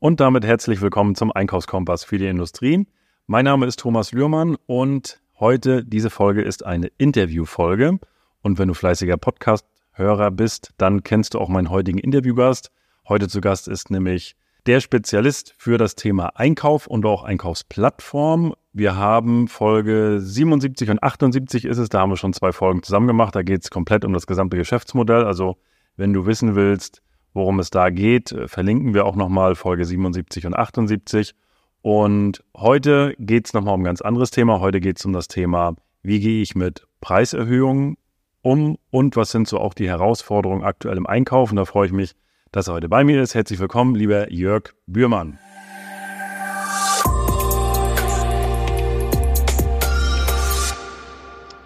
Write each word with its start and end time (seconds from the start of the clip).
Und 0.00 0.20
damit 0.20 0.44
herzlich 0.44 0.80
willkommen 0.80 1.16
zum 1.16 1.32
Einkaufskompass 1.32 2.04
für 2.04 2.18
die 2.18 2.28
Industrie. 2.28 2.86
Mein 3.26 3.44
Name 3.44 3.66
ist 3.66 3.80
Thomas 3.80 4.12
Lührmann 4.12 4.56
und 4.66 5.20
heute 5.40 5.84
diese 5.84 6.08
Folge 6.08 6.40
ist 6.42 6.64
eine 6.64 6.86
Interviewfolge. 6.98 7.98
Und 8.40 8.60
wenn 8.60 8.68
du 8.68 8.74
fleißiger 8.74 9.16
Podcast-Hörer 9.16 10.30
bist, 10.30 10.70
dann 10.76 11.02
kennst 11.02 11.34
du 11.34 11.40
auch 11.40 11.48
meinen 11.48 11.68
heutigen 11.68 11.98
Interviewgast. 11.98 12.70
Heute 13.08 13.26
zu 13.26 13.40
Gast 13.40 13.66
ist 13.66 13.90
nämlich 13.90 14.36
der 14.66 14.78
Spezialist 14.78 15.56
für 15.58 15.78
das 15.78 15.96
Thema 15.96 16.28
Einkauf 16.36 16.86
und 16.86 17.04
auch 17.04 17.24
Einkaufsplattform. 17.24 18.54
Wir 18.72 18.94
haben 18.94 19.48
Folge 19.48 20.20
77 20.20 20.90
und 20.90 21.02
78 21.02 21.64
ist 21.64 21.78
es, 21.78 21.88
da 21.88 21.98
haben 21.98 22.10
wir 22.10 22.16
schon 22.16 22.34
zwei 22.34 22.52
Folgen 22.52 22.84
zusammen 22.84 23.08
gemacht. 23.08 23.34
Da 23.34 23.42
geht 23.42 23.64
es 23.64 23.70
komplett 23.70 24.04
um 24.04 24.12
das 24.12 24.28
gesamte 24.28 24.58
Geschäftsmodell. 24.58 25.24
Also 25.24 25.56
wenn 25.96 26.12
du 26.12 26.24
wissen 26.24 26.54
willst, 26.54 27.02
worum 27.38 27.60
es 27.60 27.70
da 27.70 27.88
geht, 27.88 28.32
äh, 28.32 28.48
verlinken 28.48 28.92
wir 28.92 29.06
auch 29.06 29.16
nochmal 29.16 29.54
Folge 29.54 29.86
77 29.86 30.44
und 30.44 30.54
78. 30.54 31.34
Und 31.80 32.44
heute 32.54 33.14
geht 33.18 33.46
es 33.46 33.54
nochmal 33.54 33.74
um 33.74 33.80
ein 33.80 33.84
ganz 33.84 34.02
anderes 34.02 34.30
Thema. 34.30 34.60
Heute 34.60 34.80
geht 34.80 34.98
es 34.98 35.06
um 35.06 35.14
das 35.14 35.28
Thema, 35.28 35.76
wie 36.02 36.20
gehe 36.20 36.42
ich 36.42 36.54
mit 36.54 36.86
Preiserhöhungen 37.00 37.96
um 38.42 38.76
und 38.90 39.16
was 39.16 39.30
sind 39.30 39.48
so 39.48 39.58
auch 39.58 39.72
die 39.72 39.88
Herausforderungen 39.88 40.64
aktuell 40.64 40.96
im 40.96 41.06
Einkauf. 41.06 41.50
Und 41.50 41.56
da 41.56 41.64
freue 41.64 41.86
ich 41.86 41.92
mich, 41.92 42.14
dass 42.52 42.68
er 42.68 42.74
heute 42.74 42.88
bei 42.88 43.04
mir 43.04 43.22
ist. 43.22 43.34
Herzlich 43.34 43.60
willkommen, 43.60 43.94
lieber 43.94 44.30
Jörg 44.30 44.74
Bührmann. 44.86 45.38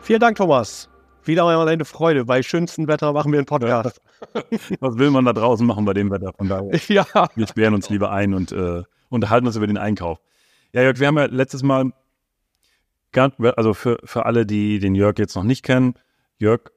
Vielen 0.02 0.20
Dank, 0.20 0.36
Thomas. 0.36 0.91
Wieder 1.24 1.46
einmal 1.46 1.68
eine 1.68 1.84
Freude. 1.84 2.24
Bei 2.24 2.42
schönstem 2.42 2.88
Wetter 2.88 3.12
machen 3.12 3.32
wir 3.32 3.38
einen 3.38 3.46
Podcast. 3.46 4.00
Was 4.80 4.98
will 4.98 5.10
man 5.10 5.24
da 5.24 5.32
draußen 5.32 5.66
machen 5.66 5.84
bei 5.84 5.94
dem 5.94 6.10
Wetter? 6.10 6.32
Von 6.36 6.48
daher. 6.48 6.70
Ja. 6.88 7.06
Wir 7.34 7.46
sperren 7.46 7.74
uns 7.74 7.88
lieber 7.90 8.10
ein 8.10 8.34
und 8.34 8.52
äh, 8.52 8.82
unterhalten 9.08 9.46
uns 9.46 9.56
über 9.56 9.66
den 9.66 9.78
Einkauf. 9.78 10.18
Ja, 10.72 10.82
Jörg, 10.82 10.98
wir 10.98 11.06
haben 11.06 11.18
ja 11.18 11.26
letztes 11.26 11.62
Mal, 11.62 11.92
also 13.14 13.74
für, 13.74 13.98
für 14.04 14.26
alle, 14.26 14.46
die 14.46 14.78
den 14.78 14.94
Jörg 14.94 15.18
jetzt 15.18 15.36
noch 15.36 15.44
nicht 15.44 15.64
kennen, 15.64 15.94
Jörg, 16.38 16.72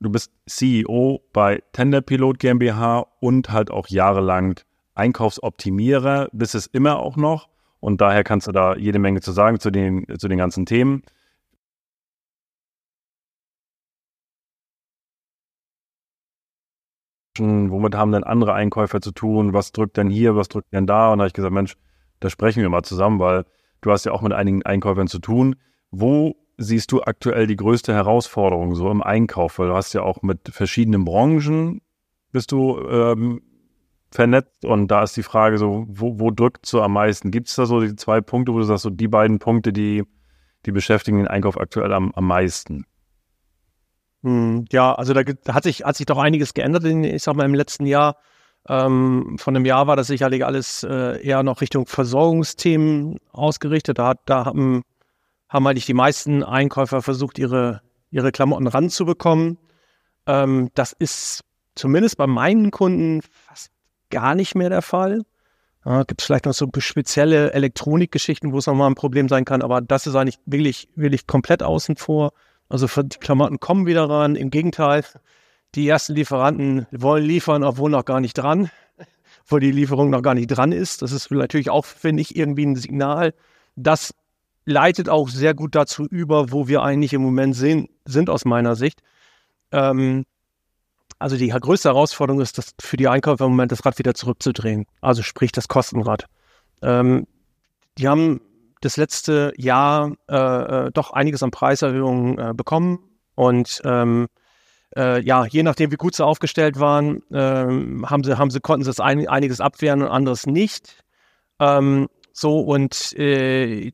du 0.00 0.10
bist 0.10 0.32
CEO 0.46 1.22
bei 1.32 1.62
Tenderpilot 1.72 2.38
GmbH 2.38 3.06
und 3.20 3.50
halt 3.50 3.70
auch 3.70 3.88
jahrelang 3.88 4.60
Einkaufsoptimierer, 4.94 6.28
bist 6.32 6.54
es 6.54 6.66
immer 6.66 6.98
auch 6.98 7.16
noch. 7.16 7.48
Und 7.80 8.00
daher 8.00 8.24
kannst 8.24 8.46
du 8.46 8.52
da 8.52 8.76
jede 8.76 8.98
Menge 8.98 9.20
zu 9.20 9.32
sagen 9.32 9.58
zu 9.58 9.70
den, 9.70 10.06
zu 10.18 10.28
den 10.28 10.38
ganzen 10.38 10.66
Themen. 10.66 11.02
Womit 17.38 17.94
haben 17.94 18.12
denn 18.12 18.24
andere 18.24 18.54
Einkäufer 18.54 19.00
zu 19.00 19.12
tun, 19.12 19.52
was 19.52 19.72
drückt 19.72 19.96
denn 19.96 20.10
hier, 20.10 20.36
was 20.36 20.48
drückt 20.48 20.72
denn 20.72 20.86
da? 20.86 21.12
Und 21.12 21.18
da 21.18 21.22
habe 21.22 21.28
ich 21.28 21.34
gesagt, 21.34 21.54
Mensch, 21.54 21.76
da 22.20 22.30
sprechen 22.30 22.62
wir 22.62 22.68
mal 22.68 22.82
zusammen, 22.82 23.18
weil 23.18 23.44
du 23.80 23.90
hast 23.90 24.04
ja 24.04 24.12
auch 24.12 24.22
mit 24.22 24.32
einigen 24.32 24.62
Einkäufern 24.64 25.08
zu 25.08 25.18
tun. 25.18 25.56
Wo 25.90 26.36
siehst 26.56 26.92
du 26.92 27.02
aktuell 27.02 27.46
die 27.46 27.56
größte 27.56 27.92
Herausforderung 27.92 28.74
so 28.74 28.90
im 28.90 29.02
Einkauf? 29.02 29.58
Weil 29.58 29.68
du 29.68 29.74
hast 29.74 29.92
ja 29.92 30.02
auch 30.02 30.22
mit 30.22 30.48
verschiedenen 30.50 31.04
Branchen 31.04 31.80
bist 32.32 32.50
du 32.50 32.80
ähm, 32.88 33.42
vernetzt 34.10 34.64
und 34.64 34.88
da 34.88 35.02
ist 35.02 35.16
die 35.16 35.22
Frage 35.22 35.58
so, 35.58 35.86
wo, 35.88 36.18
wo 36.18 36.30
drückt 36.30 36.66
so 36.66 36.82
am 36.82 36.94
meisten? 36.94 37.30
Gibt 37.30 37.48
es 37.48 37.56
da 37.56 37.66
so 37.66 37.80
die 37.80 37.94
zwei 37.94 38.20
Punkte, 38.20 38.52
wo 38.52 38.58
du 38.58 38.64
sagst, 38.64 38.82
so 38.82 38.90
die 38.90 39.08
beiden 39.08 39.38
Punkte, 39.38 39.72
die, 39.72 40.04
die 40.66 40.72
beschäftigen 40.72 41.18
den 41.18 41.28
Einkauf 41.28 41.60
aktuell 41.60 41.92
am, 41.92 42.12
am 42.12 42.26
meisten? 42.26 42.86
Hm, 44.22 44.66
ja, 44.70 44.94
also 44.94 45.12
da, 45.14 45.22
hat 45.52 45.64
sich, 45.64 45.84
hat 45.84 45.96
sich 45.96 46.06
doch 46.06 46.18
einiges 46.18 46.54
geändert, 46.54 46.84
in, 46.84 47.04
ich 47.04 47.22
sag 47.22 47.34
mal, 47.34 47.44
im 47.44 47.54
letzten 47.54 47.86
Jahr. 47.86 48.16
Ähm, 48.68 49.36
von 49.38 49.56
einem 49.56 49.64
Jahr 49.64 49.88
war 49.88 49.96
das 49.96 50.06
sicherlich 50.06 50.44
alles 50.44 50.84
äh, 50.84 51.20
eher 51.20 51.42
noch 51.42 51.60
Richtung 51.60 51.86
Versorgungsthemen 51.86 53.18
ausgerichtet. 53.32 53.98
Da, 53.98 54.14
da 54.24 54.44
haben, 54.44 54.82
haben 55.48 55.66
eigentlich 55.66 55.86
die 55.86 55.94
meisten 55.94 56.44
Einkäufer 56.44 57.02
versucht, 57.02 57.38
ihre, 57.38 57.82
ihre 58.10 58.30
Klamotten 58.30 58.68
ranzubekommen. 58.68 59.58
Ähm, 60.26 60.70
das 60.74 60.92
ist 60.92 61.42
zumindest 61.74 62.16
bei 62.16 62.28
meinen 62.28 62.70
Kunden 62.70 63.22
fast 63.22 63.72
gar 64.10 64.36
nicht 64.36 64.54
mehr 64.54 64.70
der 64.70 64.82
Fall. 64.82 65.22
Ja, 65.84 66.04
Gibt 66.04 66.20
es 66.20 66.26
vielleicht 66.26 66.44
noch 66.44 66.52
so 66.54 66.68
spezielle 66.78 67.52
Elektronikgeschichten, 67.52 68.52
wo 68.52 68.58
es 68.58 68.66
nochmal 68.68 68.88
ein 68.88 68.94
Problem 68.94 69.28
sein 69.28 69.44
kann, 69.44 69.62
aber 69.62 69.80
das 69.80 70.06
ist 70.06 70.14
eigentlich 70.14 70.38
wirklich, 70.46 70.88
wirklich 70.94 71.26
komplett 71.26 71.64
außen 71.64 71.96
vor. 71.96 72.32
Also 72.72 72.86
die 73.02 73.18
Klamotten 73.18 73.60
kommen 73.60 73.84
wieder 73.84 74.08
ran. 74.08 74.34
Im 74.34 74.48
Gegenteil, 74.48 75.04
die 75.74 75.86
ersten 75.86 76.14
Lieferanten 76.14 76.86
wollen 76.90 77.22
liefern, 77.22 77.64
obwohl 77.64 77.90
noch 77.90 78.06
gar 78.06 78.18
nicht 78.18 78.32
dran, 78.32 78.70
obwohl 79.44 79.60
die 79.60 79.72
Lieferung 79.72 80.08
noch 80.08 80.22
gar 80.22 80.32
nicht 80.34 80.46
dran 80.46 80.72
ist. 80.72 81.02
Das 81.02 81.12
ist 81.12 81.30
natürlich 81.30 81.68
auch, 81.68 81.84
finde 81.84 82.22
ich, 82.22 82.34
irgendwie 82.34 82.64
ein 82.64 82.76
Signal. 82.76 83.34
Das 83.76 84.14
leitet 84.64 85.10
auch 85.10 85.28
sehr 85.28 85.52
gut 85.52 85.74
dazu 85.74 86.06
über, 86.06 86.50
wo 86.50 86.66
wir 86.66 86.82
eigentlich 86.82 87.12
im 87.12 87.20
Moment 87.20 87.54
sehen, 87.54 87.90
sind 88.06 88.30
aus 88.30 88.46
meiner 88.46 88.74
Sicht. 88.74 89.02
Ähm, 89.70 90.24
also 91.18 91.36
die 91.36 91.48
größte 91.48 91.90
Herausforderung 91.90 92.40
ist, 92.40 92.56
das 92.56 92.74
für 92.80 92.96
die 92.96 93.08
Einkäufer 93.08 93.44
im 93.44 93.50
Moment 93.50 93.70
das 93.70 93.84
Rad 93.84 93.98
wieder 93.98 94.14
zurückzudrehen. 94.14 94.86
Also 95.02 95.22
sprich 95.22 95.52
das 95.52 95.68
Kostenrad. 95.68 96.24
Ähm, 96.80 97.26
die 97.98 98.08
haben 98.08 98.40
das 98.82 98.96
letzte 98.96 99.52
Jahr 99.56 100.12
äh, 100.28 100.36
äh, 100.36 100.90
doch 100.92 101.12
einiges 101.12 101.42
an 101.42 101.50
Preiserhöhungen 101.50 102.38
äh, 102.38 102.52
bekommen. 102.54 102.98
Und 103.34 103.80
ähm, 103.84 104.28
äh, 104.96 105.22
ja, 105.22 105.46
je 105.46 105.62
nachdem, 105.62 105.90
wie 105.90 105.96
gut 105.96 106.14
sie 106.14 106.24
aufgestellt 106.24 106.78
waren, 106.78 107.22
ähm, 107.32 108.08
haben 108.10 108.24
sie, 108.24 108.36
haben 108.36 108.50
sie, 108.50 108.60
konnten 108.60 108.84
sie 108.84 108.90
das 108.90 109.00
ein, 109.00 109.26
einiges 109.26 109.60
abwehren 109.60 110.02
und 110.02 110.08
anderes 110.08 110.46
nicht. 110.46 111.02
Ähm, 111.60 112.08
so, 112.32 112.60
und 112.60 113.16
äh, 113.18 113.88
in 113.88 113.92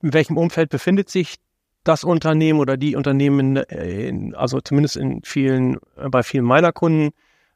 welchem 0.00 0.36
Umfeld 0.38 0.70
befindet 0.70 1.10
sich 1.10 1.36
das 1.84 2.04
Unternehmen 2.04 2.60
oder 2.60 2.76
die 2.76 2.96
Unternehmen, 2.96 3.56
in, 3.56 4.34
also 4.34 4.60
zumindest 4.60 4.96
in 4.96 5.20
vielen, 5.24 5.78
äh, 5.96 6.08
bei 6.08 6.22
vielen 6.22 6.44
meiner 6.44 6.72
Kunden, 6.72 7.10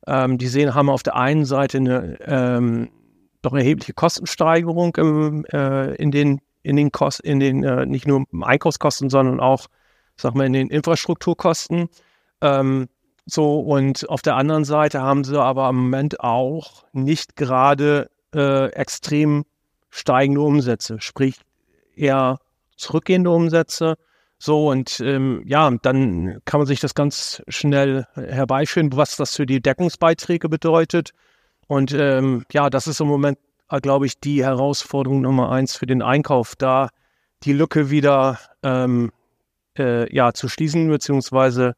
ähm, 0.07 0.39
die 0.39 0.49
sehen, 0.49 0.75
haben 0.75 0.91
auf 0.91 1.03
der 1.03 1.17
einen 1.17 1.45
Seite 1.45 1.79
eine 1.79 2.19
ähm, 2.23 2.89
doch 3.43 3.55
erhebliche 3.55 3.93
Kostensteigerung 3.93 4.97
im, 4.97 5.45
äh, 5.53 5.95
in 5.95 6.11
den 6.11 6.41
in 6.67 6.75
den 6.75 6.91
Kosten, 6.91 7.27
in 7.27 7.39
den 7.39 7.63
äh, 7.63 7.87
nicht 7.87 8.09
nur 8.09 8.25
Einkaufskosten, 8.43 9.09
sondern 9.09 9.39
auch, 9.39 9.67
sag 10.17 10.35
mal, 10.35 10.47
in 10.47 10.53
den 10.53 10.69
Infrastrukturkosten. 10.69 11.89
Ähm, 12.41 12.89
so, 13.25 13.61
und 13.61 14.09
auf 14.09 14.21
der 14.21 14.35
anderen 14.35 14.65
Seite 14.65 15.01
haben 15.01 15.23
sie 15.23 15.41
aber 15.41 15.69
im 15.69 15.77
Moment 15.77 16.21
auch 16.21 16.85
nicht 16.93 17.37
gerade 17.37 18.11
äh, 18.35 18.67
extrem 18.73 19.45
steigende 19.91 20.41
Umsätze, 20.41 21.01
sprich 21.01 21.37
eher 21.95 22.41
zurückgehende 22.77 23.31
Umsätze. 23.31 23.95
So, 24.39 24.69
und 24.69 24.99
ähm, 25.01 25.43
ja, 25.47 25.71
dann 25.71 26.41
kann 26.45 26.59
man 26.59 26.67
sich 26.67 26.81
das 26.81 26.95
ganz 26.95 27.43
schnell 27.47 28.07
herbeiführen, 28.15 28.91
was 28.95 29.17
das 29.17 29.37
für 29.37 29.47
die 29.47 29.63
Deckungsbeiträge 29.63 30.49
bedeutet. 30.49 31.13
Und 31.69 31.93
ähm, 31.93 32.45
ja, 32.53 32.71
das 32.71 32.89
ist 32.89 33.01
im 33.01 33.07
Moment 33.07 33.39
glaube 33.83 34.07
ich, 34.07 34.21
die 34.21 34.45
Herausforderung 34.45 35.21
Nummer 35.21 35.51
eins 35.51 35.77
für 35.77 35.87
den 35.87 36.03
Einkauf, 36.03 36.55
da 36.57 36.89
die 37.43 37.53
Lücke 37.53 37.91
wieder 37.91 38.39
ähm, 38.63 39.13
äh, 39.79 40.13
ja, 40.15 40.33
zu 40.33 40.49
schließen, 40.49 40.89
beziehungsweise 40.89 41.75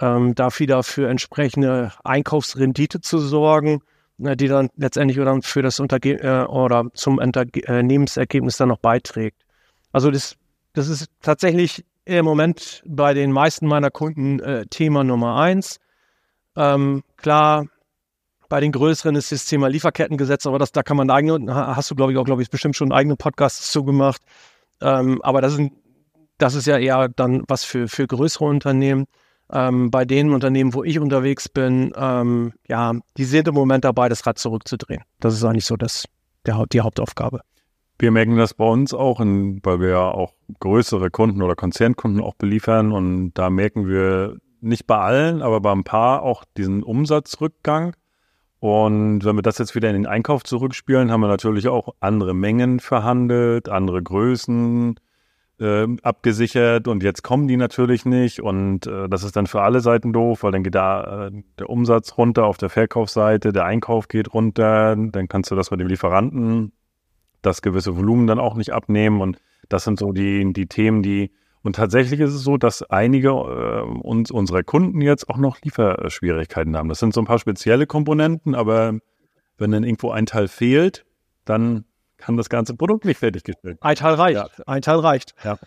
ähm, 0.00 0.34
da 0.34 0.48
wieder 0.58 0.82
für 0.82 1.08
entsprechende 1.08 1.92
Einkaufsrendite 2.04 3.00
zu 3.00 3.18
sorgen, 3.18 3.82
äh, 4.22 4.36
die 4.36 4.48
dann 4.48 4.70
letztendlich 4.76 5.20
oder 5.20 5.40
für 5.42 5.62
das 5.62 5.80
Unterge 5.80 6.20
äh, 6.20 6.44
oder 6.46 6.86
zum 6.94 7.18
Unternehmensergebnis 7.18 8.56
dann 8.56 8.68
noch 8.68 8.78
beiträgt. 8.78 9.44
Also 9.92 10.10
das, 10.10 10.36
das 10.72 10.88
ist 10.88 11.08
tatsächlich 11.22 11.84
im 12.04 12.24
Moment 12.24 12.82
bei 12.86 13.14
den 13.14 13.32
meisten 13.32 13.66
meiner 13.66 13.90
Kunden 13.90 14.40
äh, 14.40 14.66
Thema 14.66 15.04
Nummer 15.04 15.36
eins. 15.36 15.78
Ähm, 16.56 17.02
klar, 17.16 17.66
bei 18.48 18.60
den 18.60 18.72
größeren 18.72 19.14
ist 19.16 19.32
das 19.32 19.46
Thema 19.46 19.68
Lieferkettengesetz, 19.68 20.46
aber 20.46 20.58
das, 20.58 20.72
da 20.72 20.82
kann 20.82 20.96
man 20.96 21.10
eigene, 21.10 21.54
hast 21.54 21.90
du, 21.90 21.94
glaube 21.94 22.12
ich, 22.12 22.18
auch, 22.18 22.24
glaube 22.24 22.42
ich, 22.42 22.50
bestimmt 22.50 22.76
schon 22.76 22.92
eigene 22.92 23.16
Podcasts 23.16 23.70
zugemacht. 23.70 24.22
Ähm, 24.80 25.20
aber 25.22 25.40
das, 25.40 25.54
sind, 25.54 25.72
das 26.38 26.54
ist 26.54 26.66
ja 26.66 26.78
eher 26.78 27.08
dann 27.08 27.44
was 27.48 27.64
für, 27.64 27.88
für 27.88 28.06
größere 28.06 28.44
Unternehmen. 28.44 29.06
Ähm, 29.50 29.90
bei 29.90 30.04
den 30.04 30.32
Unternehmen, 30.32 30.74
wo 30.74 30.84
ich 30.84 30.98
unterwegs 30.98 31.48
bin, 31.48 31.92
ähm, 31.96 32.52
ja, 32.68 32.94
die 33.16 33.24
sind 33.24 33.48
im 33.48 33.54
Moment 33.54 33.84
dabei, 33.84 34.08
das 34.08 34.26
Rad 34.26 34.38
zurückzudrehen. 34.38 35.02
Das 35.20 35.34
ist 35.34 35.44
eigentlich 35.44 35.64
so 35.64 35.76
das, 35.76 36.04
der, 36.46 36.64
die 36.70 36.80
Hauptaufgabe. 36.80 37.40
Wir 37.98 38.12
merken 38.12 38.36
das 38.36 38.54
bei 38.54 38.66
uns 38.66 38.94
auch, 38.94 39.20
in, 39.20 39.60
weil 39.64 39.80
wir 39.80 39.88
ja 39.88 40.10
auch 40.10 40.34
größere 40.60 41.10
Kunden 41.10 41.42
oder 41.42 41.56
Konzernkunden 41.56 42.22
auch 42.22 42.34
beliefern 42.34 42.92
und 42.92 43.32
da 43.34 43.50
merken 43.50 43.88
wir 43.88 44.36
nicht 44.60 44.86
bei 44.86 44.98
allen, 44.98 45.42
aber 45.42 45.60
bei 45.60 45.72
ein 45.72 45.84
paar 45.84 46.22
auch 46.22 46.44
diesen 46.56 46.82
Umsatzrückgang. 46.82 47.94
Und 48.60 49.24
wenn 49.24 49.36
wir 49.36 49.42
das 49.42 49.58
jetzt 49.58 49.74
wieder 49.74 49.88
in 49.88 49.94
den 49.94 50.06
Einkauf 50.06 50.42
zurückspielen, 50.42 51.12
haben 51.12 51.20
wir 51.20 51.28
natürlich 51.28 51.68
auch 51.68 51.94
andere 52.00 52.34
Mengen 52.34 52.80
verhandelt, 52.80 53.68
andere 53.68 54.02
Größen. 54.02 54.96
äh, 55.60 55.86
abgesichert. 56.02 56.88
Und 56.88 57.02
jetzt 57.02 57.22
kommen 57.22 57.48
die 57.48 57.56
natürlich 57.56 58.04
nicht. 58.04 58.40
Und 58.40 58.86
äh, 58.86 59.08
das 59.08 59.24
ist 59.24 59.36
dann 59.36 59.46
für 59.46 59.62
alle 59.62 59.80
Seiten 59.80 60.12
doof, 60.12 60.42
weil 60.42 60.52
dann 60.52 60.62
geht 60.62 60.74
da 60.74 61.28
äh, 61.28 61.42
der 61.58 61.70
Umsatz 61.70 62.16
runter 62.16 62.44
auf 62.46 62.58
der 62.58 62.68
Verkaufsseite, 62.70 63.52
der 63.52 63.64
Einkauf 63.64 64.08
geht 64.08 64.32
runter, 64.34 64.96
dann 64.96 65.28
kannst 65.28 65.50
du 65.50 65.56
das 65.56 65.70
mit 65.70 65.80
dem 65.80 65.88
Lieferanten, 65.88 66.72
das 67.42 67.62
gewisse 67.62 67.96
Volumen 67.96 68.26
dann 68.26 68.38
auch 68.38 68.54
nicht 68.54 68.72
abnehmen. 68.72 69.20
Und 69.20 69.38
das 69.68 69.84
sind 69.84 69.98
so 69.98 70.12
die, 70.12 70.52
die 70.52 70.66
Themen, 70.66 71.02
die 71.02 71.32
und 71.62 71.76
tatsächlich 71.76 72.20
ist 72.20 72.34
es 72.34 72.42
so, 72.42 72.56
dass 72.56 72.82
einige 72.82 73.28
äh, 73.28 73.80
uns, 73.82 74.30
unserer 74.30 74.62
Kunden 74.62 75.00
jetzt 75.00 75.28
auch 75.28 75.38
noch 75.38 75.60
Lieferschwierigkeiten 75.62 76.76
haben. 76.76 76.88
Das 76.88 77.00
sind 77.00 77.12
so 77.12 77.20
ein 77.20 77.26
paar 77.26 77.38
spezielle 77.38 77.86
Komponenten, 77.86 78.54
aber 78.54 78.98
wenn 79.58 79.70
dann 79.72 79.84
irgendwo 79.84 80.10
ein 80.10 80.26
Teil 80.26 80.48
fehlt, 80.48 81.04
dann 81.44 81.84
kann 82.16 82.36
das 82.36 82.48
ganze 82.48 82.74
Produkt 82.74 83.04
nicht 83.04 83.18
fertiggestellt. 83.18 83.78
Ein 83.80 83.96
Teil 83.96 84.14
reicht. 84.14 84.36
Ja. 84.36 84.64
Ein 84.66 84.82
Teil 84.82 84.98
reicht. 84.98 85.34
Ja. 85.44 85.58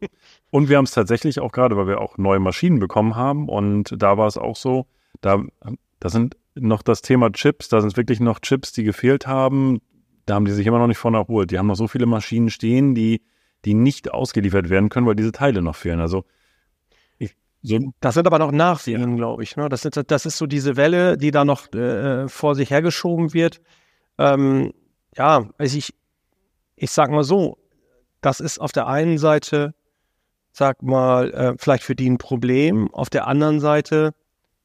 und 0.50 0.68
wir 0.68 0.78
haben 0.78 0.84
es 0.84 0.92
tatsächlich 0.92 1.40
auch 1.40 1.52
gerade, 1.52 1.76
weil 1.76 1.86
wir 1.86 2.00
auch 2.00 2.18
neue 2.18 2.40
Maschinen 2.40 2.78
bekommen 2.78 3.16
haben. 3.16 3.48
Und 3.48 3.94
da 3.96 4.16
war 4.16 4.26
es 4.26 4.38
auch 4.38 4.56
so, 4.56 4.86
da, 5.20 5.42
da 6.00 6.08
sind 6.08 6.36
noch 6.54 6.82
das 6.82 7.02
Thema 7.02 7.30
Chips, 7.30 7.68
da 7.68 7.80
sind 7.80 7.96
wirklich 7.96 8.20
noch 8.20 8.40
Chips, 8.40 8.72
die 8.72 8.82
gefehlt 8.82 9.26
haben. 9.26 9.80
Da 10.26 10.34
haben 10.34 10.46
die 10.46 10.52
sich 10.52 10.66
immer 10.66 10.78
noch 10.78 10.86
nicht 10.86 10.98
von 10.98 11.14
erholt. 11.14 11.50
Die 11.50 11.58
haben 11.58 11.66
noch 11.66 11.76
so 11.76 11.86
viele 11.86 12.06
Maschinen 12.06 12.50
stehen, 12.50 12.94
die, 12.94 13.22
die 13.64 13.74
nicht 13.74 14.10
ausgeliefert 14.10 14.70
werden 14.70 14.88
können, 14.88 15.06
weil 15.06 15.16
diese 15.16 15.32
Teile 15.32 15.62
noch 15.62 15.76
fehlen. 15.76 16.00
Also 16.00 16.24
so. 17.62 17.92
Das 18.00 18.14
sind 18.14 18.26
aber 18.26 18.38
noch 18.38 18.52
Nachsehen, 18.52 19.16
glaube 19.16 19.42
ich. 19.42 19.56
Ne? 19.56 19.68
Das, 19.68 19.84
ist, 19.84 20.00
das 20.06 20.26
ist 20.26 20.38
so 20.38 20.46
diese 20.46 20.76
Welle, 20.76 21.18
die 21.18 21.30
da 21.30 21.44
noch 21.44 21.72
äh, 21.74 22.26
vor 22.28 22.54
sich 22.54 22.70
hergeschoben 22.70 23.34
wird. 23.34 23.60
Ähm, 24.18 24.72
ja, 25.16 25.48
also 25.58 25.76
ich, 25.76 25.94
ich 26.76 26.90
sag 26.90 27.10
mal 27.10 27.24
so, 27.24 27.58
das 28.22 28.40
ist 28.40 28.58
auf 28.58 28.72
der 28.72 28.86
einen 28.86 29.18
Seite, 29.18 29.74
sag 30.52 30.82
mal, 30.82 31.32
äh, 31.32 31.54
vielleicht 31.58 31.84
für 31.84 31.94
die 31.94 32.08
ein 32.08 32.18
Problem. 32.18 32.92
Auf 32.94 33.10
der 33.10 33.26
anderen 33.26 33.60
Seite 33.60 34.14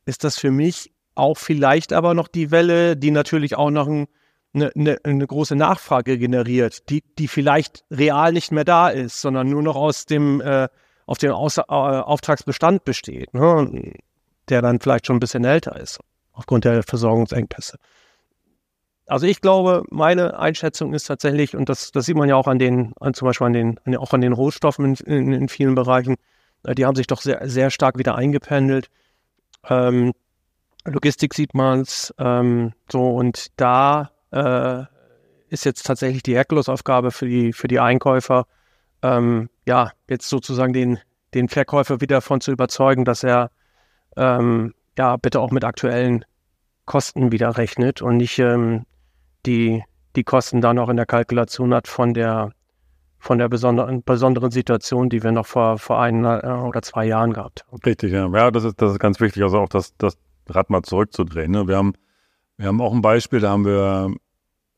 ist 0.06 0.24
das 0.24 0.38
für 0.38 0.52
mich 0.52 0.94
auch 1.16 1.38
vielleicht 1.38 1.94
aber 1.94 2.14
noch 2.14 2.28
die 2.28 2.52
Welle, 2.52 2.96
die 2.96 3.12
natürlich 3.12 3.56
auch 3.56 3.72
noch 3.72 3.88
ein, 3.88 4.08
eine, 4.56 4.72
eine, 4.76 4.98
eine 5.04 5.28
große 5.28 5.56
Nachfrage 5.56 6.18
generiert, 6.18 6.90
die, 6.90 7.04
die 7.18 7.28
vielleicht 7.28 7.84
real 7.92 8.32
nicht 8.32 8.52
mehr 8.52 8.66
da 8.66 8.90
ist, 8.90 9.22
sondern 9.22 9.50
nur 9.50 9.62
noch 9.62 9.76
aus 9.76 10.06
dem, 10.06 10.42
äh, 10.42 10.68
auf 11.06 11.18
dem 11.18 11.32
Aus, 11.32 11.58
äh, 11.58 11.64
Auftragsbestand 11.68 12.84
besteht, 12.86 13.34
ne? 13.34 13.94
der 14.50 14.62
dann 14.62 14.80
vielleicht 14.80 15.08
schon 15.08 15.18
ein 15.18 15.20
bisschen 15.20 15.46
älter 15.46 15.76
ist, 15.80 16.00
aufgrund 16.34 16.66
der 16.66 16.84
Versorgungsengpässe 16.84 17.78
also 19.08 19.28
ich 19.28 19.42
glaube, 19.42 19.84
meine 19.90 20.40
Einschätzung 20.40 20.94
ist 20.94 21.06
tatsächlich, 21.06 21.56
und 21.56 21.70
das, 21.70 21.92
das 21.92 22.06
sieht 22.06 22.16
man 22.16 22.30
ja 22.30 22.36
auch 22.36 22.48
an 22.48 22.60
den, 22.60 22.94
an, 23.00 23.14
zum 23.14 23.28
Beispiel 23.28 23.48
an 23.48 23.54
den, 23.54 23.80
an, 23.86 23.96
auch 23.98 24.14
an 24.14 24.22
den 24.22 24.34
Rohstoffen 24.34 24.86
in, 24.86 24.96
in, 25.06 25.34
in, 25.34 25.50
vielen 25.50 25.76
Bereichen, 25.76 26.16
äh, 26.64 26.76
die 26.76 26.86
haben 26.86 26.96
sich 26.96 27.08
doch 27.08 27.22
sehr, 27.22 27.48
sehr 27.48 27.70
stark 27.70 27.98
wieder 27.98 28.16
eingependelt. 28.16 28.90
Ähm, 29.70 30.14
Logistik 30.86 31.34
sieht 31.34 31.54
man 31.54 31.82
es 31.82 32.14
ähm, 32.20 32.74
so 32.92 33.10
und 33.16 33.48
da 33.58 34.12
äh, 34.36 34.86
ist 35.50 35.66
jetzt 35.66 35.86
tatsächlich 35.86 36.24
die 36.24 36.36
Herkulesaufgabe 36.36 37.12
für 37.12 37.28
die, 37.28 37.54
für 37.54 37.68
die 37.68 37.80
Einkäufer, 37.80 38.46
ähm, 39.02 39.50
ja, 39.66 39.92
jetzt 40.10 40.30
sozusagen 40.30 40.74
den, 40.74 41.00
den 41.34 41.48
Verkäufer 41.48 42.02
wieder 42.02 42.18
davon 42.18 42.42
zu 42.42 42.52
überzeugen, 42.52 43.06
dass 43.06 43.24
er 43.24 43.52
ähm, 44.18 44.74
ja 44.98 45.16
bitte 45.18 45.40
auch 45.40 45.52
mit 45.52 45.64
aktuellen 45.64 46.26
Kosten 46.86 47.32
wieder 47.32 47.58
rechnet 47.58 48.02
und 48.02 48.18
nicht 48.18 48.38
ähm, 48.40 48.86
die, 49.46 49.84
die 50.16 50.24
Kosten 50.24 50.62
dann 50.62 50.80
auch 50.80 50.90
in 50.90 50.98
der 50.98 51.06
Kalkulation 51.06 51.74
hat 51.74 51.88
von 51.88 52.14
der, 52.14 52.52
von 53.20 53.38
der 53.38 53.50
besonderen, 53.50 54.04
besonderen 54.04 54.52
Situation, 54.52 55.10
die 55.10 55.24
wir 55.24 55.32
noch 55.32 55.46
vor, 55.46 55.78
vor 55.78 56.02
ein 56.02 56.26
äh, 56.26 56.46
oder 56.46 56.82
zwei 56.82 57.06
Jahren 57.06 57.34
gehabt 57.34 57.66
haben. 57.68 57.80
Richtig, 57.86 58.12
ja. 58.12 58.28
Ja, 58.28 58.52
das 58.52 58.66
ist, 58.66 58.82
das 58.82 58.94
ist 58.94 59.00
ganz 59.00 59.20
wichtig, 59.20 59.44
also 59.44 59.60
auch 59.60 59.70
das, 59.70 59.96
das 59.98 60.18
Rad 60.50 60.70
mal 60.70 60.84
zurückzudrehen. 60.84 61.52
Ne? 61.52 61.68
Wir, 61.68 61.78
haben, 61.78 61.94
wir 62.58 62.68
haben 62.68 62.82
auch 62.82 62.94
ein 62.94 63.02
Beispiel, 63.02 63.40
da 63.40 63.50
haben 63.50 63.66
wir 63.66 64.14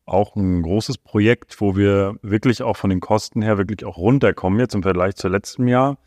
auch 0.07 0.36
ein 0.36 0.62
großes 0.62 0.98
Projekt, 0.98 1.59
wo 1.59 1.75
wir 1.75 2.15
wirklich 2.21 2.63
auch 2.63 2.77
von 2.77 2.89
den 2.89 3.00
Kosten 3.00 3.42
her 3.42 3.57
wirklich 3.57 3.86
auch 3.86 3.98
runterkommen 3.98 4.59
jetzt 4.59 4.74
im 4.74 4.83
Vergleich 4.83 5.15
zu 5.15 5.27
letztem 5.27 5.68
Jahr, 5.68 5.98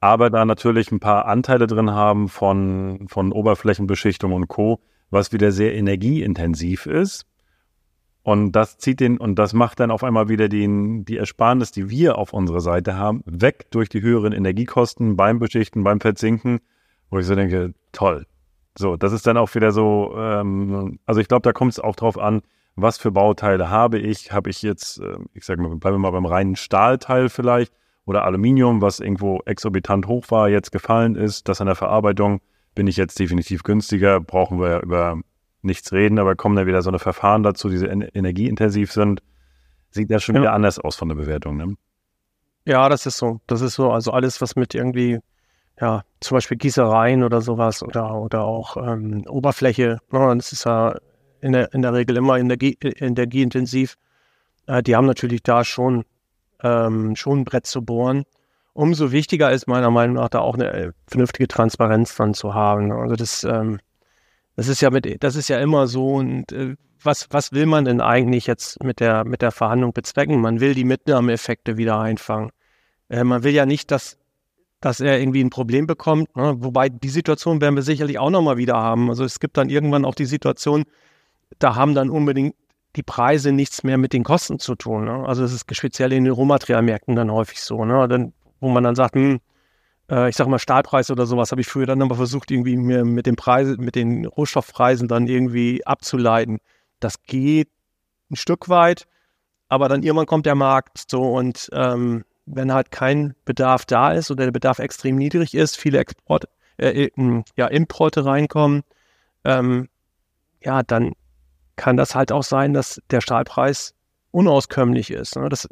aber 0.00 0.30
da 0.30 0.44
natürlich 0.44 0.92
ein 0.92 1.00
paar 1.00 1.26
Anteile 1.26 1.66
drin 1.66 1.90
haben 1.90 2.28
von, 2.28 3.06
von 3.08 3.32
Oberflächenbeschichtung 3.32 4.32
und 4.32 4.48
Co., 4.48 4.80
was 5.10 5.32
wieder 5.32 5.52
sehr 5.52 5.74
energieintensiv 5.74 6.86
ist. 6.86 7.26
Und 8.22 8.52
das 8.52 8.76
zieht 8.78 8.98
den, 8.98 9.18
und 9.18 9.36
das 9.36 9.52
macht 9.52 9.78
dann 9.78 9.92
auf 9.92 10.02
einmal 10.02 10.28
wieder 10.28 10.48
den, 10.48 11.04
die 11.04 11.16
Ersparnis, 11.16 11.70
die 11.70 11.88
wir 11.88 12.18
auf 12.18 12.32
unserer 12.32 12.60
Seite 12.60 12.96
haben, 12.96 13.22
weg 13.24 13.70
durch 13.70 13.88
die 13.88 14.02
höheren 14.02 14.32
Energiekosten 14.32 15.16
beim 15.16 15.38
Beschichten, 15.38 15.84
beim 15.84 16.00
Verzinken, 16.00 16.58
wo 17.08 17.20
ich 17.20 17.26
so 17.26 17.36
denke, 17.36 17.72
toll. 17.92 18.26
So, 18.76 18.96
das 18.96 19.12
ist 19.12 19.26
dann 19.28 19.36
auch 19.36 19.54
wieder 19.54 19.70
so, 19.70 20.12
ähm, 20.18 20.98
also 21.06 21.20
ich 21.20 21.28
glaube, 21.28 21.42
da 21.42 21.52
kommt 21.52 21.72
es 21.72 21.80
auch 21.80 21.94
drauf 21.94 22.18
an, 22.18 22.42
was 22.76 22.98
für 22.98 23.10
Bauteile 23.10 23.70
habe 23.70 23.98
ich. 23.98 24.32
Habe 24.32 24.50
ich 24.50 24.62
jetzt, 24.62 25.00
äh, 25.00 25.16
ich 25.34 25.44
sage 25.44 25.60
mal, 25.62 25.74
bleiben 25.76 25.96
wir 25.96 25.98
mal 25.98 26.12
beim 26.12 26.26
reinen 26.26 26.56
Stahlteil 26.56 27.28
vielleicht 27.28 27.72
oder 28.04 28.24
Aluminium, 28.24 28.80
was 28.80 29.00
irgendwo 29.00 29.40
exorbitant 29.46 30.06
hoch 30.06 30.30
war, 30.30 30.48
jetzt 30.48 30.70
gefallen 30.70 31.16
ist, 31.16 31.48
das 31.48 31.60
an 31.60 31.66
der 31.66 31.74
Verarbeitung 31.74 32.40
bin 32.74 32.86
ich 32.86 32.96
jetzt 32.96 33.18
definitiv 33.18 33.64
günstiger, 33.64 34.20
brauchen 34.20 34.60
wir 34.60 34.80
über 34.82 35.20
nichts 35.62 35.92
reden, 35.92 36.18
aber 36.18 36.36
kommen 36.36 36.54
da 36.54 36.66
wieder 36.66 36.82
so 36.82 36.90
eine 36.90 37.00
Verfahren 37.00 37.42
dazu, 37.42 37.68
die 37.68 37.84
energieintensiv 37.84 38.92
sind, 38.92 39.22
sieht 39.90 40.10
das 40.10 40.22
schon 40.22 40.36
ja. 40.36 40.42
wieder 40.42 40.52
anders 40.52 40.78
aus 40.78 40.94
von 40.94 41.08
der 41.08 41.16
Bewertung. 41.16 41.56
Ne? 41.56 41.74
Ja, 42.64 42.88
das 42.88 43.06
ist 43.06 43.16
so. 43.16 43.40
Das 43.46 43.60
ist 43.60 43.74
so. 43.74 43.90
Also 43.90 44.12
alles, 44.12 44.40
was 44.40 44.54
mit 44.54 44.74
irgendwie, 44.74 45.18
ja, 45.80 46.02
zum 46.20 46.36
Beispiel 46.36 46.58
Gießereien 46.58 47.24
oder 47.24 47.40
sowas 47.40 47.82
oder, 47.82 48.14
oder 48.14 48.44
auch 48.44 48.76
ähm, 48.76 49.24
Oberfläche, 49.26 49.98
ne, 50.12 50.36
das 50.36 50.52
ist 50.52 50.64
ja 50.64 50.94
in 51.46 51.52
der, 51.52 51.72
in 51.72 51.82
der 51.82 51.92
Regel 51.94 52.16
immer 52.16 52.36
Energie, 52.38 52.76
energieintensiv. 52.80 53.96
Äh, 54.66 54.82
die 54.82 54.96
haben 54.96 55.06
natürlich 55.06 55.42
da 55.42 55.64
schon, 55.64 56.04
ähm, 56.62 57.14
schon 57.16 57.40
ein 57.40 57.44
Brett 57.44 57.66
zu 57.66 57.82
bohren. 57.82 58.24
Umso 58.72 59.12
wichtiger 59.12 59.52
ist 59.52 59.68
meiner 59.68 59.90
Meinung 59.90 60.16
nach 60.16 60.28
da 60.28 60.40
auch 60.40 60.54
eine 60.54 60.72
äh, 60.72 60.92
vernünftige 61.06 61.48
Transparenz 61.48 62.14
dann 62.16 62.34
zu 62.34 62.52
haben. 62.52 62.92
Also 62.92 63.16
das, 63.16 63.44
ähm, 63.44 63.78
das 64.56 64.68
ist 64.68 64.82
ja 64.82 64.90
mit, 64.90 65.22
das 65.22 65.36
ist 65.36 65.48
ja 65.48 65.58
immer 65.58 65.86
so. 65.86 66.14
Und 66.14 66.52
äh, 66.52 66.74
was, 67.02 67.28
was 67.30 67.52
will 67.52 67.66
man 67.66 67.84
denn 67.84 68.00
eigentlich 68.00 68.46
jetzt 68.46 68.82
mit 68.82 69.00
der, 69.00 69.24
mit 69.24 69.40
der 69.40 69.52
Verhandlung 69.52 69.92
bezwecken? 69.92 70.40
Man 70.40 70.60
will 70.60 70.74
die 70.74 70.84
Mitnahmeeffekte 70.84 71.76
wieder 71.76 72.00
einfangen. 72.00 72.50
Äh, 73.08 73.24
man 73.24 73.44
will 73.44 73.52
ja 73.52 73.66
nicht, 73.66 73.90
dass, 73.92 74.18
dass 74.80 75.00
er 75.00 75.20
irgendwie 75.20 75.44
ein 75.44 75.50
Problem 75.50 75.86
bekommt. 75.86 76.34
Ne? 76.36 76.56
Wobei 76.58 76.88
die 76.88 77.08
Situation 77.08 77.60
werden 77.60 77.76
wir 77.76 77.82
sicherlich 77.82 78.18
auch 78.18 78.30
nochmal 78.30 78.56
wieder 78.56 78.74
haben. 78.74 79.08
Also 79.10 79.24
es 79.24 79.38
gibt 79.38 79.56
dann 79.56 79.70
irgendwann 79.70 80.04
auch 80.04 80.16
die 80.16 80.26
Situation, 80.26 80.84
da 81.58 81.74
haben 81.74 81.94
dann 81.94 82.10
unbedingt 82.10 82.54
die 82.96 83.02
Preise 83.02 83.52
nichts 83.52 83.82
mehr 83.82 83.98
mit 83.98 84.12
den 84.12 84.24
Kosten 84.24 84.58
zu 84.58 84.74
tun. 84.74 85.04
Ne? 85.04 85.24
Also 85.26 85.44
es 85.44 85.52
ist 85.52 85.66
speziell 85.74 86.12
in 86.12 86.24
den 86.24 86.32
Rohmaterialmärkten 86.32 87.14
dann 87.14 87.30
häufig 87.30 87.60
so, 87.60 87.84
ne? 87.84 88.08
dann, 88.08 88.32
wo 88.60 88.68
man 88.70 88.84
dann 88.84 88.94
sagt, 88.94 89.14
hm, 89.14 89.40
äh, 90.10 90.28
ich 90.28 90.36
sag 90.36 90.48
mal 90.48 90.58
Stahlpreis 90.58 91.10
oder 91.10 91.26
sowas, 91.26 91.50
habe 91.50 91.60
ich 91.60 91.68
früher 91.68 91.86
dann 91.86 92.02
aber 92.02 92.14
versucht, 92.14 92.50
irgendwie 92.50 92.76
mir 92.76 93.04
mit 93.04 93.26
den 93.26 93.36
Preisen, 93.36 93.84
mit 93.84 93.94
den 93.94 94.24
Rohstoffpreisen 94.24 95.08
dann 95.08 95.26
irgendwie 95.26 95.86
abzuleiten. 95.86 96.58
Das 97.00 97.22
geht 97.22 97.68
ein 98.30 98.36
Stück 98.36 98.68
weit, 98.68 99.06
aber 99.68 99.88
dann 99.88 100.02
irgendwann 100.02 100.26
kommt 100.26 100.46
der 100.46 100.54
Markt 100.54 101.04
so 101.10 101.22
und 101.22 101.68
ähm, 101.72 102.24
wenn 102.46 102.72
halt 102.72 102.90
kein 102.90 103.34
Bedarf 103.44 103.84
da 103.84 104.12
ist 104.12 104.30
oder 104.30 104.44
der 104.44 104.52
Bedarf 104.52 104.78
extrem 104.78 105.16
niedrig 105.16 105.54
ist, 105.54 105.76
viele 105.76 105.98
Export, 105.98 106.44
äh 106.78 107.10
ja, 107.56 107.66
Importe 107.66 108.24
reinkommen, 108.24 108.82
ähm, 109.44 109.88
ja, 110.62 110.82
dann 110.82 111.12
kann 111.76 111.96
das 111.96 112.14
halt 112.14 112.32
auch 112.32 112.42
sein, 112.42 112.72
dass 112.72 113.00
der 113.10 113.20
Stahlpreis 113.20 113.94
unauskömmlich 114.30 115.10
ist. 115.10 115.36
Ne? 115.36 115.48
Das 115.48 115.68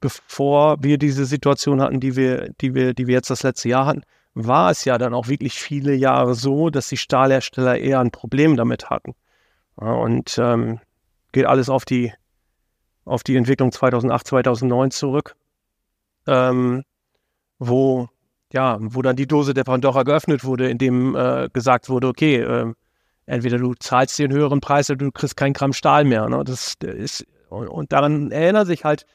bevor 0.00 0.82
wir 0.82 0.98
diese 0.98 1.26
Situation 1.26 1.80
hatten, 1.80 2.00
die 2.00 2.16
wir, 2.16 2.50
die 2.60 2.74
wir, 2.74 2.94
die 2.94 3.06
wir 3.06 3.14
jetzt 3.14 3.30
das 3.30 3.42
letzte 3.42 3.68
Jahr 3.68 3.86
hatten, 3.86 4.02
war 4.34 4.70
es 4.70 4.84
ja 4.84 4.98
dann 4.98 5.14
auch 5.14 5.28
wirklich 5.28 5.54
viele 5.54 5.94
Jahre 5.94 6.34
so, 6.34 6.70
dass 6.70 6.88
die 6.88 6.96
Stahlhersteller 6.96 7.78
eher 7.78 8.00
ein 8.00 8.10
Problem 8.10 8.56
damit 8.56 8.90
hatten. 8.90 9.14
Ja, 9.80 9.92
und 9.92 10.38
ähm, 10.38 10.80
geht 11.32 11.46
alles 11.46 11.68
auf 11.68 11.84
die, 11.84 12.12
auf 13.04 13.22
die 13.22 13.36
Entwicklung 13.36 13.72
2008, 13.72 14.26
2009 14.26 14.90
zurück, 14.90 15.36
ähm, 16.26 16.84
wo, 17.58 18.08
ja, 18.52 18.78
wo 18.80 19.02
dann 19.02 19.16
die 19.16 19.26
Dose 19.26 19.52
der 19.52 19.64
Pandora 19.64 20.02
geöffnet 20.04 20.44
wurde, 20.44 20.70
in 20.70 20.78
dem 20.78 21.14
äh, 21.14 21.48
gesagt 21.52 21.88
wurde, 21.88 22.08
okay, 22.08 22.36
äh, 22.36 22.72
entweder 23.30 23.58
du 23.58 23.74
zahlst 23.74 24.18
den 24.18 24.32
höheren 24.32 24.60
Preis 24.60 24.90
oder 24.90 24.98
du 24.98 25.12
kriegst 25.12 25.36
keinen 25.36 25.52
Gramm 25.52 25.72
Stahl 25.72 26.04
mehr. 26.04 26.28
Ne? 26.28 26.42
Das 26.44 26.74
ist, 26.82 27.26
und 27.48 27.92
daran 27.92 28.32
erinnern 28.32 28.66
sich 28.66 28.84
halt 28.84 29.06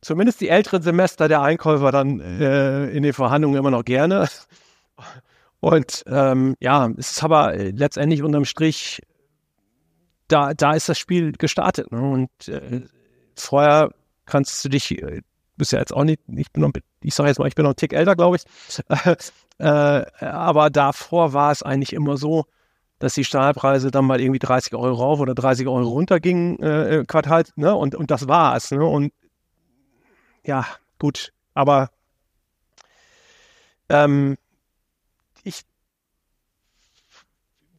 zumindest 0.00 0.40
die 0.40 0.48
älteren 0.48 0.80
Semester 0.80 1.26
der 1.26 1.42
Einkäufer 1.42 1.90
dann 1.90 2.20
äh, 2.20 2.86
in 2.90 3.02
den 3.02 3.12
Verhandlungen 3.12 3.58
immer 3.58 3.72
noch 3.72 3.84
gerne. 3.84 4.28
Und 5.60 6.04
ähm, 6.06 6.54
ja, 6.60 6.88
es 6.96 7.10
ist 7.12 7.24
aber 7.24 7.56
letztendlich 7.56 8.22
unterm 8.22 8.44
Strich, 8.44 9.02
da, 10.28 10.54
da 10.54 10.72
ist 10.74 10.88
das 10.88 10.98
Spiel 10.98 11.32
gestartet. 11.32 11.90
Ne? 11.90 12.00
Und 12.00 12.48
äh, 12.48 12.82
vorher 13.34 13.90
kannst 14.24 14.64
du 14.64 14.68
dich, 14.68 15.02
bist 15.56 15.72
ja 15.72 15.80
jetzt 15.80 15.92
auch 15.92 16.04
nicht, 16.04 16.20
ich 16.28 16.52
bin 16.52 16.62
noch, 16.62 16.70
ich 17.02 17.12
sage 17.12 17.28
jetzt 17.28 17.40
mal, 17.40 17.48
ich 17.48 17.56
bin 17.56 17.64
noch 17.64 17.70
einen 17.70 17.76
Tick 17.76 17.92
älter, 17.92 18.14
glaube 18.14 18.36
ich. 18.36 18.44
Äh, 19.60 20.04
aber 20.20 20.70
davor 20.70 21.32
war 21.32 21.50
es 21.50 21.64
eigentlich 21.64 21.92
immer 21.92 22.16
so, 22.16 22.44
dass 22.98 23.14
die 23.14 23.24
Stahlpreise 23.24 23.90
dann 23.90 24.04
mal 24.04 24.20
irgendwie 24.20 24.40
30 24.40 24.74
Euro 24.74 24.94
rauf 24.94 25.20
oder 25.20 25.34
30 25.34 25.66
Euro 25.68 25.88
runter 25.88 26.20
gingen, 26.20 26.58
äh, 26.60 27.04
Quartal, 27.06 27.44
ne? 27.56 27.74
Und, 27.74 27.94
und 27.94 28.10
das 28.10 28.28
war's, 28.28 28.70
ne? 28.70 28.84
Und 28.84 29.12
ja, 30.44 30.66
gut, 30.98 31.32
aber 31.54 31.90
ähm, 33.88 34.36
ich 35.44 35.62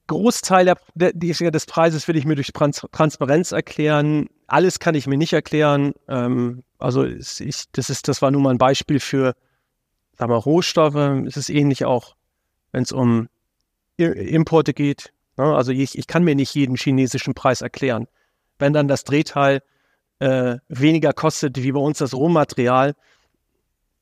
Großteil 0.07 0.65
der, 0.65 0.77
der, 0.95 1.51
des 1.51 1.65
Preises 1.65 2.07
will 2.07 2.15
ich 2.15 2.25
mir 2.25 2.35
durch 2.35 2.51
Trans 2.51 2.85
Transparenz 2.91 3.51
erklären. 3.51 4.27
Alles 4.47 4.79
kann 4.79 4.95
ich 4.95 5.05
mir 5.05 5.17
nicht 5.17 5.33
erklären. 5.33 5.93
Ähm, 6.07 6.63
also 6.79 7.03
ich, 7.05 7.65
das 7.71 7.89
ist, 7.89 8.07
das 8.07 8.21
war 8.21 8.31
nur 8.31 8.41
mal 8.41 8.51
ein 8.51 8.57
Beispiel 8.57 8.99
für, 8.99 9.35
sagen 10.17 10.31
wir, 10.31 10.37
Rohstoffe. 10.37 10.95
Es 11.27 11.37
ist 11.37 11.49
ähnlich 11.49 11.85
auch, 11.85 12.15
wenn 12.71 12.83
es 12.83 12.91
um 12.91 13.29
Importe 14.05 14.73
geht. 14.73 15.13
Ne? 15.37 15.55
Also 15.55 15.71
ich, 15.71 15.97
ich 15.97 16.07
kann 16.07 16.23
mir 16.23 16.35
nicht 16.35 16.53
jeden 16.55 16.75
chinesischen 16.75 17.33
Preis 17.33 17.61
erklären. 17.61 18.07
Wenn 18.57 18.73
dann 18.73 18.87
das 18.87 19.03
Drehteil 19.03 19.61
äh, 20.19 20.57
weniger 20.67 21.13
kostet 21.13 21.57
wie 21.57 21.71
bei 21.71 21.79
uns 21.79 21.99
das 21.99 22.13
Rohmaterial, 22.13 22.95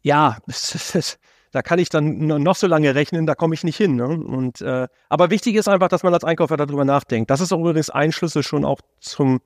ja, 0.01 0.37
da 1.51 1.61
kann 1.61 1.79
ich 1.79 1.89
dann 1.89 2.27
noch 2.27 2.55
so 2.55 2.67
lange 2.67 2.95
rechnen, 2.95 3.25
da 3.25 3.35
komme 3.35 3.53
ich 3.53 3.63
nicht 3.63 3.77
hin. 3.77 3.95
Ne? 3.95 4.07
Und, 4.07 4.61
äh, 4.61 4.87
aber 5.09 5.29
wichtig 5.29 5.55
ist 5.55 5.67
einfach, 5.67 5.89
dass 5.89 6.03
man 6.03 6.13
als 6.13 6.23
Einkäufer 6.23 6.57
darüber 6.57 6.85
nachdenkt. 6.85 7.29
Das 7.29 7.41
ist 7.41 7.51
auch 7.51 7.59
übrigens 7.59 7.89
ein 7.89 8.11
Schlüssel 8.11 8.43
schon 8.43 8.65
auch 8.65 8.81
zum, 8.99 9.41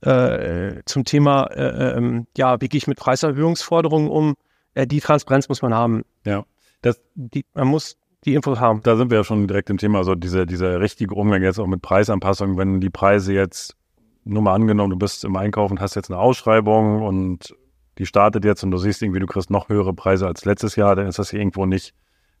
äh, 0.00 0.82
zum 0.86 1.04
Thema, 1.04 1.44
äh, 1.52 1.96
ähm, 1.96 2.26
ja, 2.36 2.60
wie 2.60 2.68
gehe 2.68 2.78
ich 2.78 2.86
mit 2.86 2.98
Preiserhöhungsforderungen 2.98 4.08
um? 4.08 4.34
Äh, 4.74 4.86
die 4.86 5.00
Transparenz 5.00 5.48
muss 5.48 5.62
man 5.62 5.74
haben. 5.74 6.04
Ja. 6.24 6.44
Das, 6.80 7.00
die, 7.14 7.44
man 7.54 7.68
muss 7.68 7.96
die 8.24 8.34
Infos 8.34 8.60
haben. 8.60 8.80
Da 8.82 8.96
sind 8.96 9.10
wir 9.10 9.18
ja 9.18 9.24
schon 9.24 9.48
direkt 9.48 9.70
im 9.70 9.78
Thema, 9.78 9.98
also 9.98 10.14
dieser 10.14 10.46
diese 10.46 10.80
richtige 10.80 11.14
Umgang 11.14 11.42
jetzt 11.42 11.58
auch 11.58 11.66
mit 11.66 11.82
Preisanpassungen, 11.82 12.56
wenn 12.56 12.80
die 12.80 12.90
Preise 12.90 13.32
jetzt, 13.32 13.76
nur 14.24 14.42
mal 14.42 14.54
angenommen, 14.54 14.90
du 14.90 14.96
bist 14.96 15.24
im 15.24 15.36
Einkauf 15.36 15.70
und 15.70 15.80
hast 15.80 15.96
jetzt 15.96 16.10
eine 16.10 16.20
Ausschreibung 16.20 17.02
und 17.02 17.56
die 17.98 18.06
startet 18.06 18.44
jetzt 18.44 18.62
und 18.62 18.70
du 18.70 18.78
siehst 18.78 19.02
irgendwie, 19.02 19.20
du 19.20 19.26
kriegst 19.26 19.50
noch 19.50 19.68
höhere 19.68 19.92
Preise 19.92 20.26
als 20.26 20.44
letztes 20.44 20.76
Jahr, 20.76 20.94
dann 20.94 21.06
ist 21.06 21.18
das 21.18 21.32
irgendwo 21.32 21.66
nicht 21.66 21.94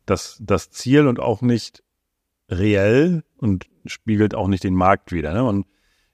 das, 0.06 0.38
das 0.40 0.70
Ziel 0.70 1.06
und 1.06 1.20
auch 1.20 1.42
nicht 1.42 1.82
reell 2.48 3.24
und 3.36 3.66
spiegelt 3.86 4.34
auch 4.34 4.48
nicht 4.48 4.64
den 4.64 4.74
Markt 4.74 5.12
wieder. 5.12 5.32
Ne? 5.32 5.44
Und 5.44 5.66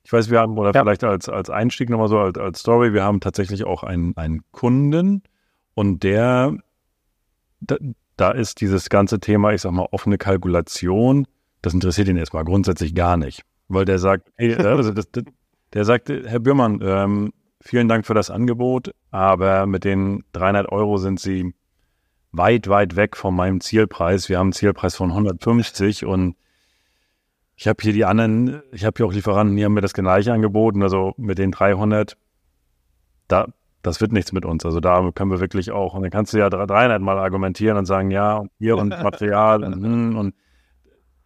ich 0.03 0.13
weiß, 0.13 0.31
wir 0.31 0.41
haben, 0.41 0.57
oder 0.57 0.73
ja. 0.73 0.81
vielleicht 0.81 1.05
als, 1.05 1.29
als 1.29 1.51
Einstieg 1.51 1.91
nochmal 1.91 2.09
so, 2.09 2.19
als, 2.19 2.39
als 2.39 2.61
Story, 2.61 2.95
wir 2.95 3.05
haben 3.05 3.21
tatsächlich 3.21 3.65
auch 3.65 3.83
einen, 3.83 4.17
einen 4.17 4.43
Kunden 4.53 5.23
und 5.75 6.03
der, 6.03 6.57
da, 8.19 8.33
ist 8.33 8.61
dieses 8.61 8.91
ganze 8.91 9.21
Thema, 9.21 9.53
ich 9.53 9.63
sag 9.63 9.73
mal, 9.73 9.87
offene 9.91 10.19
Kalkulation, 10.19 11.27
das 11.63 11.73
interessiert 11.73 12.09
ihn 12.09 12.17
erstmal 12.17 12.45
grundsätzlich 12.45 12.95
gar 12.95 13.17
nicht. 13.17 13.43
Weil 13.69 13.85
der 13.85 13.99
sagt, 13.99 14.31
hey, 14.37 14.55
also 14.63 14.93
das, 14.93 15.11
das, 15.11 15.25
der 15.73 15.85
sagt, 15.85 16.09
Herr 16.11 16.41
Bürmann, 16.41 16.81
ähm, 16.83 17.33
vielen 17.61 17.89
Dank 17.89 18.07
für 18.07 18.15
das 18.15 18.31
Angebot, 18.31 18.95
aber 19.11 19.67
mit 19.67 19.85
den 19.85 20.25
300 20.33 20.71
Euro 20.71 20.99
sind 20.99 21.21
Sie 21.21 21.55
weit, 22.33 22.69
weit 22.69 22.97
weg 22.97 23.17
von 23.17 23.35
meinem 23.35 23.61
Zielpreis. 23.61 24.29
Wir 24.29 24.39
haben 24.39 24.49
einen 24.49 24.53
Zielpreis 24.53 24.97
von 24.97 25.11
150 25.11 26.05
und 26.05 26.37
ich 27.57 27.67
habe 27.67 27.83
hier 27.83 27.93
die 27.93 28.05
anderen, 28.05 28.63
ich 28.73 28.85
habe 28.85 28.95
hier 28.97 29.07
auch 29.07 29.13
Lieferanten, 29.13 29.57
die 29.57 29.65
haben 29.65 29.75
mir 29.75 29.81
das 29.81 29.95
gleiche 29.95 30.33
angeboten, 30.33 30.83
also 30.83 31.15
mit 31.17 31.39
den 31.39 31.51
300, 31.51 32.17
da, 33.27 33.49
das 33.89 34.01
wird 34.01 34.13
nichts 34.13 34.33
mit 34.33 34.45
uns. 34.45 34.65
Also 34.65 34.81
da 34.81 35.11
können 35.15 35.31
wir 35.31 35.41
wirklich 35.41 35.71
auch, 35.71 35.95
und 35.95 36.03
dann 36.03 36.11
kannst 36.11 36.33
du 36.33 36.39
ja 36.39 36.49
300 36.49 37.01
mal 37.01 37.19
argumentieren 37.19 37.77
und 37.77 37.87
sagen, 37.87 38.11
ja, 38.11 38.45
hier 38.59 38.77
und 38.77 38.89
Material 39.03 39.65
und, 39.65 39.75
hm, 39.83 40.17
und 40.17 40.35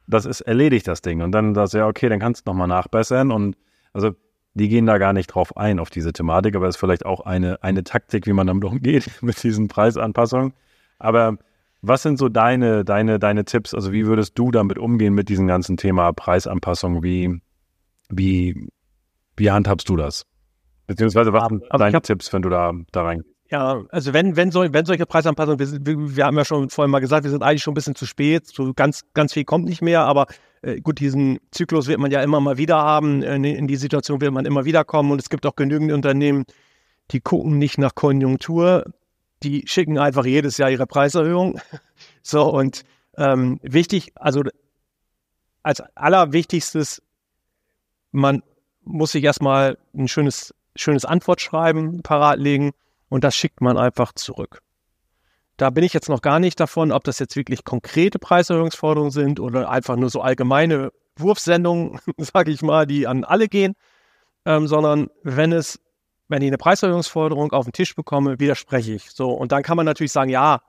das 0.06 0.26
ist 0.26 0.40
erledigt, 0.42 0.88
das 0.88 1.02
Ding. 1.02 1.22
Und 1.22 1.32
dann 1.32 1.54
sagst 1.54 1.74
du 1.74 1.78
ja, 1.78 1.86
okay, 1.86 2.08
dann 2.08 2.20
kannst 2.20 2.46
du 2.46 2.50
nochmal 2.50 2.68
nachbessern 2.68 3.30
und 3.30 3.56
also 3.92 4.12
die 4.54 4.68
gehen 4.68 4.86
da 4.86 4.98
gar 4.98 5.12
nicht 5.12 5.28
drauf 5.28 5.56
ein, 5.56 5.78
auf 5.78 5.90
diese 5.90 6.12
Thematik, 6.12 6.56
aber 6.56 6.68
es 6.68 6.76
ist 6.76 6.80
vielleicht 6.80 7.06
auch 7.06 7.20
eine, 7.20 7.62
eine 7.62 7.84
Taktik, 7.84 8.26
wie 8.26 8.32
man 8.32 8.46
damit 8.46 8.64
umgeht, 8.64 9.10
mit 9.22 9.42
diesen 9.42 9.68
Preisanpassungen. 9.68 10.52
Aber 10.98 11.38
was 11.80 12.02
sind 12.02 12.18
so 12.18 12.28
deine, 12.28 12.84
deine, 12.84 13.18
deine 13.18 13.44
Tipps? 13.44 13.74
Also 13.74 13.92
wie 13.92 14.06
würdest 14.06 14.38
du 14.38 14.50
damit 14.50 14.78
umgehen 14.78 15.14
mit 15.14 15.28
diesem 15.28 15.46
ganzen 15.46 15.76
Thema 15.76 16.12
Preisanpassung? 16.12 17.02
Wie, 17.02 17.40
wie, 18.08 18.68
wie 19.36 19.50
handhabst 19.50 19.88
du 19.88 19.96
das? 19.96 20.24
Beziehungsweise 20.86 21.32
was 21.32 21.48
sind 21.48 21.62
deine 21.70 21.96
hab, 21.96 22.02
Tipps, 22.02 22.32
wenn 22.32 22.42
du 22.42 22.48
da, 22.48 22.72
da 22.90 23.02
rein 23.02 23.22
ja, 23.52 23.84
also 23.90 24.14
wenn, 24.14 24.34
wenn, 24.34 24.50
so, 24.50 24.64
wenn 24.72 24.86
solche 24.86 25.04
Preisanpassungen, 25.04 25.58
wir, 25.58 25.86
wir, 25.86 26.16
wir, 26.16 26.24
haben 26.24 26.38
ja 26.38 26.44
schon 26.46 26.70
vorhin 26.70 26.90
mal 26.90 27.00
gesagt, 27.00 27.24
wir 27.24 27.30
sind 27.30 27.42
eigentlich 27.42 27.62
schon 27.62 27.72
ein 27.72 27.74
bisschen 27.74 27.94
zu 27.94 28.06
spät, 28.06 28.46
so 28.46 28.72
ganz, 28.72 29.02
ganz 29.12 29.34
viel 29.34 29.44
kommt 29.44 29.66
nicht 29.66 29.82
mehr, 29.82 30.04
aber 30.04 30.26
äh, 30.62 30.80
gut, 30.80 31.00
diesen 31.00 31.38
Zyklus 31.50 31.86
wird 31.86 32.00
man 32.00 32.10
ja 32.10 32.22
immer 32.22 32.40
mal 32.40 32.56
wieder 32.56 32.78
haben, 32.78 33.22
in, 33.22 33.44
in 33.44 33.66
die 33.66 33.76
Situation 33.76 34.22
wird 34.22 34.32
man 34.32 34.46
immer 34.46 34.64
wieder 34.64 34.84
kommen 34.84 35.10
und 35.10 35.20
es 35.20 35.28
gibt 35.28 35.44
auch 35.44 35.54
genügend 35.54 35.92
Unternehmen, 35.92 36.46
die 37.10 37.20
gucken 37.20 37.58
nicht 37.58 37.76
nach 37.76 37.94
Konjunktur, 37.94 38.84
die 39.42 39.64
schicken 39.66 39.98
einfach 39.98 40.24
jedes 40.24 40.56
Jahr 40.56 40.70
ihre 40.70 40.86
Preiserhöhung. 40.86 41.60
so 42.22 42.48
und 42.50 42.84
ähm, 43.18 43.60
wichtig, 43.62 44.12
also 44.14 44.42
als 45.62 45.82
allerwichtigstes, 45.94 47.02
man 48.12 48.42
muss 48.82 49.12
sich 49.12 49.24
erstmal 49.24 49.76
ein 49.94 50.08
schönes, 50.08 50.54
schönes 50.76 51.04
Antwortschreiben 51.04 52.02
parat 52.02 52.38
legen 52.38 52.72
und 53.08 53.24
das 53.24 53.34
schickt 53.34 53.60
man 53.60 53.76
einfach 53.76 54.12
zurück. 54.12 54.62
Da 55.56 55.70
bin 55.70 55.84
ich 55.84 55.92
jetzt 55.92 56.08
noch 56.08 56.22
gar 56.22 56.38
nicht 56.38 56.58
davon, 56.58 56.92
ob 56.92 57.04
das 57.04 57.18
jetzt 57.18 57.36
wirklich 57.36 57.64
konkrete 57.64 58.18
Preiserhöhungsforderungen 58.18 59.10
sind 59.12 59.38
oder 59.38 59.68
einfach 59.68 59.96
nur 59.96 60.10
so 60.10 60.20
allgemeine 60.20 60.92
Wurfsendungen, 61.16 62.00
sage 62.18 62.50
ich 62.50 62.62
mal, 62.62 62.86
die 62.86 63.06
an 63.06 63.24
alle 63.24 63.48
gehen, 63.48 63.74
ähm, 64.44 64.66
sondern 64.66 65.10
wenn 65.22 65.52
es, 65.52 65.78
wenn 66.28 66.42
ich 66.42 66.48
eine 66.48 66.58
Preiserhöhungsforderung 66.58 67.52
auf 67.52 67.66
den 67.66 67.72
Tisch 67.72 67.94
bekomme, 67.94 68.40
widerspreche 68.40 68.92
ich. 68.92 69.10
So 69.10 69.30
und 69.30 69.52
dann 69.52 69.62
kann 69.62 69.76
man 69.76 69.86
natürlich 69.86 70.12
sagen, 70.12 70.30
ja, 70.30 70.62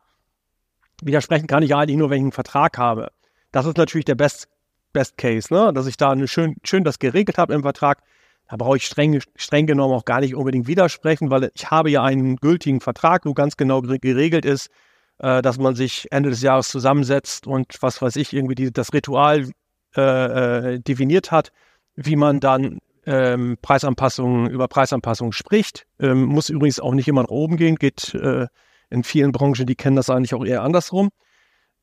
widersprechen 1.01 1.47
kann 1.47 1.63
ich 1.63 1.73
eigentlich 1.73 1.97
nur, 1.97 2.09
wenn 2.09 2.17
ich 2.17 2.23
einen 2.23 2.31
Vertrag 2.31 2.77
habe. 2.77 3.11
Das 3.51 3.65
ist 3.65 3.77
natürlich 3.77 4.05
der 4.05 4.15
Best, 4.15 4.49
Best 4.91 5.17
Case, 5.17 5.53
ne? 5.53 5.71
dass 5.73 5.87
ich 5.87 5.97
da 5.97 6.11
eine 6.11 6.27
schön, 6.27 6.55
schön 6.63 6.83
das 6.83 6.99
geregelt 6.99 7.37
habe 7.37 7.53
im 7.53 7.63
Vertrag. 7.63 8.03
Da 8.49 8.57
brauche 8.57 8.77
ich 8.77 8.85
streng, 8.85 9.21
streng 9.35 9.65
genommen 9.65 9.93
auch 9.93 10.05
gar 10.05 10.19
nicht 10.19 10.35
unbedingt 10.35 10.67
widersprechen, 10.67 11.29
weil 11.29 11.51
ich 11.53 11.71
habe 11.71 11.89
ja 11.89 12.03
einen 12.03 12.35
gültigen 12.37 12.81
Vertrag, 12.81 13.25
wo 13.25 13.33
ganz 13.33 13.57
genau 13.57 13.81
geregelt 13.81 14.45
ist, 14.45 14.69
äh, 15.19 15.41
dass 15.41 15.57
man 15.57 15.75
sich 15.75 16.07
Ende 16.11 16.29
des 16.29 16.41
Jahres 16.41 16.69
zusammensetzt 16.69 17.47
und 17.47 17.77
was 17.81 18.01
weiß 18.01 18.15
ich, 18.17 18.33
irgendwie 18.33 18.55
die, 18.55 18.71
das 18.71 18.93
Ritual 18.93 19.49
äh, 19.95 20.01
äh, 20.73 20.79
definiert 20.79 21.31
hat, 21.31 21.51
wie 21.95 22.15
man 22.15 22.39
dann 22.39 22.79
ähm, 23.05 23.57
Preisanpassungen 23.61 24.49
über 24.49 24.67
Preisanpassungen 24.67 25.33
spricht. 25.33 25.85
Ähm, 25.99 26.23
muss 26.25 26.49
übrigens 26.49 26.79
auch 26.79 26.93
nicht 26.93 27.07
immer 27.07 27.23
nach 27.23 27.29
oben 27.29 27.57
gehen, 27.57 27.75
geht 27.75 28.13
äh, 28.13 28.47
in 28.89 29.03
vielen 29.03 29.31
Branchen, 29.31 29.65
die 29.65 29.75
kennen 29.75 29.95
das 29.95 30.09
eigentlich 30.09 30.33
auch 30.33 30.45
eher 30.45 30.63
andersrum. 30.63 31.09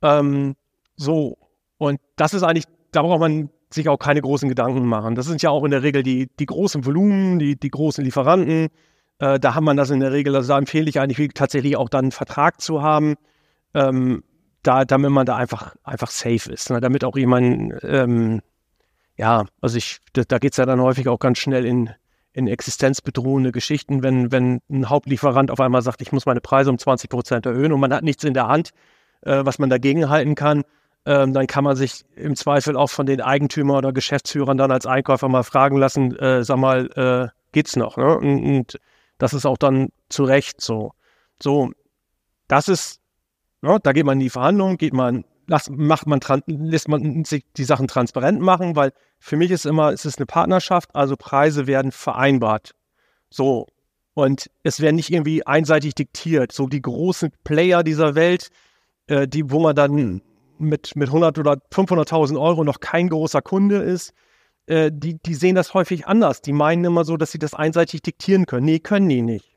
Ähm, 0.03 0.57
so, 0.97 1.39
und 1.79 2.01
das 2.17 2.35
ist 2.35 2.43
eigentlich, 2.43 2.67
da 2.93 3.03
braucht 3.03 3.21
man 3.21 3.51
sich 3.73 3.89
auch 3.89 3.99
keine 3.99 4.21
großen 4.21 4.49
Gedanken 4.49 4.85
machen. 4.87 5.15
Das 5.15 5.27
sind 5.27 5.43
ja 5.43 5.51
auch 5.51 5.65
in 5.65 5.71
der 5.71 5.83
Regel 5.83 6.03
die, 6.03 6.29
die 6.39 6.47
großen 6.47 6.85
Volumen, 6.85 7.39
die, 7.39 7.57
die 7.57 7.71
großen 7.71 8.05
Lieferanten. 8.05 8.69
Äh, 9.19 9.39
da 9.39 9.55
hat 9.55 9.63
man 9.63 9.77
das 9.77 9.91
in 9.91 10.01
der 10.01 10.13
Regel, 10.13 10.35
also 10.35 10.49
da 10.49 10.59
empfehle 10.59 10.89
ich 10.89 10.99
eigentlich 10.99 11.31
tatsächlich 11.35 11.77
auch 11.77 11.89
dann 11.89 12.07
einen 12.07 12.13
Vertrag 12.13 12.61
zu 12.61 12.83
haben, 12.83 13.15
ähm, 13.75 14.25
da, 14.63 14.85
damit 14.85 15.11
man 15.11 15.27
da 15.27 15.37
einfach, 15.37 15.75
einfach 15.85 16.11
safe 16.11 16.51
ist. 16.53 16.71
Ne? 16.71 16.81
Damit 16.81 17.05
auch 17.05 17.17
jemand, 17.17 17.75
ähm, 17.83 18.41
ja, 19.17 19.47
also 19.61 19.77
ich, 19.77 19.99
da, 20.13 20.23
da 20.27 20.39
geht 20.39 20.53
es 20.53 20.57
ja 20.57 20.67
dann 20.67 20.81
häufig 20.81 21.09
auch 21.09 21.19
ganz 21.19 21.39
schnell 21.39 21.65
in, 21.65 21.91
in 22.33 22.49
existenzbedrohende 22.49 23.53
Geschichten, 23.53 24.03
wenn, 24.03 24.33
wenn 24.33 24.61
ein 24.69 24.89
Hauptlieferant 24.89 25.51
auf 25.51 25.61
einmal 25.61 25.83
sagt, 25.83 26.03
ich 26.03 26.13
muss 26.13 26.27
meine 26.27 26.41
Preise 26.41 26.71
um 26.71 26.79
20 26.79 27.09
Prozent 27.09 27.47
erhöhen 27.47 27.73
und 27.73 27.81
man 27.81 27.93
hat 27.93 28.03
nichts 28.03 28.25
in 28.25 28.35
der 28.35 28.49
Hand, 28.49 28.71
äh, 29.23 29.45
was 29.45 29.59
man 29.59 29.71
dagegen 29.71 30.09
halten 30.09 30.35
kann 30.35 30.65
ähm, 31.07 31.33
dann 31.33 31.47
kann 31.47 31.65
man 31.65 31.77
sich 31.77 32.05
im 32.15 32.37
Zweifel 32.37 32.77
auch 32.77 32.91
von 32.91 33.07
den 33.07 33.21
Eigentümern 33.21 33.79
oder 33.79 33.93
Geschäftsführern 33.93 34.59
dann 34.59 34.71
als 34.71 34.87
Einkäufer 34.87 35.29
mal 35.29 35.45
fragen 35.45 35.77
lassen, 35.77 36.15
äh, 36.17 36.45
sag 36.45 36.59
mal, 36.59 36.91
äh, 36.97 37.29
geht's 37.53 37.77
noch? 37.77 37.97
Ne? 37.97 38.19
Und, 38.19 38.45
und, 38.45 38.81
das 39.19 39.35
ist 39.35 39.45
auch 39.45 39.59
dann 39.59 39.91
zu 40.09 40.25
Recht 40.25 40.61
so. 40.61 40.93
So, 41.43 41.73
das 42.49 42.69
ist, 42.69 43.01
ne, 43.61 43.79
da 43.83 43.93
geht 43.93 44.07
man 44.07 44.15
in 44.15 44.25
die 44.25 44.31
Verhandlungen, 44.31 44.79
geht 44.79 44.95
man, 44.95 45.25
macht 45.69 46.07
man, 46.07 46.21
lässt 46.47 46.89
man 46.89 47.25
sich 47.25 47.45
die 47.57 47.65
Sachen 47.65 47.87
transparent 47.87 48.41
machen, 48.41 48.77
weil 48.77 48.93
für 49.19 49.37
mich 49.37 49.51
ist 49.51 49.67
immer, 49.67 49.93
es 49.93 50.05
ist 50.05 50.19
eine 50.19 50.27
Partnerschaft, 50.27 50.95
also 50.95 51.17
Preise 51.17 51.67
werden 51.67 51.93
vereinbart. 51.93 52.73
So. 53.31 53.67
Und 54.15 54.51
es 54.63 54.81
werden 54.81 54.97
nicht 54.97 55.13
irgendwie 55.13 55.47
einseitig 55.47 55.95
diktiert. 55.95 56.53
So 56.53 56.67
die 56.67 56.83
großen 56.83 57.31
Player 57.45 57.83
dieser 57.83 58.15
Welt, 58.15 58.51
äh, 59.07 59.29
die, 59.29 59.51
wo 59.51 59.61
man 59.61 59.77
dann 59.77 60.23
mit, 60.61 60.95
mit 60.97 61.09
100 61.09 61.39
oder 61.39 61.55
500.000 61.73 62.41
Euro 62.41 62.65
noch 62.65 62.81
kein 62.81 63.09
großer 63.09 63.43
Kunde 63.43 63.79
ist, 63.79 64.13
äh, 64.67 64.91
die, 64.93 65.19
die 65.21 65.35
sehen 65.35 65.57
das 65.57 65.75
häufig 65.75 66.07
anders. 66.07 66.43
Die 66.43 66.53
meinen 66.53 66.85
immer 66.85 67.05
so, 67.05 67.17
dass 67.17 67.33
sie 67.33 67.39
das 67.39 67.55
einseitig 67.55 68.03
diktieren 68.03 68.47
können. 68.47 68.67
Nee, 68.67 68.79
können 68.79 69.09
die 69.09 69.23
nicht. 69.23 69.57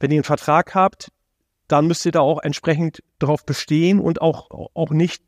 wenn 0.00 0.10
ihr 0.10 0.16
einen 0.16 0.24
Vertrag 0.24 0.74
habt, 0.74 1.12
dann 1.68 1.86
müsst 1.86 2.04
ihr 2.04 2.12
da 2.12 2.20
auch 2.20 2.42
entsprechend 2.42 3.02
darauf 3.18 3.46
bestehen 3.46 4.00
und 4.00 4.20
auch, 4.20 4.50
auch 4.74 4.90
nicht 4.90 5.22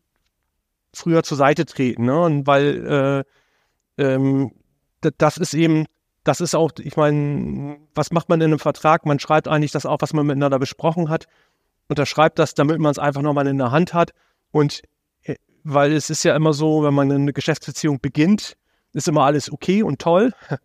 früher 0.93 1.23
zur 1.23 1.37
Seite 1.37 1.65
treten. 1.65 2.07
Ne? 2.07 2.19
Und 2.19 2.47
weil 2.47 3.25
äh, 3.99 4.03
ähm, 4.03 4.53
das 5.19 5.39
ist 5.39 5.55
eben, 5.55 5.87
das 6.25 6.41
ist 6.41 6.55
auch, 6.55 6.73
ich 6.79 6.97
meine, 6.97 7.79
was 7.95 8.11
macht 8.11 8.29
man 8.29 8.41
in 8.41 8.47
einem 8.47 8.59
Vertrag? 8.59 9.07
Man 9.07 9.19
schreibt 9.19 9.49
eigentlich 9.49 9.73
das 9.73 9.87
auf, 9.87 10.01
was 10.01 10.13
man 10.13 10.27
miteinander 10.27 10.59
besprochen 10.59 11.09
hat, 11.09 11.27
unterschreibt 11.89 12.39
das, 12.39 12.55
damit 12.55 12.79
man 12.79 12.91
es 12.91 12.99
einfach 12.99 13.23
nochmal 13.23 13.47
in 13.47 13.59
der 13.59 13.71
Hand 13.71 13.95
hat. 13.95 14.13
Und 14.55 14.83
äh, 15.25 15.35
weil 15.65 15.93
es 15.93 16.11
ist 16.11 16.23
ja 16.23 16.37
immer 16.37 16.53
so, 16.53 16.85
wenn 16.85 16.95
man 16.95 17.11
eine 17.11 17.33
Geschäftsbeziehung 17.33 17.99
beginnt, 17.99 18.57
ist 18.93 19.09
immer 19.09 19.25
alles 19.25 19.51
okay 19.51 19.83
und 19.83 20.01
toll. 20.01 20.33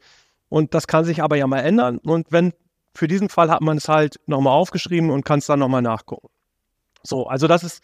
Und 0.50 0.74
das 0.74 0.88
kann 0.88 1.06
sich 1.06 1.22
aber 1.22 1.38
ja 1.38 1.46
mal 1.46 1.60
ändern. 1.60 2.00
Und 2.00 2.32
wenn 2.32 2.54
für 2.96 3.08
diesen 3.08 3.30
Fall 3.30 3.52
hat 3.52 3.62
man 3.62 3.78
es 3.78 3.88
halt 3.88 4.20
nochmal 4.26 4.54
aufgeschrieben 4.54 5.12
und 5.12 5.24
kann 5.24 5.38
es 5.38 5.46
dann 5.46 5.60
nochmal 5.60 5.84
nachgucken. 5.84 6.28
So, 7.04 7.28
also 7.28 7.46
das 7.46 7.64
ist, 7.64 7.84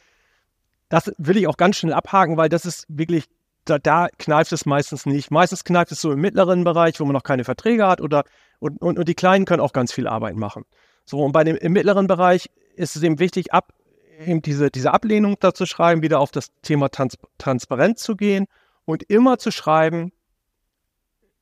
das 0.89 1.11
will 1.19 1.37
ich 1.37 1.45
auch 1.45 1.57
ganz 1.57 1.77
schnell 1.77 1.93
abhaken, 1.93 2.37
weil 2.37 2.49
das 2.49 2.65
ist 2.65 2.85
wirklich, 2.87 3.25
da, 3.65 3.77
da 3.77 4.07
kneift 4.17 4.51
es 4.51 4.65
meistens 4.65 5.05
nicht. 5.05 5.29
Meistens 5.29 5.63
kneift 5.63 5.91
es 5.91 6.01
so 6.01 6.11
im 6.11 6.21
mittleren 6.21 6.63
Bereich, 6.63 6.99
wo 6.99 7.05
man 7.05 7.13
noch 7.13 7.21
keine 7.21 7.43
Verträge 7.43 7.85
hat 7.85 8.01
oder 8.01 8.23
und, 8.57 8.81
und, 8.81 8.97
und 8.97 9.07
die 9.07 9.13
Kleinen 9.13 9.45
können 9.45 9.61
auch 9.61 9.73
ganz 9.73 9.93
viel 9.93 10.07
Arbeit 10.07 10.37
machen. 10.37 10.65
So, 11.05 11.19
und 11.23 11.33
bei 11.33 11.43
dem 11.43 11.55
im 11.55 11.73
mittleren 11.73 12.07
Bereich 12.07 12.49
ist 12.75 12.95
es 12.95 13.03
eben 13.03 13.19
wichtig, 13.19 13.53
ab, 13.53 13.73
eben 14.19 14.41
diese, 14.41 14.71
diese 14.71 14.93
Ablehnung 14.93 15.37
dazu 15.39 15.65
schreiben, 15.65 16.01
wieder 16.01 16.19
auf 16.19 16.31
das 16.31 16.51
Thema 16.61 16.89
Trans 16.89 17.17
Transparenz 17.37 18.01
zu 18.03 18.15
gehen 18.15 18.47
und 18.85 19.03
immer 19.03 19.37
zu 19.37 19.51
schreiben, 19.51 20.11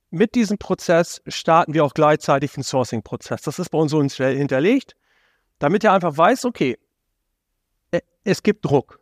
mit 0.10 0.36
diesem 0.36 0.58
Prozess 0.58 1.22
starten 1.28 1.74
wir 1.74 1.84
auch 1.84 1.94
gleichzeitig 1.94 2.56
einen 2.56 2.64
Sourcing-Prozess. 2.64 3.42
Das 3.42 3.58
ist 3.58 3.70
bei 3.70 3.80
uns 3.80 3.92
so 3.92 4.02
hinterlegt, 4.02 4.96
damit 5.58 5.84
er 5.84 5.94
einfach 5.94 6.16
weiß, 6.16 6.46
okay, 6.46 6.78
äh, 7.92 8.02
es 8.24 8.44
gibt 8.44 8.66
Druck. 8.66 9.00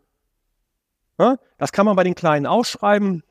Das 1.60 1.72
kann 1.72 1.86
man 1.86 1.96
bei 1.96 2.04
den 2.04 2.16
Kleinen 2.16 2.48
ausschreiben, 2.48 3.24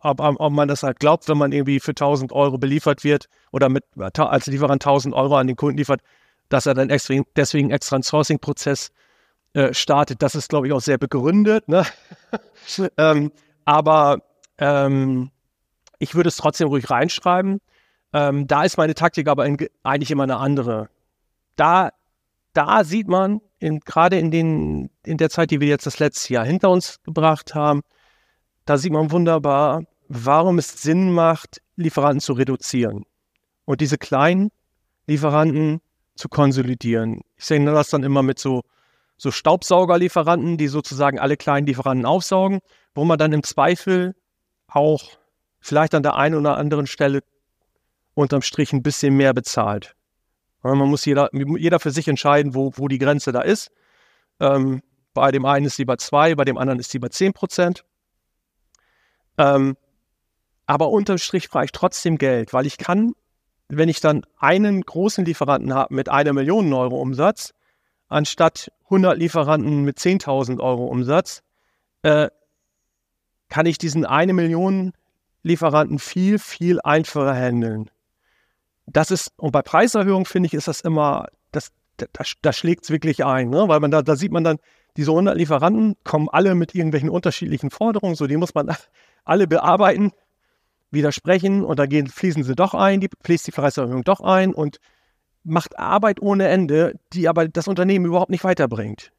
ob, 0.00 0.20
ob 0.20 0.52
man 0.52 0.68
das 0.68 0.82
halt 0.82 1.00
glaubt, 1.00 1.26
wenn 1.28 1.38
man 1.38 1.52
irgendwie 1.52 1.80
für 1.80 1.92
1000 1.92 2.32
Euro 2.32 2.58
beliefert 2.58 3.02
wird 3.02 3.30
oder 3.50 3.70
mit, 3.70 3.84
als 3.96 4.46
Lieferant 4.46 4.84
1000 4.84 5.14
Euro 5.14 5.36
an 5.36 5.46
den 5.46 5.56
Kunden 5.56 5.78
liefert, 5.78 6.02
dass 6.50 6.66
er 6.66 6.74
dann 6.74 6.88
deswegen 6.88 7.70
extra 7.70 7.96
einen 7.96 8.02
Sourcing-Prozess 8.02 8.88
äh, 8.88 8.92
startet. 9.72 10.22
Das 10.22 10.34
ist, 10.34 10.48
glaube 10.48 10.66
ich, 10.66 10.72
auch 10.72 10.80
sehr 10.80 10.98
begründet. 10.98 11.68
Ne? 11.68 11.84
ähm, 12.96 13.32
aber 13.64 14.22
ähm, 14.58 15.30
ich 15.98 16.14
würde 16.14 16.28
es 16.28 16.36
trotzdem 16.36 16.68
ruhig 16.68 16.90
reinschreiben. 16.90 17.60
Ähm, 18.12 18.46
da 18.46 18.64
ist 18.64 18.78
meine 18.78 18.94
Taktik 18.94 19.28
aber 19.28 19.46
in, 19.46 19.58
eigentlich 19.82 20.10
immer 20.10 20.22
eine 20.22 20.36
andere. 20.36 20.88
Da, 21.56 21.90
da 22.52 22.84
sieht 22.84 23.08
man, 23.08 23.40
gerade 23.60 24.18
in, 24.18 24.30
den, 24.30 24.90
in 25.04 25.16
der 25.16 25.30
Zeit, 25.30 25.50
die 25.50 25.60
wir 25.60 25.68
jetzt 25.68 25.86
das 25.86 25.98
letzte 25.98 26.32
Jahr 26.34 26.44
hinter 26.44 26.70
uns 26.70 27.00
gebracht 27.02 27.54
haben, 27.54 27.82
da 28.64 28.78
sieht 28.78 28.92
man 28.92 29.10
wunderbar, 29.10 29.82
warum 30.08 30.58
es 30.58 30.82
Sinn 30.82 31.12
macht, 31.12 31.60
Lieferanten 31.76 32.20
zu 32.20 32.32
reduzieren 32.32 33.04
und 33.64 33.80
diese 33.80 33.98
kleinen 33.98 34.50
Lieferanten 35.06 35.80
zu 36.16 36.28
konsolidieren. 36.28 37.22
Ich 37.36 37.44
sehe 37.44 37.64
das 37.64 37.90
dann 37.90 38.02
immer 38.02 38.22
mit 38.22 38.38
so, 38.38 38.62
so 39.18 39.32
Staubsaugerlieferanten, 39.32 40.56
die 40.56 40.68
sozusagen 40.68 41.18
alle 41.18 41.36
kleinen 41.36 41.66
Lieferanten 41.66 42.06
aufsaugen, 42.06 42.60
wo 42.94 43.04
man 43.04 43.18
dann 43.18 43.32
im 43.32 43.42
Zweifel 43.42 44.14
auch 44.68 45.02
vielleicht 45.60 45.94
an 45.94 46.04
der 46.04 46.14
einen 46.14 46.36
oder 46.36 46.56
anderen 46.56 46.86
Stelle 46.86 47.22
unterm 48.14 48.42
Strich 48.42 48.72
ein 48.72 48.82
bisschen 48.82 49.16
mehr 49.16 49.34
bezahlt. 49.34 49.94
Man 50.62 50.78
muss 50.78 51.04
jeder, 51.04 51.30
jeder 51.32 51.80
für 51.80 51.90
sich 51.90 52.08
entscheiden, 52.08 52.54
wo, 52.54 52.72
wo 52.76 52.88
die 52.88 52.98
Grenze 52.98 53.32
da 53.32 53.40
ist. 53.40 53.70
Ähm, 54.40 54.82
bei 55.14 55.30
dem 55.30 55.44
einen 55.44 55.66
ist 55.66 55.76
sie 55.76 55.84
bei 55.84 55.96
zwei, 55.96 56.34
bei 56.34 56.44
dem 56.44 56.58
anderen 56.58 56.78
ist 56.78 56.90
sie 56.90 56.98
bei 56.98 57.08
zehn 57.08 57.32
Prozent. 57.32 57.84
Ähm, 59.36 59.76
aber 60.66 60.90
unterm 60.90 61.18
Strich 61.18 61.48
frage 61.48 61.66
ich 61.66 61.72
trotzdem 61.72 62.18
Geld, 62.18 62.52
weil 62.52 62.66
ich 62.66 62.76
kann, 62.76 63.12
wenn 63.68 63.88
ich 63.88 64.00
dann 64.00 64.24
einen 64.36 64.82
großen 64.82 65.24
Lieferanten 65.24 65.72
habe 65.72 65.94
mit 65.94 66.08
einer 66.08 66.32
Million 66.32 66.72
Euro 66.72 67.00
Umsatz, 67.00 67.54
anstatt 68.08 68.72
100 68.84 69.18
Lieferanten 69.18 69.82
mit 69.84 69.98
10.000 69.98 70.60
Euro 70.60 70.86
Umsatz, 70.86 71.42
äh, 72.02 72.28
kann 73.48 73.66
ich 73.66 73.78
diesen 73.78 74.04
eine 74.04 74.32
Million 74.32 74.92
Lieferanten 75.42 75.98
viel, 75.98 76.38
viel 76.38 76.80
einfacher 76.82 77.34
handeln. 77.34 77.90
Das 78.86 79.10
ist, 79.10 79.32
und 79.36 79.52
bei 79.52 79.62
Preiserhöhung 79.62 80.24
finde 80.24 80.48
ich, 80.48 80.54
ist 80.54 80.68
das 80.68 80.80
immer, 80.80 81.26
das, 81.52 81.70
da, 81.96 82.06
da 82.42 82.52
schlägt 82.52 82.84
es 82.84 82.90
wirklich 82.90 83.24
ein, 83.24 83.50
ne? 83.50 83.68
weil 83.68 83.80
man 83.80 83.90
da, 83.90 84.02
da 84.02 84.16
sieht 84.16 84.32
man 84.32 84.44
dann, 84.44 84.58
diese 84.96 85.10
100 85.10 85.36
Lieferanten 85.36 85.96
kommen 86.04 86.28
alle 86.28 86.54
mit 86.54 86.74
irgendwelchen 86.74 87.10
unterschiedlichen 87.10 87.70
Forderungen, 87.70 88.14
so 88.14 88.26
die 88.26 88.36
muss 88.36 88.54
man 88.54 88.74
alle 89.24 89.46
bearbeiten, 89.46 90.12
widersprechen 90.90 91.64
und 91.64 91.78
da 91.78 91.86
gehen, 91.86 92.06
fließen 92.06 92.42
sie 92.42 92.54
doch 92.54 92.74
ein, 92.74 93.00
die 93.00 93.10
fließt 93.22 93.46
die 93.46 93.52
Preiserhöhung 93.52 94.04
doch 94.04 94.20
ein 94.20 94.54
und 94.54 94.80
macht 95.44 95.78
Arbeit 95.78 96.20
ohne 96.20 96.48
Ende, 96.48 96.98
die 97.12 97.28
aber 97.28 97.48
das 97.48 97.68
Unternehmen 97.68 98.06
überhaupt 98.06 98.30
nicht 98.30 98.44
weiterbringt. 98.44 99.12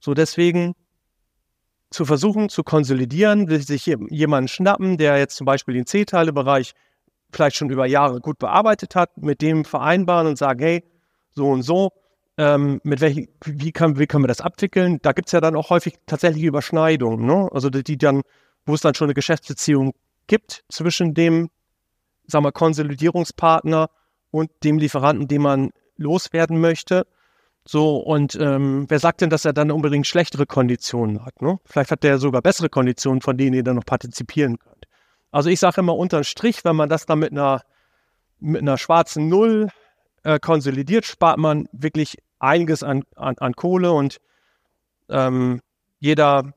So 0.00 0.14
deswegen 0.14 0.74
zu 1.90 2.04
versuchen 2.04 2.48
zu 2.48 2.62
konsolidieren, 2.62 3.48
sich 3.60 3.86
jemanden 3.86 4.48
schnappen, 4.48 4.98
der 4.98 5.18
jetzt 5.18 5.36
zum 5.36 5.46
Beispiel 5.46 5.74
den 5.74 5.86
C-Teile-Bereich 5.86 6.72
vielleicht 7.32 7.56
schon 7.56 7.70
über 7.70 7.86
Jahre 7.86 8.20
gut 8.20 8.38
bearbeitet 8.38 8.94
hat, 8.94 9.16
mit 9.16 9.42
dem 9.42 9.64
vereinbaren 9.64 10.26
und 10.26 10.36
sagen, 10.36 10.60
hey, 10.60 10.84
so 11.30 11.48
und 11.48 11.62
so, 11.62 11.92
ähm, 12.36 12.80
mit 12.84 13.00
welchen, 13.00 13.28
wie, 13.44 13.72
kann, 13.72 13.98
wie 13.98 14.06
können 14.06 14.24
wir 14.24 14.28
das 14.28 14.40
abwickeln? 14.40 14.98
Da 15.02 15.12
gibt 15.12 15.28
es 15.28 15.32
ja 15.32 15.40
dann 15.40 15.56
auch 15.56 15.70
häufig 15.70 15.96
tatsächlich 16.06 16.44
Überschneidungen, 16.44 17.26
ne? 17.26 17.48
Also 17.52 17.68
die, 17.70 17.82
die 17.82 17.98
dann, 17.98 18.22
wo 18.64 18.74
es 18.74 18.80
dann 18.80 18.94
schon 18.94 19.06
eine 19.06 19.14
Geschäftsbeziehung 19.14 19.92
gibt 20.26 20.64
zwischen 20.68 21.14
dem, 21.14 21.50
sagen 22.26 22.44
wir, 22.44 22.52
Konsolidierungspartner 22.52 23.88
und 24.30 24.50
dem 24.64 24.78
Lieferanten, 24.78 25.28
den 25.28 25.42
man 25.42 25.70
loswerden 25.96 26.60
möchte. 26.60 27.06
So, 27.64 27.98
und 27.98 28.34
ähm, 28.40 28.86
wer 28.88 28.98
sagt 28.98 29.20
denn, 29.20 29.30
dass 29.30 29.44
er 29.44 29.52
dann 29.52 29.70
unbedingt 29.70 30.06
schlechtere 30.06 30.46
Konditionen 30.46 31.24
hat? 31.24 31.42
Ne? 31.42 31.58
Vielleicht 31.64 31.90
hat 31.90 32.02
der 32.02 32.18
sogar 32.18 32.40
bessere 32.40 32.68
Konditionen, 32.68 33.20
von 33.20 33.36
denen 33.36 33.54
ihr 33.54 33.64
dann 33.64 33.76
noch 33.76 33.84
partizipieren 33.84 34.58
könnt. 34.58 34.86
Also 35.30 35.50
ich 35.50 35.60
sage 35.60 35.80
immer 35.80 35.96
unterm 35.96 36.24
Strich, 36.24 36.64
wenn 36.64 36.76
man 36.76 36.88
das 36.88 37.04
dann 37.04 37.18
mit 37.18 37.32
einer, 37.32 37.62
mit 38.40 38.62
einer 38.62 38.78
schwarzen 38.78 39.28
Null 39.28 39.68
äh, 40.22 40.38
konsolidiert, 40.38 41.04
spart 41.04 41.38
man 41.38 41.68
wirklich 41.72 42.18
einiges 42.38 42.82
an, 42.82 43.04
an, 43.16 43.36
an 43.38 43.52
Kohle 43.54 43.92
und 43.92 44.18
ähm, 45.10 45.60
jeder, 46.00 46.54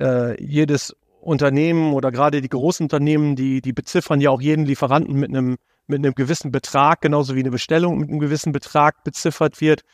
äh, 0.00 0.42
jedes 0.42 0.96
Unternehmen 1.20 1.92
oder 1.92 2.10
gerade 2.10 2.40
die 2.40 2.48
großen 2.48 2.84
Unternehmen, 2.84 3.36
die, 3.36 3.60
die 3.60 3.72
beziffern 3.72 4.20
ja 4.20 4.30
auch 4.30 4.40
jeden 4.40 4.64
Lieferanten 4.64 5.14
mit 5.14 5.30
einem, 5.30 5.58
mit 5.88 5.98
einem 5.98 6.14
gewissen 6.14 6.50
Betrag, 6.50 7.00
genauso 7.00 7.34
wie 7.34 7.40
eine 7.40 7.50
Bestellung 7.50 7.98
mit 7.98 8.10
einem 8.10 8.20
gewissen 8.20 8.52
Betrag 8.52 9.04
beziffert 9.04 9.60
wird. 9.60 9.84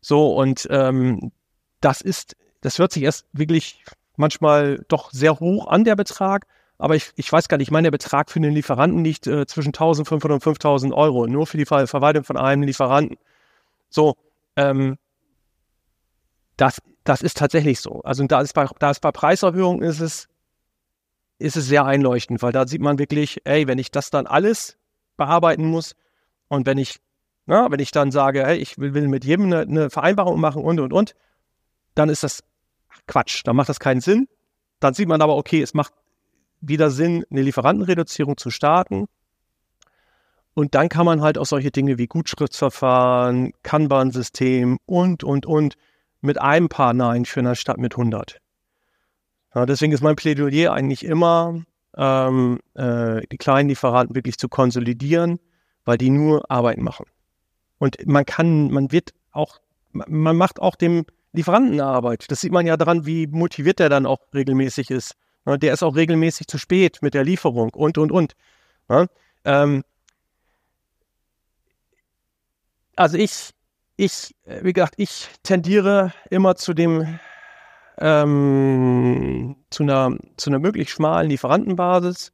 So, 0.00 0.34
und 0.34 0.66
ähm, 0.70 1.32
das 1.80 2.00
ist, 2.00 2.36
das 2.60 2.78
hört 2.78 2.92
sich 2.92 3.02
erst 3.02 3.26
wirklich 3.32 3.84
manchmal 4.16 4.84
doch 4.88 5.10
sehr 5.10 5.38
hoch 5.40 5.68
an, 5.68 5.84
der 5.84 5.96
Betrag. 5.96 6.46
Aber 6.78 6.96
ich, 6.96 7.12
ich 7.16 7.30
weiß 7.30 7.48
gar 7.48 7.56
nicht, 7.56 7.68
ich 7.68 7.72
meine, 7.72 7.86
der 7.86 7.92
Betrag 7.92 8.30
für 8.30 8.40
den 8.40 8.52
Lieferanten 8.52 9.04
liegt 9.04 9.26
äh, 9.26 9.46
zwischen 9.46 9.68
1500 9.68 10.32
und 10.32 10.40
5000 10.42 10.92
Euro, 10.92 11.26
nur 11.26 11.46
für 11.46 11.56
die 11.56 11.66
Ver 11.66 11.86
Verwaltung 11.86 12.24
von 12.24 12.36
einem 12.36 12.62
Lieferanten. 12.62 13.16
So, 13.90 14.16
ähm, 14.56 14.98
das, 16.56 16.82
das 17.04 17.22
ist 17.22 17.36
tatsächlich 17.36 17.80
so. 17.80 18.00
Also 18.02 18.26
da 18.26 18.40
ist 18.40 18.54
bei, 18.54 18.66
da 18.78 18.90
ist 18.90 19.00
bei 19.00 19.12
Preiserhöhung 19.12 19.82
ist 19.82 20.00
es, 20.00 20.28
ist 21.38 21.56
es 21.56 21.66
sehr 21.66 21.84
einleuchtend, 21.84 22.42
weil 22.42 22.52
da 22.52 22.66
sieht 22.66 22.80
man 22.80 22.98
wirklich, 22.98 23.40
ey, 23.44 23.66
wenn 23.66 23.78
ich 23.78 23.90
das 23.90 24.10
dann 24.10 24.26
alles 24.26 24.76
bearbeiten 25.16 25.66
muss 25.66 25.94
und 26.48 26.66
wenn 26.66 26.78
ich 26.78 27.00
na, 27.46 27.70
wenn 27.70 27.80
ich 27.80 27.90
dann 27.90 28.10
sage, 28.10 28.44
hey, 28.44 28.56
ich 28.56 28.78
will, 28.78 28.94
will 28.94 29.08
mit 29.08 29.24
jedem 29.24 29.46
eine, 29.46 29.60
eine, 29.60 29.90
Vereinbarung 29.90 30.40
machen 30.40 30.62
und, 30.62 30.80
und, 30.80 30.92
und, 30.92 31.14
dann 31.94 32.08
ist 32.08 32.22
das 32.22 32.42
Quatsch. 33.06 33.42
Dann 33.44 33.56
macht 33.56 33.68
das 33.68 33.80
keinen 33.80 34.00
Sinn. 34.00 34.28
Dann 34.80 34.94
sieht 34.94 35.08
man 35.08 35.20
aber, 35.20 35.36
okay, 35.36 35.60
es 35.60 35.74
macht 35.74 35.92
wieder 36.60 36.90
Sinn, 36.90 37.24
eine 37.30 37.42
Lieferantenreduzierung 37.42 38.36
zu 38.38 38.50
starten. 38.50 39.06
Und 40.54 40.74
dann 40.74 40.88
kann 40.88 41.04
man 41.04 41.20
halt 41.20 41.36
auch 41.36 41.46
solche 41.46 41.70
Dinge 41.70 41.98
wie 41.98 42.06
Gutschriftsverfahren, 42.06 43.52
Kanban-System 43.62 44.78
und, 44.86 45.24
und, 45.24 45.46
und 45.46 45.74
mit 46.20 46.40
einem 46.40 46.68
Partner 46.68 47.10
einführen, 47.10 47.48
anstatt 47.48 47.76
mit 47.76 47.94
100. 47.94 48.38
Ja, 49.54 49.66
deswegen 49.66 49.92
ist 49.92 50.02
mein 50.02 50.16
Plädoyer 50.16 50.72
eigentlich 50.72 51.04
immer, 51.04 51.62
ähm, 51.96 52.60
äh, 52.74 53.22
die 53.30 53.38
kleinen 53.38 53.68
Lieferanten 53.68 54.14
wirklich 54.14 54.38
zu 54.38 54.48
konsolidieren, 54.48 55.38
weil 55.84 55.98
die 55.98 56.10
nur 56.10 56.50
Arbeit 56.50 56.78
machen. 56.78 57.06
Und 57.78 58.06
man 58.06 58.24
kann, 58.24 58.70
man 58.70 58.92
wird 58.92 59.10
auch, 59.32 59.60
man 59.92 60.36
macht 60.36 60.60
auch 60.60 60.76
dem 60.76 61.04
Lieferanten 61.32 61.80
Arbeit. 61.80 62.30
Das 62.30 62.40
sieht 62.40 62.52
man 62.52 62.66
ja 62.66 62.76
daran, 62.76 63.06
wie 63.06 63.26
motiviert 63.26 63.80
der 63.80 63.88
dann 63.88 64.06
auch 64.06 64.20
regelmäßig 64.32 64.90
ist. 64.90 65.16
Der 65.46 65.74
ist 65.74 65.82
auch 65.82 65.96
regelmäßig 65.96 66.46
zu 66.46 66.58
spät 66.58 66.98
mit 67.02 67.12
der 67.12 67.24
Lieferung 67.24 67.70
und, 67.70 67.98
und, 67.98 68.12
und. 68.12 68.34
Ähm, 69.44 69.82
also 72.96 73.18
ich, 73.18 73.50
ich, 73.96 74.34
wie 74.46 74.72
gesagt, 74.72 74.94
ich 74.96 75.28
tendiere 75.42 76.12
immer 76.30 76.54
zu 76.56 76.72
dem, 76.72 77.18
ähm, 77.98 79.56
zu 79.70 79.82
einer, 79.82 80.16
zu 80.36 80.50
einer 80.50 80.58
möglichst 80.58 80.94
schmalen 80.94 81.30
Lieferantenbasis. 81.30 82.32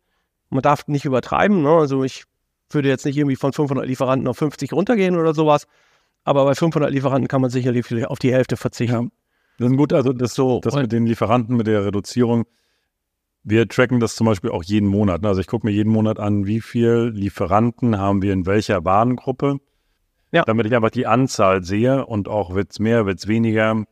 Man 0.49 0.63
darf 0.63 0.87
nicht 0.89 1.05
übertreiben, 1.05 1.63
ne? 1.63 1.71
also 1.71 2.03
ich 2.03 2.25
würde 2.71 2.89
jetzt 2.89 3.05
nicht 3.05 3.17
irgendwie 3.17 3.37
von 3.37 3.53
500 3.53 3.87
Lieferanten 3.87 4.29
auf 4.29 4.39
50 4.39 4.73
runtergehen 4.73 5.17
oder 5.17 5.35
sowas, 5.35 5.67
aber 6.25 6.45
bei 6.45 6.55
500 6.55 6.91
Lieferanten 6.91 7.29
kann 7.29 7.41
man 7.41 7.51
sicherlich 7.51 8.07
auf 8.07 8.19
die 8.19 8.33
Hälfte 8.33 8.57
verzichten. 8.57 9.05
Ja. 9.05 9.09
Das 9.59 9.71
ist 9.71 9.77
gut, 9.77 9.93
also 9.93 10.13
das, 10.13 10.35
so, 10.35 10.61
das 10.61 10.75
mit 10.75 10.91
den 10.91 11.07
Lieferanten, 11.07 11.57
mit 11.57 11.67
der 11.67 11.85
Reduzierung, 11.85 12.47
wir 13.43 13.69
tracken 13.69 14.01
das 14.01 14.17
zum 14.17 14.27
Beispiel 14.27 14.51
auch 14.51 14.63
jeden 14.63 14.89
Monat. 14.89 15.23
Ne? 15.23 15.29
Also 15.29 15.41
ich 15.41 15.47
gucke 15.47 15.67
mir 15.67 15.73
jeden 15.73 15.93
Monat 15.93 16.19
an, 16.19 16.47
wie 16.47 16.61
viele 16.61 17.11
Lieferanten 17.11 17.99
haben 17.99 18.23
wir 18.23 18.33
in 18.33 18.47
welcher 18.47 18.85
Warengruppe, 18.85 19.59
ja. 20.33 20.45
damit 20.45 20.67
ich 20.67 20.75
einfach 20.75 20.91
die 20.91 21.07
Anzahl 21.07 21.63
sehe 21.63 22.07
und 22.07 22.29
auch 22.29 22.55
wird 22.55 22.73
es 22.73 22.79
mehr, 22.79 23.07
wird 23.07 23.19
es 23.19 23.29
weniger 23.29 23.85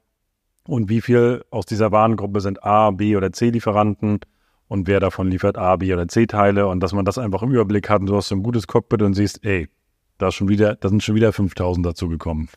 und 0.68 0.88
wie 0.88 1.00
viel 1.00 1.44
aus 1.50 1.66
dieser 1.66 1.92
Warengruppe 1.92 2.40
sind 2.40 2.62
A, 2.62 2.90
B 2.90 3.16
oder 3.16 3.32
C 3.32 3.50
Lieferanten 3.50 4.20
und 4.68 4.86
wer 4.86 5.00
davon 5.00 5.30
liefert 5.30 5.56
A, 5.56 5.76
B 5.76 5.92
oder 5.92 6.08
C 6.08 6.26
Teile 6.26 6.66
und 6.66 6.80
dass 6.80 6.92
man 6.92 7.04
das 7.04 7.16
einfach 7.16 7.42
im 7.42 7.50
Überblick 7.50 7.88
hat 7.88 8.00
und 8.00 8.06
du 8.06 8.16
hast 8.16 8.28
so 8.28 8.34
ein 8.34 8.42
gutes 8.42 8.66
Cockpit 8.66 9.02
und 9.02 9.14
siehst, 9.14 9.44
ey, 9.44 9.68
da, 10.18 10.30
schon 10.30 10.48
wieder, 10.48 10.76
da 10.76 10.88
sind 10.88 11.02
schon 11.02 11.14
wieder 11.14 11.32
5000 11.32 11.86
dazu 11.86 12.08
gekommen. 12.08 12.48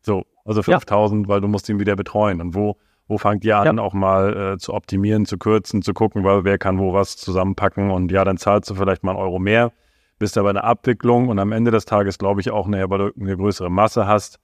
So, 0.00 0.24
also 0.44 0.62
5000, 0.62 1.26
ja. 1.26 1.28
weil 1.28 1.40
du 1.40 1.46
musst 1.46 1.68
ihn 1.68 1.78
wieder 1.78 1.94
betreuen 1.94 2.40
und 2.40 2.54
wo 2.54 2.76
wo 3.08 3.18
fangt 3.18 3.44
ihr 3.44 3.58
an, 3.58 3.76
ja. 3.76 3.82
auch 3.82 3.92
mal 3.92 4.54
äh, 4.54 4.58
zu 4.58 4.72
optimieren, 4.72 5.26
zu 5.26 5.36
kürzen, 5.36 5.82
zu 5.82 5.92
gucken, 5.92 6.24
weil 6.24 6.44
wer 6.44 6.56
kann 6.56 6.78
wo 6.78 6.92
was 6.92 7.16
zusammenpacken 7.16 7.90
und 7.90 8.10
ja, 8.10 8.24
dann 8.24 8.38
zahlst 8.38 8.70
du 8.70 8.74
vielleicht 8.74 9.04
mal 9.04 9.12
einen 9.12 9.20
Euro 9.20 9.38
mehr, 9.38 9.72
bist 10.18 10.38
aber 10.38 10.50
eine 10.50 10.64
Abwicklung 10.64 11.28
und 11.28 11.38
am 11.38 11.52
Ende 11.52 11.70
des 11.70 11.84
Tages 11.84 12.18
glaube 12.18 12.40
ich 12.40 12.50
auch, 12.50 12.66
naja, 12.66 12.88
weil 12.88 12.98
du 12.98 13.20
eine 13.20 13.36
größere 13.36 13.70
Masse 13.70 14.06
hast, 14.06 14.38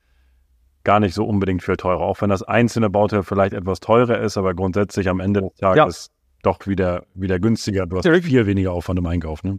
gar 0.85 1.01
nicht 1.01 1.15
so 1.15 1.25
unbedingt 1.25 1.63
viel 1.63 1.77
teurer. 1.77 2.01
Auch 2.01 2.21
wenn 2.21 2.31
das 2.31 2.43
einzelne 2.43 2.91
Bauteil 2.91 3.23
vielleicht 3.23 3.53
etwas 3.53 3.81
teurer 3.81 4.21
ist, 4.21 4.37
aber 4.37 4.55
grundsätzlich 4.55 5.09
am 5.09 5.21
Ende 5.21 5.43
des 5.43 5.55
Tages 5.55 6.07
ja. 6.07 6.41
doch 6.43 6.67
wieder, 6.67 7.05
wieder 7.15 7.39
günstiger. 7.39 7.87
Du 7.87 7.99
hast 7.99 8.05
ja, 8.05 8.21
viel 8.21 8.47
weniger 8.47 8.73
Aufwand 8.73 8.99
im 8.99 9.07
Einkauf. 9.07 9.43
Ne? 9.45 9.59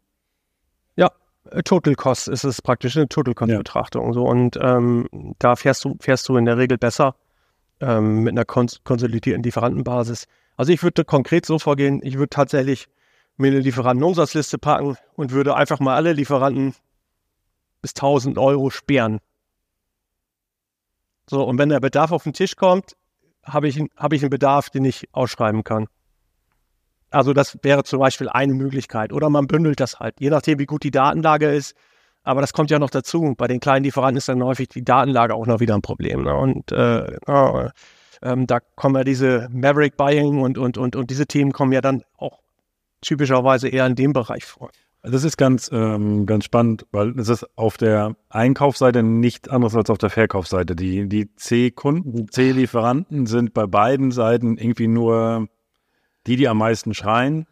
Ja, 0.96 1.12
äh, 1.52 1.64
Total 1.64 1.96
Cost 1.96 2.28
ist 2.28 2.44
es 2.44 2.62
praktisch 2.62 2.98
eine 2.98 3.08
Total 3.08 3.34
Cost 3.34 3.52
Betrachtung. 3.52 4.14
So 4.14 4.24
und 4.26 4.58
ähm, 4.62 5.08
da 5.40 5.56
fährst 5.56 5.86
du, 5.86 5.96
fährst 6.00 6.28
du 6.30 6.38
in 6.38 6.46
der 6.46 6.58
Regel 6.58 6.78
besser 6.78 7.16
ähm, 7.80 8.24
mit 8.24 8.34
einer 8.34 8.46
kons 8.46 8.82
konsolidierten 8.84 9.44
Lieferantenbasis. 9.44 10.26
Also 10.58 10.74
ich 10.74 10.84
würde 10.84 11.06
konkret 11.06 11.46
so 11.46 11.60
vorgehen, 11.60 12.02
ich 12.04 12.18
würde 12.18 12.30
tatsächlich 12.30 12.88
mir 13.38 13.48
eine 13.48 13.60
Lieferantenumsatzliste 13.60 14.58
packen 14.58 14.98
und 15.16 15.32
würde 15.32 15.56
einfach 15.56 15.80
mal 15.80 15.96
alle 15.96 16.14
Lieferanten 16.14 16.76
bis 17.82 17.92
1000 17.92 18.38
Euro 18.38 18.70
sperren. 18.70 19.20
So, 21.30 21.44
und 21.44 21.58
wenn 21.60 21.70
der 21.70 21.80
Bedarf 21.80 22.12
auf 22.12 22.24
den 22.24 22.34
Tisch 22.34 22.56
kommt, 22.56 22.96
habe 23.44 23.68
ich, 23.68 23.80
hab 23.96 24.14
ich 24.14 24.22
einen 24.22 24.30
Bedarf, 24.30 24.70
den 24.70 24.86
ich 24.86 25.08
ausschreiben 25.12 25.64
kann. 25.64 25.88
Also 27.12 27.34
das 27.34 27.58
wäre 27.62 27.84
zum 27.84 28.00
Beispiel 28.00 28.30
eine 28.30 28.54
Möglichkeit. 28.54 29.14
Oder 29.14 29.30
man 29.30 29.48
bündelt 29.48 29.80
das 29.80 30.00
halt, 30.00 30.16
je 30.20 30.30
nachdem, 30.30 30.60
wie 30.60 30.66
gut 30.66 30.84
die 30.84 30.92
Datenlage 30.92 31.50
ist, 31.50 31.76
aber 32.24 32.42
das 32.42 32.54
kommt 32.54 32.70
ja 32.70 32.80
noch 32.80 32.90
dazu. 32.90 33.34
Bei 33.38 33.48
den 33.48 33.60
kleinen 33.60 33.86
Lieferanten 33.86 34.18
ist 34.18 34.28
dann 34.28 34.44
häufig 34.44 34.70
die 34.70 34.84
Datenlage 34.84 35.34
auch 35.34 35.48
noch 35.48 35.60
wieder 35.60 35.76
ein 35.76 35.82
Problem. 35.82 36.24
Ne? 36.24 36.36
Und 36.36 36.72
äh, 36.72 37.06
äh, 37.06 37.70
ähm, 38.22 38.46
da 38.46 38.60
kommen 38.60 38.96
ja 38.96 39.04
diese 39.04 39.48
Maverick 39.52 39.98
Buying 39.98 40.42
und, 40.42 40.58
und, 40.58 40.78
und, 40.78 40.96
und 40.96 41.10
diese 41.10 41.26
Themen 41.26 41.52
kommen 41.52 41.72
ja 41.72 41.82
dann 41.82 42.04
auch 42.18 42.40
typischerweise 43.02 43.70
eher 43.70 43.86
in 43.86 43.96
dem 43.96 44.14
Bereich 44.14 44.46
vor. 44.46 44.70
Das 45.02 45.24
ist 45.24 45.38
ganz, 45.38 45.70
ähm, 45.72 46.26
ganz 46.26 46.44
spannend, 46.44 46.86
weil 46.92 47.18
es 47.18 47.30
ist 47.30 47.46
auf 47.58 47.78
der 47.78 48.18
Einkaufsseite 48.28 49.02
nichts 49.02 49.48
anderes 49.48 49.76
als 49.76 49.90
auf 49.90 49.98
der 49.98 50.10
Verkaufsseite. 50.10 50.76
Die, 50.76 51.08
die 51.08 51.34
C-Kunden, 51.36 52.30
C-Lieferanten 52.30 53.26
sind 53.26 53.54
bei 53.54 53.66
beiden 53.66 54.12
Seiten 54.12 54.58
irgendwie 54.58 54.88
nur 54.88 55.48
die, 56.28 56.36
die 56.36 56.50
am 56.50 56.58
meisten 56.58 56.94
schreien, 56.94 57.48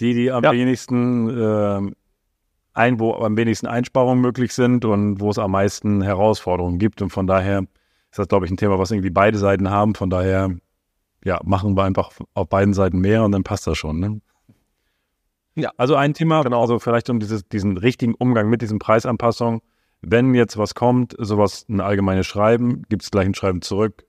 die, 0.00 0.12
die 0.14 0.32
am 0.32 0.42
ja. 0.42 0.52
wenigsten 0.52 1.30
äh, 1.30 1.92
ein, 2.74 3.00
wo 3.00 3.14
am 3.14 3.36
wenigsten 3.36 3.68
Einsparungen 3.68 4.20
möglich 4.20 4.52
sind 4.52 4.84
und 4.84 5.20
wo 5.20 5.30
es 5.30 5.38
am 5.38 5.52
meisten 5.52 6.02
Herausforderungen 6.02 6.78
gibt. 6.78 7.00
Und 7.00 7.10
von 7.10 7.28
daher 7.28 7.60
ist 8.10 8.18
das, 8.18 8.28
glaube 8.28 8.44
ich, 8.44 8.50
ein 8.52 8.56
Thema, 8.56 8.78
was 8.78 8.90
irgendwie 8.90 9.10
beide 9.10 9.38
Seiten 9.38 9.70
haben. 9.70 9.94
Von 9.94 10.10
daher, 10.10 10.50
ja, 11.24 11.40
machen 11.44 11.76
wir 11.76 11.84
einfach 11.84 12.10
auf 12.34 12.48
beiden 12.48 12.74
Seiten 12.74 12.98
mehr 12.98 13.24
und 13.24 13.32
dann 13.32 13.44
passt 13.44 13.66
das 13.66 13.78
schon. 13.78 14.00
Ne? 14.00 14.20
Ja. 15.56 15.72
Also 15.76 15.96
ein 15.96 16.14
Thema, 16.14 16.42
genau. 16.42 16.60
also 16.60 16.78
vielleicht 16.78 17.10
um 17.10 17.18
dieses, 17.18 17.48
diesen 17.48 17.78
richtigen 17.78 18.14
Umgang 18.14 18.48
mit 18.48 18.62
diesen 18.62 18.78
Preisanpassungen. 18.78 19.60
Wenn 20.02 20.34
jetzt 20.34 20.58
was 20.58 20.74
kommt, 20.74 21.16
sowas 21.18 21.66
ein 21.68 21.80
allgemeines 21.80 22.26
Schreiben, 22.26 22.82
gibt 22.88 23.02
es 23.02 23.10
gleich 23.10 23.26
ein 23.26 23.34
Schreiben 23.34 23.62
zurück, 23.62 24.04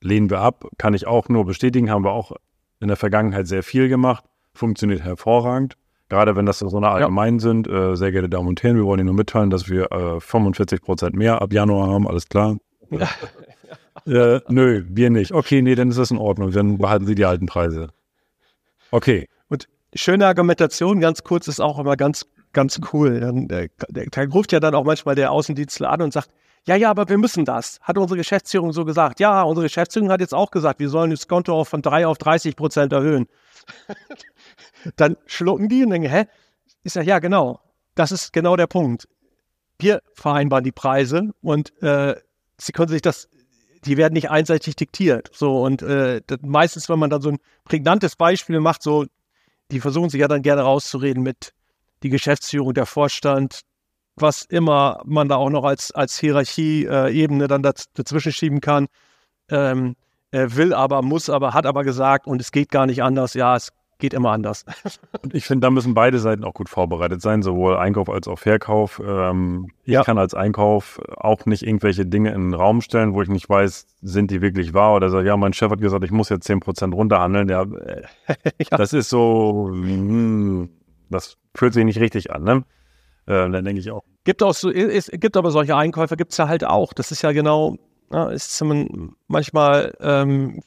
lehnen 0.00 0.30
wir 0.30 0.40
ab, 0.40 0.66
kann 0.76 0.94
ich 0.94 1.06
auch 1.06 1.28
nur 1.28 1.46
bestätigen, 1.46 1.90
haben 1.90 2.04
wir 2.04 2.12
auch 2.12 2.32
in 2.80 2.88
der 2.88 2.98
Vergangenheit 2.98 3.48
sehr 3.48 3.62
viel 3.62 3.88
gemacht, 3.88 4.24
funktioniert 4.52 5.02
hervorragend. 5.02 5.74
Gerade 6.10 6.36
wenn 6.36 6.46
das 6.46 6.58
so 6.60 6.76
eine 6.76 6.88
allgemein 6.88 7.34
ja. 7.34 7.40
sind, 7.40 7.68
äh, 7.68 7.94
sehr 7.96 8.12
geehrte 8.12 8.28
Damen 8.28 8.48
und 8.48 8.62
Herren, 8.62 8.76
wir 8.76 8.84
wollen 8.84 9.00
Ihnen 9.00 9.06
nur 9.06 9.14
mitteilen, 9.14 9.50
dass 9.50 9.68
wir 9.68 9.90
äh, 9.90 10.20
45 10.20 10.80
Prozent 10.82 11.16
mehr 11.16 11.42
ab 11.42 11.52
Januar 11.52 11.88
haben, 11.88 12.06
alles 12.06 12.28
klar. 12.28 12.56
Ja. 12.90 13.08
äh, 14.06 14.40
nö, 14.48 14.84
wir 14.88 15.10
nicht. 15.10 15.32
Okay, 15.32 15.60
nee, 15.60 15.74
dann 15.74 15.90
ist 15.90 15.98
das 15.98 16.10
in 16.10 16.18
Ordnung. 16.18 16.50
Dann 16.52 16.78
behalten 16.78 17.06
Sie 17.06 17.14
die 17.14 17.24
alten 17.24 17.46
Preise. 17.46 17.88
Okay. 18.90 19.28
Schöne 19.94 20.26
Argumentation, 20.26 21.00
ganz 21.00 21.24
kurz, 21.24 21.48
ist 21.48 21.60
auch 21.60 21.78
immer 21.78 21.96
ganz, 21.96 22.26
ganz 22.52 22.80
cool. 22.92 23.20
Dann, 23.20 23.48
der, 23.48 23.68
der, 23.88 24.06
der 24.06 24.28
ruft 24.28 24.52
ja 24.52 24.60
dann 24.60 24.74
auch 24.74 24.84
manchmal 24.84 25.14
der 25.14 25.32
Außendienstler 25.32 25.90
an 25.90 26.02
und 26.02 26.12
sagt, 26.12 26.30
ja, 26.66 26.76
ja, 26.76 26.90
aber 26.90 27.08
wir 27.08 27.16
müssen 27.16 27.46
das. 27.46 27.80
Hat 27.80 27.96
unsere 27.96 28.18
Geschäftsführung 28.18 28.72
so 28.72 28.84
gesagt. 28.84 29.20
Ja, 29.20 29.42
unsere 29.42 29.66
Geschäftsführung 29.66 30.10
hat 30.10 30.20
jetzt 30.20 30.34
auch 30.34 30.50
gesagt, 30.50 30.80
wir 30.80 30.90
sollen 30.90 31.10
das 31.10 31.26
Konto 31.26 31.64
von 31.64 31.80
3 31.80 32.06
auf 32.06 32.18
30 32.18 32.56
Prozent 32.56 32.92
erhöhen. 32.92 33.26
dann 34.96 35.16
schlucken 35.24 35.70
die 35.70 35.82
und 35.84 35.90
denken, 35.90 36.10
hä? 36.10 36.26
Ich 36.82 36.92
sage, 36.92 37.06
ja, 37.06 37.18
genau. 37.20 37.60
Das 37.94 38.12
ist 38.12 38.32
genau 38.32 38.56
der 38.56 38.66
Punkt. 38.66 39.08
Wir 39.78 40.02
vereinbaren 40.12 40.64
die 40.64 40.72
Preise 40.72 41.30
und 41.40 41.72
äh, 41.82 42.16
sie 42.58 42.72
können 42.72 42.88
sich 42.88 43.02
das, 43.02 43.28
die 43.84 43.96
werden 43.96 44.14
nicht 44.14 44.30
einseitig 44.30 44.76
diktiert. 44.76 45.30
So, 45.32 45.62
und 45.62 45.82
äh, 45.82 46.20
meistens, 46.42 46.88
wenn 46.88 46.98
man 46.98 47.10
dann 47.10 47.22
so 47.22 47.30
ein 47.30 47.38
prägnantes 47.64 48.16
Beispiel 48.16 48.60
macht, 48.60 48.82
so, 48.82 49.06
die 49.70 49.80
versuchen 49.80 50.10
sich 50.10 50.20
ja 50.20 50.28
dann 50.28 50.42
gerne 50.42 50.62
rauszureden 50.62 51.22
mit 51.22 51.52
die 52.02 52.10
Geschäftsführung, 52.10 52.74
der 52.74 52.86
Vorstand, 52.86 53.60
was 54.16 54.42
immer 54.42 55.00
man 55.04 55.28
da 55.28 55.36
auch 55.36 55.50
noch 55.50 55.64
als, 55.64 55.92
als 55.92 56.18
Hierarchie-Ebene 56.18 57.48
dann 57.48 57.62
daz 57.62 57.86
dazwischen 57.94 58.32
schieben 58.32 58.60
kann. 58.60 58.86
Ähm, 59.50 59.96
will 60.30 60.74
aber, 60.74 61.02
muss 61.02 61.30
aber, 61.30 61.54
hat 61.54 61.66
aber 61.66 61.84
gesagt 61.84 62.26
und 62.26 62.40
es 62.40 62.52
geht 62.52 62.70
gar 62.70 62.86
nicht 62.86 63.02
anders. 63.02 63.34
Ja, 63.34 63.56
es 63.56 63.70
geht 63.98 64.14
immer 64.14 64.30
anders. 64.30 64.64
Und 65.22 65.34
ich 65.34 65.44
finde, 65.44 65.66
da 65.66 65.70
müssen 65.70 65.94
beide 65.94 66.18
Seiten 66.18 66.44
auch 66.44 66.54
gut 66.54 66.68
vorbereitet 66.68 67.20
sein, 67.20 67.42
sowohl 67.42 67.76
Einkauf 67.76 68.08
als 68.08 68.28
auch 68.28 68.38
Verkauf. 68.38 69.02
Ähm, 69.04 69.70
ja. 69.84 70.00
Ich 70.00 70.06
kann 70.06 70.18
als 70.18 70.34
Einkauf 70.34 71.00
auch 71.16 71.46
nicht 71.46 71.62
irgendwelche 71.62 72.06
Dinge 72.06 72.32
in 72.32 72.50
den 72.50 72.54
Raum 72.54 72.80
stellen, 72.80 73.14
wo 73.14 73.22
ich 73.22 73.28
nicht 73.28 73.48
weiß, 73.48 73.86
sind 74.02 74.30
die 74.30 74.40
wirklich 74.40 74.74
wahr 74.74 74.94
oder 74.94 75.10
so, 75.10 75.20
ja, 75.20 75.36
mein 75.36 75.52
Chef 75.52 75.70
hat 75.70 75.80
gesagt, 75.80 76.04
ich 76.04 76.10
muss 76.10 76.28
jetzt 76.28 76.48
10% 76.48 76.94
runterhandeln. 76.94 77.48
Ja, 77.48 77.62
äh, 77.84 78.02
ja. 78.58 78.76
Das 78.76 78.92
ist 78.92 79.10
so, 79.10 79.70
mh, 79.72 79.86
hm, 79.86 80.70
das 81.10 81.36
fühlt 81.54 81.74
sich 81.74 81.84
nicht 81.84 82.00
richtig 82.00 82.30
an, 82.30 82.44
ne? 82.44 82.64
Äh, 83.26 83.50
dann 83.50 83.64
denke 83.64 83.80
ich 83.80 83.90
auch. 83.90 84.04
Gibt 84.24 84.42
auch 84.42 84.54
so, 84.54 84.70
es 84.70 85.10
gibt 85.12 85.36
aber 85.36 85.50
solche 85.50 85.76
Einkäufer, 85.76 86.16
gibt 86.16 86.32
es 86.32 86.38
ja 86.38 86.48
halt 86.48 86.64
auch. 86.64 86.92
Das 86.92 87.10
ist 87.10 87.22
ja 87.22 87.32
genau, 87.32 87.76
ja, 88.12 88.30
ist 88.30 88.62
manchmal 89.26 89.94
ähm, 90.00 90.62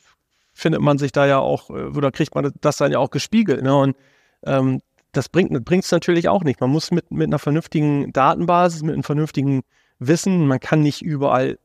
findet 0.62 0.82
man 0.82 0.98
sich 0.98 1.12
da 1.12 1.26
ja 1.26 1.40
auch, 1.40 1.70
äh, 1.70 1.74
oder 1.74 2.12
kriegt 2.12 2.36
man 2.36 2.52
das 2.62 2.78
dann 2.78 2.92
ja 2.92 3.00
auch 3.00 3.10
gespiegelt. 3.10 3.64
Ne? 3.64 3.76
Und 3.76 3.96
ähm, 4.44 4.82
das 5.12 5.28
bringt 5.28 5.52
es 5.52 5.92
natürlich 5.92 6.30
auch 6.30 6.44
nicht. 6.44 6.62
Man 6.62 6.70
muss 6.70 6.92
mit, 6.92 7.12
mit 7.12 7.28
einer 7.28 7.40
vernünftigen 7.40 8.14
Datenbasis, 8.14 8.84
mit 8.84 8.94
einem 8.94 9.04
vernünftigen 9.04 9.62
Wissen, 10.00 10.48
man 10.48 10.60
kann 10.60 10.82
nicht 10.82 11.02
überall 11.02 11.60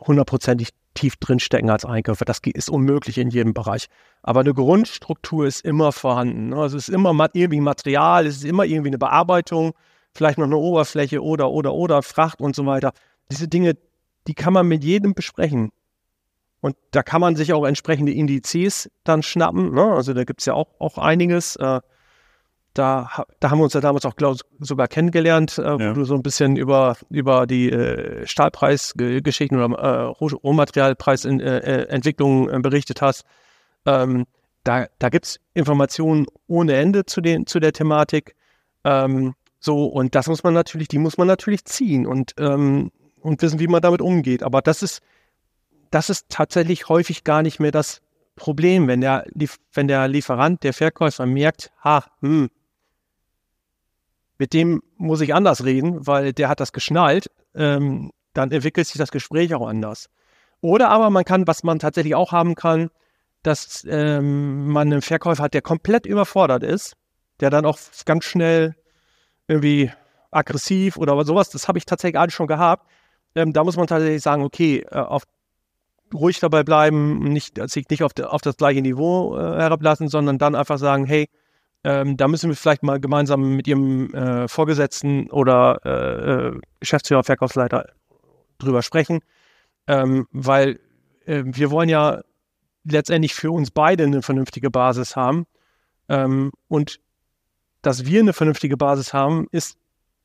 hundertprozentig 0.00 0.70
tief 0.94 1.16
drinstecken 1.16 1.70
als 1.70 1.84
Einkäufer. 1.84 2.24
Das 2.24 2.40
ist 2.44 2.70
unmöglich 2.70 3.18
in 3.18 3.30
jedem 3.30 3.54
Bereich. 3.54 3.86
Aber 4.22 4.40
eine 4.40 4.54
Grundstruktur 4.54 5.46
ist 5.46 5.64
immer 5.64 5.90
vorhanden. 5.90 6.50
Ne? 6.50 6.56
Also 6.56 6.76
es 6.76 6.88
ist 6.88 6.94
immer 6.94 7.10
irgendwie 7.32 7.60
Material, 7.60 8.26
es 8.26 8.36
ist 8.36 8.44
immer 8.44 8.64
irgendwie 8.64 8.90
eine 8.90 8.98
Bearbeitung, 8.98 9.72
vielleicht 10.14 10.38
noch 10.38 10.46
eine 10.46 10.56
Oberfläche 10.56 11.22
oder, 11.22 11.50
oder, 11.50 11.72
oder, 11.72 12.02
Fracht 12.02 12.40
und 12.40 12.54
so 12.54 12.66
weiter. 12.66 12.92
Diese 13.30 13.48
Dinge, 13.48 13.76
die 14.26 14.34
kann 14.34 14.52
man 14.52 14.68
mit 14.68 14.84
jedem 14.84 15.14
besprechen. 15.14 15.72
Und 16.62 16.76
da 16.92 17.02
kann 17.02 17.20
man 17.20 17.36
sich 17.36 17.52
auch 17.52 17.66
entsprechende 17.66 18.12
Indizes 18.12 18.88
dann 19.02 19.24
schnappen. 19.24 19.74
Ne? 19.74 19.82
Also 19.82 20.14
da 20.14 20.22
gibt 20.24 20.40
es 20.40 20.46
ja 20.46 20.54
auch, 20.54 20.68
auch 20.78 20.96
einiges. 20.96 21.56
Äh, 21.56 21.80
da, 22.72 23.10
da 23.40 23.50
haben 23.50 23.58
wir 23.58 23.64
uns 23.64 23.74
ja 23.74 23.80
damals 23.80 24.06
auch 24.06 24.14
glaub, 24.14 24.36
sogar 24.60 24.86
kennengelernt, 24.86 25.58
äh, 25.58 25.62
ja. 25.62 25.90
wo 25.90 25.94
du 25.94 26.04
so 26.04 26.14
ein 26.14 26.22
bisschen 26.22 26.54
über, 26.56 26.96
über 27.10 27.48
die 27.48 27.68
äh, 27.70 28.24
Stahlpreisgeschichten 28.26 29.60
oder 29.60 29.76
äh, 29.76 30.04
Rohmaterialpreisentwicklungen 30.34 32.48
äh, 32.48 32.56
äh, 32.56 32.60
berichtet 32.60 33.02
hast. 33.02 33.24
Ähm, 33.84 34.26
da 34.62 34.86
da 35.00 35.08
gibt 35.08 35.26
es 35.26 35.40
Informationen 35.54 36.26
ohne 36.46 36.76
Ende 36.76 37.04
zu, 37.04 37.20
den, 37.20 37.48
zu 37.48 37.58
der 37.58 37.72
Thematik. 37.72 38.36
Ähm, 38.84 39.34
so, 39.58 39.86
und 39.86 40.14
das 40.14 40.28
muss 40.28 40.44
man 40.44 40.54
natürlich, 40.54 40.86
die 40.86 40.98
muss 40.98 41.18
man 41.18 41.26
natürlich 41.26 41.64
ziehen. 41.64 42.06
Und 42.06 42.34
ähm, 42.38 42.92
und 43.22 43.42
wissen, 43.42 43.60
wie 43.60 43.68
man 43.68 43.82
damit 43.82 44.02
umgeht. 44.02 44.42
Aber 44.42 44.62
das 44.62 44.82
ist, 44.82 45.00
das 45.92 46.10
ist 46.10 46.28
tatsächlich 46.28 46.88
häufig 46.88 47.22
gar 47.22 47.42
nicht 47.42 47.60
mehr 47.60 47.70
das 47.70 48.00
Problem, 48.34 48.88
wenn 48.88 49.02
der, 49.02 49.26
wenn 49.74 49.88
der 49.88 50.08
Lieferant, 50.08 50.62
der 50.64 50.72
Verkäufer 50.72 51.26
merkt, 51.26 51.70
ha, 51.84 52.04
hm, 52.20 52.50
mit 54.38 54.54
dem 54.54 54.82
muss 54.96 55.20
ich 55.20 55.34
anders 55.34 55.64
reden, 55.64 56.06
weil 56.06 56.32
der 56.32 56.48
hat 56.48 56.60
das 56.60 56.72
geschnallt, 56.72 57.30
ähm, 57.54 58.10
dann 58.32 58.50
entwickelt 58.50 58.86
sich 58.86 58.96
das 58.96 59.12
Gespräch 59.12 59.54
auch 59.54 59.68
anders. 59.68 60.08
Oder 60.62 60.88
aber 60.88 61.10
man 61.10 61.24
kann, 61.24 61.46
was 61.46 61.62
man 61.62 61.78
tatsächlich 61.78 62.14
auch 62.14 62.32
haben 62.32 62.54
kann, 62.54 62.90
dass 63.42 63.86
ähm, 63.88 64.68
man 64.68 64.90
einen 64.90 65.02
Verkäufer 65.02 65.42
hat, 65.42 65.54
der 65.54 65.62
komplett 65.62 66.06
überfordert 66.06 66.62
ist, 66.62 66.94
der 67.40 67.50
dann 67.50 67.66
auch 67.66 67.78
ganz 68.06 68.24
schnell 68.24 68.74
irgendwie 69.46 69.92
aggressiv 70.30 70.96
oder 70.96 71.22
sowas, 71.24 71.50
das 71.50 71.68
habe 71.68 71.78
ich 71.78 71.84
tatsächlich 71.84 72.18
alles 72.18 72.32
schon 72.32 72.46
gehabt. 72.46 72.88
Ähm, 73.34 73.52
da 73.52 73.62
muss 73.62 73.76
man 73.76 73.86
tatsächlich 73.86 74.22
sagen, 74.22 74.42
okay, 74.42 74.86
äh, 74.90 74.96
auf, 74.96 75.24
ruhig 76.14 76.40
dabei 76.40 76.62
bleiben, 76.62 77.20
nicht, 77.20 77.58
sich 77.70 77.88
nicht 77.88 78.02
auf, 78.02 78.12
auf 78.22 78.40
das 78.40 78.56
gleiche 78.56 78.82
Niveau 78.82 79.36
äh, 79.36 79.40
herablassen, 79.40 80.08
sondern 80.08 80.38
dann 80.38 80.54
einfach 80.54 80.78
sagen, 80.78 81.06
hey, 81.06 81.28
ähm, 81.84 82.16
da 82.16 82.28
müssen 82.28 82.48
wir 82.48 82.56
vielleicht 82.56 82.82
mal 82.82 83.00
gemeinsam 83.00 83.56
mit 83.56 83.66
Ihrem 83.66 84.14
äh, 84.14 84.46
Vorgesetzten 84.48 85.30
oder 85.30 85.80
äh, 85.84 86.56
äh 86.56 86.60
Geschäftsführer, 86.80 87.24
Verkaufsleiter 87.24 87.86
drüber 88.58 88.82
sprechen, 88.82 89.20
ähm, 89.88 90.26
weil 90.30 90.78
äh, 91.26 91.42
wir 91.44 91.70
wollen 91.70 91.88
ja 91.88 92.22
letztendlich 92.84 93.34
für 93.34 93.50
uns 93.50 93.70
beide 93.70 94.04
eine 94.04 94.22
vernünftige 94.22 94.70
Basis 94.70 95.16
haben. 95.16 95.46
Ähm, 96.08 96.52
und 96.68 97.00
dass 97.82 98.06
wir 98.06 98.20
eine 98.20 98.32
vernünftige 98.32 98.76
Basis 98.76 99.12
haben, 99.12 99.48
ist 99.50 99.76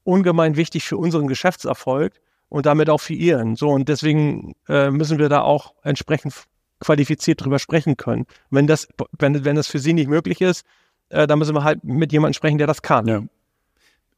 ungemein 0.04 0.56
wichtig 0.56 0.86
für 0.86 0.98
unseren 0.98 1.28
Geschäftserfolg 1.28 2.14
und 2.50 2.66
damit 2.66 2.90
auch 2.90 3.00
für 3.00 3.14
ihren. 3.14 3.56
So, 3.56 3.70
und 3.70 3.90
deswegen 3.90 4.56
äh, 4.68 4.90
müssen 4.90 5.20
wir 5.20 5.30
da 5.30 5.42
auch 5.42 5.74
entsprechend 5.84 6.34
qualifiziert 6.80 7.44
drüber 7.44 7.60
sprechen 7.60 7.98
können. 7.98 8.26
Wenn 8.50 8.68
das, 8.68 8.88
wenn, 9.18 9.44
wenn 9.46 9.56
das 9.56 9.68
für 9.68 9.80
sie 9.80 9.94
nicht 9.94 10.10
möglich 10.10 10.42
ist, 10.42 10.66
äh, 11.10 11.28
dann 11.28 11.40
müssen 11.40 11.56
wir 11.56 11.64
halt 11.64 11.84
mit 11.84 12.12
jemandem 12.12 12.34
sprechen, 12.34 12.58
der 12.58 12.68
das 12.68 12.82
kann. 12.82 13.08
Ja. 13.08 13.24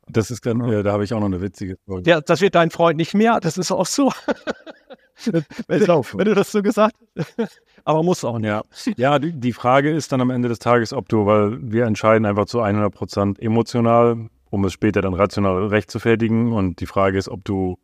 Das 0.08 0.32
ist 0.32 0.46
dann, 0.46 0.68
ja, 0.68 0.82
da 0.82 0.92
habe 0.92 1.04
ich 1.04 1.13
auch 1.13 1.20
noch 1.20 1.28
eine 1.28 1.42
witzige 1.42 1.78
Frage. 1.86 2.10
Ja, 2.10 2.20
das 2.20 2.42
wird 2.42 2.56
dein 2.56 2.72
Freund 2.72 2.98
nicht 2.98 3.13
mehr, 3.13 3.39
das 3.39 3.58
ist 3.58 3.72
auch 3.72 3.86
so. 3.86 4.12
wenn, 5.26 5.46
wenn, 5.68 6.26
du 6.26 6.36
das 6.36 6.52
so 6.52 6.62
gesagt 6.62 6.96
hast. 7.18 7.38
Aber 7.86 8.04
muss 8.04 8.24
auch 8.24 8.39
nicht. 8.39 8.50
Ja, 8.50 8.63
ja 8.98 9.20
die, 9.20 9.34
die, 9.34 9.54
Frage 9.54 9.92
ist 9.92 10.12
dann 10.12 10.22
am 10.22 10.30
Ende 10.30 10.50
des 10.50 10.60
Tages, 10.60 10.94
ob 10.94 11.10
du, 11.10 11.26
weil 11.26 11.58
wir 11.62 11.86
entscheiden 11.86 12.26
einfach 12.26 12.46
zu 12.46 12.62
100 12.62 12.94
Prozent 12.94 13.39
emotional, 13.39 14.30
um 14.50 14.65
es 14.65 14.74
später 14.74 15.02
dann 15.02 15.13
rational 15.13 15.68
recht 15.68 15.92
zu 15.92 16.00
fertigen. 16.00 16.54
Und 16.54 16.80
die 16.80 16.86
Frage 16.86 17.18
ist, 17.18 17.30
ob 17.30 17.46
du 17.46 17.78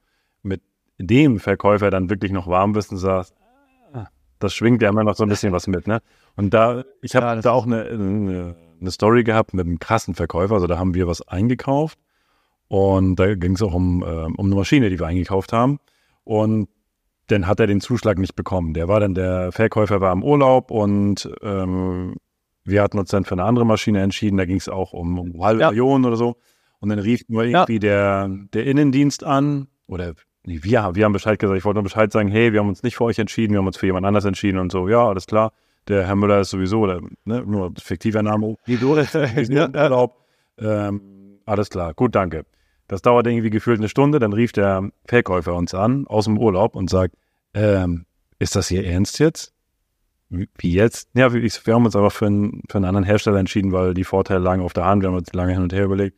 dem 0.98 1.40
Verkäufer 1.40 1.90
dann 1.90 2.10
wirklich 2.10 2.32
noch 2.32 2.48
warm 2.48 2.74
bist 2.74 2.92
und 2.92 2.98
sagst, 2.98 3.34
das 4.40 4.54
schwingt 4.54 4.82
ja 4.82 4.90
immer 4.90 5.04
noch 5.04 5.16
so 5.16 5.24
ein 5.24 5.30
bisschen 5.30 5.54
was 5.54 5.68
mit. 5.68 5.88
Ne? 5.88 6.02
Und 6.36 6.54
da, 6.54 6.84
ich 7.02 7.16
habe 7.16 7.26
ja, 7.26 7.36
da 7.36 7.52
auch 7.52 7.66
eine, 7.66 7.84
eine, 7.84 8.56
eine, 8.80 8.92
Story 8.92 9.24
gehabt 9.24 9.54
mit 9.54 9.66
einem 9.66 9.80
krassen 9.80 10.16
Verkäufer. 10.16 10.56
Also 10.56 10.68
da 10.68 10.78
haben 10.78 10.94
wir 10.94 11.08
was 11.08 11.28
eingekauft 11.28 11.98
und 12.68 13.16
da 13.16 13.36
ging 13.36 13.54
es 13.54 13.62
auch 13.62 13.74
um, 13.74 14.04
äh, 14.04 14.06
um 14.06 14.46
eine 14.46 14.56
Maschine, 14.56 14.90
die 14.90 15.00
wir 15.00 15.08
eingekauft 15.08 15.54
haben. 15.54 15.80
Und 16.24 16.70
dann 17.28 17.48
hat 17.48 17.60
er 17.60 17.68
den 17.68 17.82
Zuschlag 17.82 18.18
nicht 18.18 18.36
bekommen. 18.36 18.74
Der 18.74 18.88
war 18.88 19.00
dann, 19.00 19.16
der 19.16 19.52
Verkäufer 19.52 20.02
war 20.02 20.14
im 20.14 20.24
Urlaub 20.24 20.70
und 20.70 21.30
ähm, 21.42 22.16
wir 22.64 22.82
hatten 22.82 23.00
uns 23.00 23.10
dann 23.10 23.26
für 23.26 23.34
eine 23.34 23.44
andere 23.44 23.66
Maschine 23.66 24.02
entschieden. 24.02 24.38
Da 24.38 24.46
ging 24.46 24.58
es 24.58 24.70
auch 24.70 24.94
um, 24.94 25.18
um 25.18 25.44
halbe 25.44 25.62
ja. 25.62 25.70
Millionen 25.70 26.06
oder 26.06 26.18
so. 26.18 26.36
Und 26.80 26.90
dann 26.90 27.00
rief 27.00 27.22
nur 27.30 27.44
irgendwie 27.44 27.74
ja. 27.74 27.80
der, 28.28 28.30
der 28.54 28.66
Innendienst 28.66 29.24
an 29.24 29.68
oder 29.88 30.14
nee, 30.46 30.60
wir, 30.62 30.92
wir 30.94 31.06
haben 31.06 31.14
Bescheid 31.14 31.40
gesagt. 31.40 31.58
Ich 31.58 31.66
wollte 31.66 31.76
nur 31.76 31.84
Bescheid 31.84 32.12
sagen, 32.12 32.30
hey, 32.30 32.54
wir 32.54 32.60
haben 32.60 32.70
uns 32.70 32.84
nicht 32.84 32.96
für 32.96 33.04
euch 33.04 33.20
entschieden, 33.20 33.54
wir 33.54 33.60
haben 33.60 33.68
uns 33.68 33.78
für 33.78 33.86
jemand 33.86 34.06
anders 34.06 34.26
entschieden 34.26 34.58
und 34.58 34.72
so. 34.72 34.88
Ja, 34.88 35.08
alles 35.08 35.28
klar. 35.28 35.52
Der 35.88 36.08
Herr 36.08 36.16
Müller 36.16 36.42
ist 36.42 36.50
sowieso, 36.50 36.82
oder, 36.82 37.00
ne, 37.26 37.44
nur 37.46 37.74
fiktiver 37.80 38.24
Name. 38.24 38.56
Wieso? 38.66 38.98
ja, 39.50 39.70
Urlaub. 39.70 40.26
Ähm, 40.58 41.40
alles 41.46 41.70
klar, 41.70 41.94
gut, 41.94 42.16
danke. 42.16 42.46
Das 42.88 43.02
dauert 43.02 43.28
irgendwie 43.28 43.50
gefühlt 43.50 43.80
eine 43.80 43.90
Stunde, 43.90 44.20
dann 44.20 44.34
rief 44.34 44.52
der 44.52 44.90
Verkäufer 45.06 45.56
uns 45.56 45.74
an 45.74 46.08
aus 46.08 46.26
dem 46.26 46.38
Urlaub 46.38 46.76
und 46.76 46.90
sagt, 46.90 47.16
ähm, 47.54 48.06
ist 48.40 48.56
das 48.56 48.68
hier 48.68 48.86
ernst 48.86 49.20
jetzt? 49.20 49.54
Wie 50.30 50.74
jetzt? 50.74 51.10
Ja, 51.14 51.34
wir, 51.34 51.42
wir 51.42 51.74
haben 51.74 51.86
uns 51.86 51.96
aber 51.96 52.12
für 52.12 52.26
einen, 52.26 52.64
für 52.70 52.78
einen 52.78 52.86
anderen 52.86 53.06
Hersteller 53.06 53.40
entschieden, 53.40 53.72
weil 53.72 53.94
die 53.94 54.04
Vorteile 54.04 54.40
lagen 54.40 54.62
auf 54.62 54.74
der 54.74 54.86
Hand. 54.86 55.04
Wir 55.04 55.10
haben 55.10 55.16
uns 55.16 55.32
lange 55.34 55.54
hin 55.54 55.62
und 55.62 55.72
her 55.72 55.86
überlegt. 55.86 56.18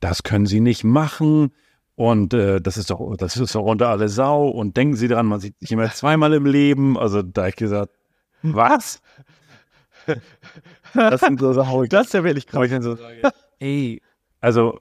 Das 0.00 0.22
können 0.22 0.46
Sie 0.46 0.60
nicht 0.60 0.84
machen. 0.84 1.52
Und 1.96 2.34
äh, 2.34 2.60
das 2.60 2.76
ist 2.76 2.90
doch, 2.90 3.16
das 3.16 3.36
ist 3.36 3.54
doch 3.54 3.64
unter 3.64 3.88
alle 3.88 4.08
Sau. 4.08 4.48
Und 4.48 4.76
denken 4.76 4.96
Sie 4.96 5.08
dran, 5.08 5.26
man 5.26 5.40
sieht 5.40 5.58
sich 5.58 5.72
immer 5.72 5.90
zweimal 5.90 6.34
im 6.34 6.46
Leben. 6.46 6.98
Also 6.98 7.22
da 7.22 7.42
habe 7.42 7.48
ich 7.50 7.56
gesagt, 7.56 7.90
was? 8.42 9.00
das 10.94 11.20
sind 11.20 11.40
so 11.40 11.52
Sachen. 11.52 11.86
Das 11.88 12.06
ist 12.06 12.14
ja 12.14 12.22
wirklich 12.22 12.46
krass. 12.46 12.70
So 12.80 12.96
ey, 13.58 14.02
also 14.40 14.78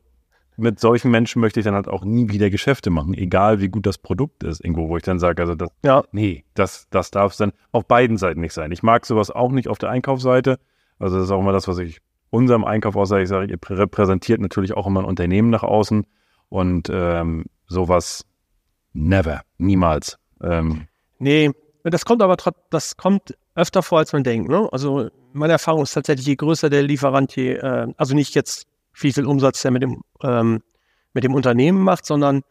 mit 0.58 0.80
solchen 0.80 1.12
Menschen 1.12 1.41
möchte 1.41 1.60
ich 1.60 1.63
dann 1.63 1.73
halt 1.73 1.88
auch 1.88 2.04
nie 2.04 2.30
wieder 2.30 2.49
Geschäfte 2.49 2.89
machen, 2.89 3.13
egal 3.13 3.60
wie 3.60 3.67
gut 3.67 3.86
das 3.86 3.97
Produkt 3.97 4.43
ist, 4.43 4.63
irgendwo, 4.63 4.88
wo 4.88 4.97
ich 4.97 5.04
dann 5.04 5.19
sage, 5.19 5.41
also 5.41 5.56
das, 5.56 5.69
ja. 5.84 6.04
nee, 6.12 6.45
das, 6.54 6.88
das 6.89 7.12
darf 7.12 7.34
es 7.34 7.38
dann 7.38 7.51
auf 7.71 7.86
beiden 7.86 8.17
Seiten 8.17 8.39
nicht 8.41 8.54
sein. 8.54 8.71
Ich 8.71 8.84
mag 8.84 9.06
sowas 9.06 9.32
auch 9.32 9.51
nicht 9.51 9.67
auf 9.67 9.78
der 9.78 9.89
Einkaufsseite. 9.89 10.60
Also 10.97 11.17
das 11.17 11.25
ist 11.25 11.32
auch 11.32 11.41
immer 11.41 11.51
das, 11.51 11.67
was 11.67 11.78
ich 11.80 11.99
unserem 12.30 12.63
Einkauf 12.63 12.95
aussage. 12.95 13.23
Ich 13.23 13.30
sage, 13.30 13.51
ihr 13.51 13.60
repräsentiert 13.69 14.39
natürlich 14.39 14.73
auch 14.73 14.88
immer 14.88 15.01
ein 15.01 15.06
Unternehmen 15.06 15.49
nach 15.49 15.63
außen 15.63 16.06
und 16.49 16.89
ähm, 16.91 17.45
sowas 17.67 18.25
never, 18.93 19.41
niemals. 19.58 20.17
Ähm, 20.41 20.88
nee, 21.19 21.51
das 21.84 22.05
kommt 22.05 22.21
aber 22.21 22.38
das 22.69 22.97
kommt 22.97 23.38
öfter 23.55 23.84
vor, 23.84 23.99
als 23.99 24.13
man 24.13 24.23
denkt. 24.23 24.49
Ne? 24.49 24.67
Also 24.71 25.10
meine 25.34 25.53
Erfahrung 25.53 25.84
ist 25.84 25.93
tatsächlich, 25.93 26.27
je 26.27 26.36
größer 26.36 26.69
der 26.69 26.84
Lieferant, 26.84 27.36
je, 27.36 27.53
äh, 27.53 27.88
also 27.97 28.15
nicht 28.15 28.36
jetzt 28.36 28.67
wie 28.93 29.12
viel 29.12 29.25
Umsatz 29.25 29.62
der 29.62 29.71
mit 29.71 29.84
dem, 29.84 30.01
ähm, 30.23 30.62
mit 31.13 31.23
dem 31.23 31.34
Unternehmen 31.34 31.81
macht, 31.81 32.05
sondern 32.05 32.43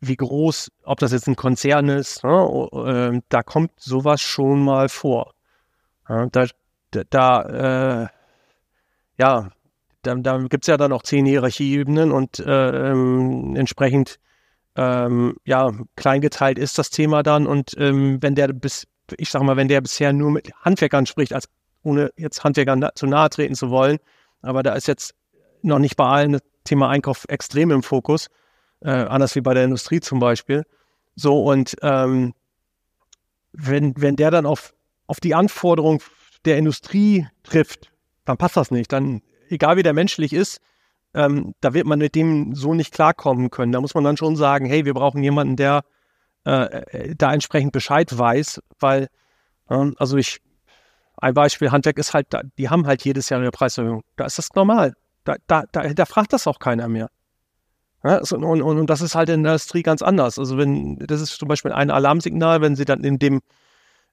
wie 0.00 0.16
groß, 0.16 0.70
ob 0.84 0.98
das 1.00 1.12
jetzt 1.12 1.26
ein 1.26 1.36
Konzern 1.36 1.88
ist, 1.88 2.22
ne, 2.24 2.68
äh, 2.72 3.20
da 3.28 3.42
kommt 3.42 3.72
sowas 3.76 4.20
schon 4.20 4.62
mal 4.62 4.88
vor. 4.88 5.34
Ja, 6.08 6.26
da, 6.26 6.46
da 7.10 7.42
äh, 8.04 8.08
ja, 9.18 9.50
da, 10.02 10.14
da 10.14 10.38
gibt 10.38 10.64
es 10.64 10.68
ja 10.68 10.76
dann 10.76 10.92
auch 10.92 11.02
zehn 11.02 11.26
Hierarchieebenen 11.26 12.12
und 12.12 12.38
äh, 12.40 12.90
ähm, 12.90 13.56
entsprechend 13.56 14.18
ähm, 14.76 15.36
ja, 15.44 15.72
kleingeteilt 15.96 16.58
ist 16.58 16.78
das 16.78 16.90
Thema 16.90 17.22
dann. 17.22 17.46
Und 17.46 17.74
ähm, 17.78 18.18
wenn 18.20 18.34
der 18.34 18.48
bis, 18.48 18.86
ich 19.16 19.30
sag 19.30 19.42
mal, 19.42 19.56
wenn 19.56 19.68
der 19.68 19.80
bisher 19.80 20.12
nur 20.12 20.30
mit 20.30 20.52
Handwerkern 20.62 21.06
spricht, 21.06 21.32
als 21.32 21.48
ohne 21.82 22.12
jetzt 22.16 22.44
Handwerkern 22.44 22.88
zu 22.94 23.06
nahe 23.06 23.28
treten 23.30 23.54
zu 23.54 23.70
wollen, 23.70 23.98
aber 24.40 24.62
da 24.62 24.74
ist 24.74 24.86
jetzt 24.86 25.14
noch 25.62 25.78
nicht 25.78 25.96
bei 25.96 26.06
allen 26.06 26.32
das 26.32 26.42
Thema 26.64 26.88
Einkauf 26.88 27.24
extrem 27.28 27.70
im 27.70 27.82
Fokus, 27.82 28.28
äh, 28.80 28.90
anders 28.90 29.34
wie 29.34 29.40
bei 29.40 29.54
der 29.54 29.64
Industrie 29.64 30.00
zum 30.00 30.20
Beispiel. 30.20 30.64
So, 31.16 31.42
und 31.42 31.74
ähm, 31.82 32.34
wenn, 33.52 33.94
wenn 33.96 34.14
der 34.14 34.30
dann 34.30 34.46
auf, 34.46 34.74
auf 35.06 35.18
die 35.18 35.34
Anforderung 35.34 36.00
der 36.44 36.58
Industrie 36.58 37.26
trifft, 37.42 37.90
dann 38.24 38.36
passt 38.36 38.56
das 38.56 38.70
nicht. 38.70 38.92
Dann, 38.92 39.22
egal 39.50 39.76
wie 39.76 39.82
der 39.82 39.92
menschlich 39.92 40.32
ist, 40.32 40.60
ähm, 41.14 41.54
da 41.60 41.74
wird 41.74 41.86
man 41.86 41.98
mit 41.98 42.14
dem 42.14 42.54
so 42.54 42.74
nicht 42.74 42.92
klarkommen 42.92 43.50
können. 43.50 43.72
Da 43.72 43.80
muss 43.80 43.94
man 43.94 44.04
dann 44.04 44.16
schon 44.16 44.36
sagen, 44.36 44.66
hey, 44.66 44.84
wir 44.84 44.94
brauchen 44.94 45.22
jemanden, 45.22 45.56
der 45.56 45.84
äh, 46.46 46.82
äh 46.82 47.14
da 47.16 47.32
entsprechend 47.32 47.72
Bescheid 47.72 48.16
weiß, 48.16 48.60
weil, 48.78 49.08
äh, 49.68 49.90
also 49.96 50.16
ich, 50.16 50.40
ein 51.16 51.34
Beispiel, 51.34 51.70
Handwerk 51.72 51.98
ist 51.98 52.14
halt, 52.14 52.28
die 52.58 52.68
haben 52.68 52.86
halt 52.86 53.04
jedes 53.04 53.28
Jahr 53.28 53.40
eine 53.40 53.50
Preiserhöhung. 53.50 54.02
Da 54.16 54.26
ist 54.26 54.38
das 54.38 54.50
normal. 54.54 54.94
Da, 55.24 55.36
da, 55.46 55.64
da, 55.72 55.92
da 55.92 56.04
fragt 56.04 56.32
das 56.32 56.46
auch 56.46 56.58
keiner 56.58 56.88
mehr. 56.88 57.10
Ja, 58.04 58.18
und, 58.18 58.44
und, 58.44 58.62
und 58.62 58.88
das 58.88 59.00
ist 59.00 59.16
halt 59.16 59.28
in 59.28 59.42
der 59.42 59.52
Industrie 59.52 59.82
ganz 59.82 60.02
anders. 60.02 60.38
Also 60.38 60.56
wenn, 60.56 60.98
das 60.98 61.20
ist 61.20 61.36
zum 61.38 61.48
Beispiel 61.48 61.72
ein 61.72 61.90
Alarmsignal, 61.90 62.60
wenn 62.60 62.76
sie 62.76 62.84
dann 62.84 63.02
in 63.02 63.18
dem, 63.18 63.40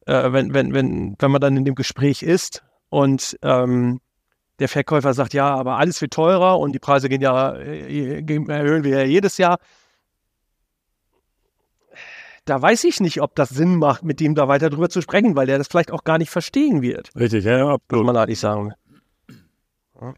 äh, 0.07 0.31
wenn, 0.31 0.53
wenn, 0.53 0.73
wenn, 0.73 1.15
wenn 1.19 1.31
man 1.31 1.41
dann 1.41 1.55
in 1.55 1.65
dem 1.65 1.75
Gespräch 1.75 2.23
ist 2.23 2.63
und 2.89 3.37
ähm, 3.43 4.01
der 4.59 4.69
Verkäufer 4.69 5.13
sagt, 5.13 5.33
ja, 5.33 5.53
aber 5.53 5.77
alles 5.77 6.01
wird 6.01 6.13
teurer 6.13 6.59
und 6.59 6.73
die 6.73 6.79
Preise 6.79 7.09
gehen 7.09 7.21
ja, 7.21 7.55
äh, 7.55 8.19
erhöhen 8.19 8.83
wir 8.83 8.99
ja 8.99 9.03
jedes 9.03 9.37
Jahr. 9.37 9.57
Da 12.45 12.61
weiß 12.61 12.83
ich 12.83 12.99
nicht, 12.99 13.21
ob 13.21 13.35
das 13.35 13.49
Sinn 13.49 13.77
macht, 13.77 14.03
mit 14.03 14.19
dem 14.19 14.35
da 14.35 14.47
weiter 14.47 14.69
drüber 14.69 14.89
zu 14.89 15.01
sprechen, 15.01 15.35
weil 15.35 15.47
der 15.47 15.57
das 15.57 15.67
vielleicht 15.67 15.91
auch 15.91 16.03
gar 16.03 16.19
nicht 16.19 16.29
verstehen 16.29 16.81
wird. 16.81 17.09
Richtig, 17.15 17.43
ja, 17.43 17.67
absolut. 17.67 18.05
Muss 18.05 18.13
man 18.13 18.17
eigentlich 18.17 18.39
sagen. 18.39 18.73
Ja. 19.99 20.13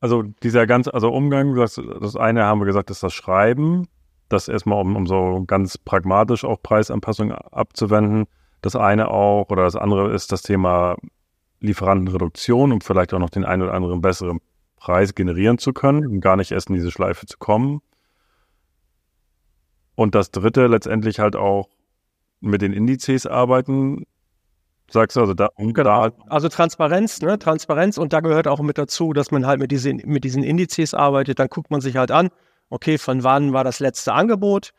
Also 0.00 0.22
dieser 0.22 0.66
ganze, 0.66 0.92
also 0.92 1.10
Umgang, 1.10 1.54
das, 1.54 1.80
das 2.00 2.16
eine 2.16 2.44
haben 2.44 2.60
wir 2.60 2.66
gesagt, 2.66 2.90
ist 2.90 3.02
das 3.02 3.14
Schreiben, 3.14 3.88
das 4.28 4.48
erstmal 4.48 4.80
um, 4.80 4.94
um 4.94 5.06
so 5.06 5.44
ganz 5.46 5.78
pragmatisch 5.78 6.44
auch 6.44 6.62
Preisanpassungen 6.62 7.32
abzuwenden. 7.32 8.26
Das 8.60 8.76
eine 8.76 9.08
auch, 9.08 9.48
oder 9.48 9.64
das 9.64 9.76
andere 9.76 10.12
ist 10.12 10.32
das 10.32 10.42
Thema 10.42 10.96
Lieferantenreduktion, 11.64 12.72
um 12.72 12.80
vielleicht 12.80 13.12
auch 13.14 13.18
noch 13.18 13.30
den 13.30 13.44
einen 13.44 13.62
oder 13.62 13.74
anderen 13.74 14.00
besseren 14.00 14.40
Preis 14.76 15.14
generieren 15.14 15.58
zu 15.58 15.72
können, 15.72 16.06
um 16.06 16.20
gar 16.20 16.36
nicht 16.36 16.52
erst 16.52 16.68
in 16.68 16.74
diese 16.74 16.90
Schleife 16.90 17.26
zu 17.26 17.38
kommen. 17.38 17.80
Und 19.94 20.14
das 20.14 20.30
dritte 20.30 20.66
letztendlich 20.66 21.20
halt 21.20 21.36
auch 21.36 21.68
mit 22.40 22.62
den 22.62 22.72
Indizes 22.72 23.26
arbeiten. 23.26 24.04
Sagst 24.90 25.16
du 25.16 25.20
also 25.20 25.32
da, 25.32 25.48
genau. 25.56 25.72
da 25.82 26.12
Also 26.26 26.48
Transparenz, 26.48 27.22
ne? 27.22 27.38
Transparenz 27.38 27.96
und 27.96 28.12
da 28.12 28.20
gehört 28.20 28.46
auch 28.46 28.60
mit 28.60 28.76
dazu, 28.76 29.14
dass 29.14 29.30
man 29.30 29.46
halt 29.46 29.60
mit 29.60 29.70
diesen, 29.70 30.02
mit 30.04 30.24
diesen 30.24 30.42
Indizes 30.42 30.92
arbeitet. 30.92 31.38
Dann 31.38 31.48
guckt 31.48 31.70
man 31.70 31.80
sich 31.80 31.96
halt 31.96 32.10
an, 32.10 32.28
okay, 32.68 32.98
von 32.98 33.24
wann 33.24 33.54
war 33.54 33.64
das 33.64 33.80
letzte 33.80 34.12
Angebot, 34.12 34.72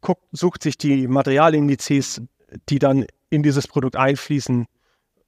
guckt, 0.00 0.24
sucht 0.32 0.62
sich 0.62 0.78
die 0.78 1.06
Materialindizes, 1.06 2.22
die 2.70 2.78
dann 2.78 3.04
in 3.28 3.42
dieses 3.42 3.68
Produkt 3.68 3.96
einfließen, 3.96 4.66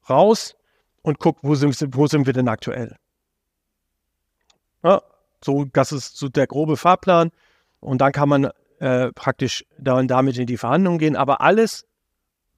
raus 0.08 0.56
und 1.02 1.18
guckt, 1.18 1.40
wo 1.42 1.54
sind, 1.54 1.76
wo 1.96 2.06
sind 2.06 2.26
wir 2.26 2.32
denn 2.32 2.48
aktuell. 2.48 2.96
Ja, 4.82 5.02
so, 5.44 5.64
das 5.64 5.92
ist 5.92 6.16
so 6.16 6.28
der 6.28 6.46
grobe 6.46 6.76
Fahrplan. 6.76 7.30
Und 7.80 8.00
dann 8.00 8.12
kann 8.12 8.28
man 8.28 8.50
äh, 8.78 9.12
praktisch 9.12 9.64
da, 9.78 10.02
damit 10.02 10.38
in 10.38 10.46
die 10.46 10.56
Verhandlungen 10.56 10.98
gehen. 10.98 11.16
Aber 11.16 11.40
alles 11.40 11.86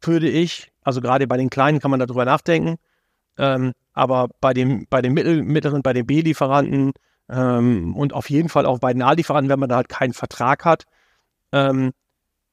würde 0.01 0.29
ich, 0.29 0.73
also 0.83 1.01
gerade 1.01 1.27
bei 1.27 1.37
den 1.37 1.51
Kleinen 1.51 1.81
kann 1.81 1.91
man 1.91 2.01
darüber 2.01 2.25
nachdenken, 2.25 2.77
ähm, 3.39 3.73
aber 3.95 4.29
bei 4.41 4.53
dem, 4.53 4.87
bei 4.91 5.01
den 5.01 5.15
Mittel, 5.15 5.43
mittleren, 5.43 5.83
bei 5.83 5.93
den 5.93 6.07
B-Lieferanten 6.07 6.93
ähm, 7.29 7.97
und 7.97 8.13
auf 8.13 8.29
jeden 8.29 8.49
Fall 8.49 8.67
auch 8.67 8.79
bei 8.79 8.93
den 8.93 9.03
A-Lieferanten, 9.03 9.51
wenn 9.51 9.61
man 9.61 9.69
da 9.69 9.77
halt 9.77 9.89
keinen 9.89 10.13
Vertrag 10.13 10.65
hat, 10.65 10.85
ähm, 11.53 11.93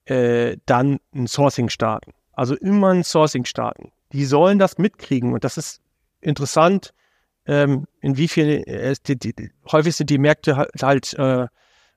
äh, 0.06 0.58
dann 0.65 0.99
ein 1.13 1.27
Sourcing 1.27 1.69
starten. 1.69 2.13
Also 2.34 2.56
immer 2.56 2.89
ein 2.89 3.04
Sourcing 3.04 3.45
starten. 3.45 3.91
Die 4.13 4.26
sollen 4.26 4.60
das 4.60 4.78
mitkriegen 4.78 5.34
und 5.34 5.43
das 5.43 5.58
ist 5.58 5.82
interessant, 6.19 6.93
ähm, 7.45 7.88
in 8.02 8.17
wie 8.17 8.28
viel, 8.28 8.63
äh, 8.67 8.95
die, 9.08 9.17
die, 9.17 9.52
häufig 9.71 9.95
sind 9.95 10.10
die 10.10 10.17
Märkte 10.17 10.58
halt, 10.58 10.71
halt 10.82 11.13
äh, 11.13 11.47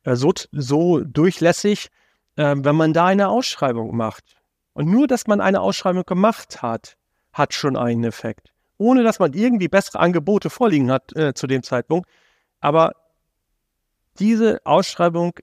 äh, 0.04 0.16
so, 0.16 0.32
so 0.52 1.00
durchlässig, 1.00 1.88
äh, 2.36 2.54
wenn 2.56 2.76
man 2.76 2.92
da 2.92 3.06
eine 3.06 3.28
Ausschreibung 3.28 3.96
macht. 3.96 4.36
Und 4.72 4.90
nur, 4.90 5.06
dass 5.06 5.26
man 5.26 5.40
eine 5.40 5.60
Ausschreibung 5.60 6.04
gemacht 6.04 6.62
hat, 6.62 6.96
hat 7.32 7.54
schon 7.54 7.76
einen 7.76 8.04
Effekt. 8.04 8.52
Ohne 8.78 9.02
dass 9.02 9.18
man 9.18 9.32
irgendwie 9.32 9.68
bessere 9.68 10.00
Angebote 10.00 10.50
vorliegen 10.50 10.90
hat 10.90 11.14
äh, 11.14 11.34
zu 11.34 11.46
dem 11.46 11.62
Zeitpunkt. 11.62 12.08
Aber 12.60 12.92
diese 14.18 14.60
Ausschreibung 14.64 15.34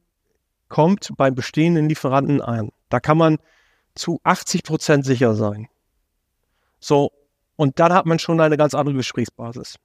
kommt 0.68 1.10
beim 1.18 1.36
bestehenden 1.36 1.88
Lieferanten 1.88 2.42
ein. 2.42 2.72
Da 2.90 3.00
kann 3.00 3.18
man 3.18 3.38
zu 3.96 4.20
80 4.24 4.64
Prozent 4.64 5.06
sicher 5.06 5.36
sein. 5.36 5.68
So, 6.82 7.12
und 7.56 7.80
dann 7.80 7.94
hat 7.94 8.06
man 8.06 8.20
schon 8.20 8.42
eine 8.42 8.58
ganz 8.58 8.74
andere 8.74 8.96
Gesprächsbasis. 8.96 9.78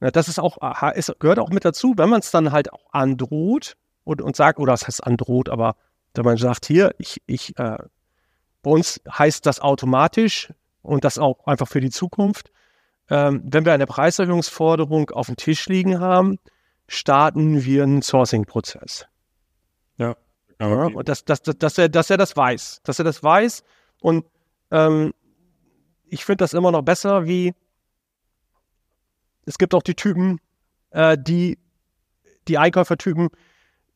Ja, 0.00 0.10
das 0.10 0.28
ist 0.28 0.38
auch, 0.38 0.58
es 0.94 1.10
gehört 1.18 1.38
auch 1.38 1.48
mit 1.48 1.64
dazu, 1.64 1.94
wenn 1.96 2.10
man 2.10 2.20
es 2.20 2.30
dann 2.30 2.52
halt 2.52 2.72
auch 2.72 2.84
androht 2.92 3.76
und, 4.04 4.20
und 4.20 4.36
sagt, 4.36 4.58
oder 4.58 4.72
das 4.72 4.86
heißt 4.86 5.02
androht, 5.02 5.48
aber 5.48 5.76
wenn 6.14 6.24
man 6.24 6.36
sagt, 6.36 6.66
hier, 6.66 6.94
ich, 6.98 7.22
ich, 7.26 7.58
äh, 7.58 7.78
bei 8.62 8.70
uns 8.70 9.00
heißt 9.10 9.46
das 9.46 9.60
automatisch 9.60 10.52
und 10.82 11.04
das 11.04 11.18
auch 11.18 11.46
einfach 11.46 11.68
für 11.68 11.80
die 11.80 11.90
Zukunft, 11.90 12.52
ähm, 13.08 13.42
wenn 13.44 13.64
wir 13.64 13.72
eine 13.72 13.86
Preiserhöhungsforderung 13.86 15.10
auf 15.10 15.26
dem 15.26 15.36
Tisch 15.36 15.66
liegen 15.68 16.00
haben, 16.00 16.38
starten 16.86 17.64
wir 17.64 17.82
einen 17.82 18.02
Sourcing-Prozess. 18.02 19.06
Ja. 19.96 20.16
ja. 20.60 20.66
Und 20.66 21.08
dass, 21.08 21.24
dass, 21.24 21.42
dass, 21.42 21.56
dass, 21.56 21.78
er, 21.78 21.88
dass 21.88 22.10
er 22.10 22.18
das 22.18 22.36
weiß, 22.36 22.82
dass 22.84 22.98
er 22.98 23.04
das 23.04 23.22
weiß 23.22 23.64
und 24.00 24.26
ähm, 24.74 25.14
ich 26.06 26.24
finde 26.24 26.38
das 26.38 26.52
immer 26.52 26.72
noch 26.72 26.82
besser, 26.82 27.26
wie 27.26 27.54
es 29.46 29.56
gibt 29.58 29.74
auch 29.74 29.82
die 29.82 29.94
Typen, 29.94 30.40
äh, 30.90 31.16
die, 31.18 31.58
die 32.48 32.58
Einkäufertypen, 32.58 33.28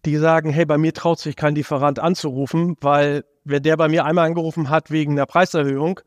die 0.04 0.16
sagen, 0.16 0.50
hey, 0.50 0.64
bei 0.66 0.78
mir 0.78 0.94
traut 0.94 1.18
sich 1.18 1.36
kein 1.36 1.54
Lieferant 1.54 1.98
anzurufen, 1.98 2.76
weil 2.80 3.24
wenn 3.44 3.62
der 3.62 3.76
bei 3.76 3.88
mir 3.88 4.04
einmal 4.04 4.26
angerufen 4.26 4.70
hat 4.70 4.90
wegen 4.90 5.16
der 5.16 5.26
Preiserhöhung, 5.26 6.00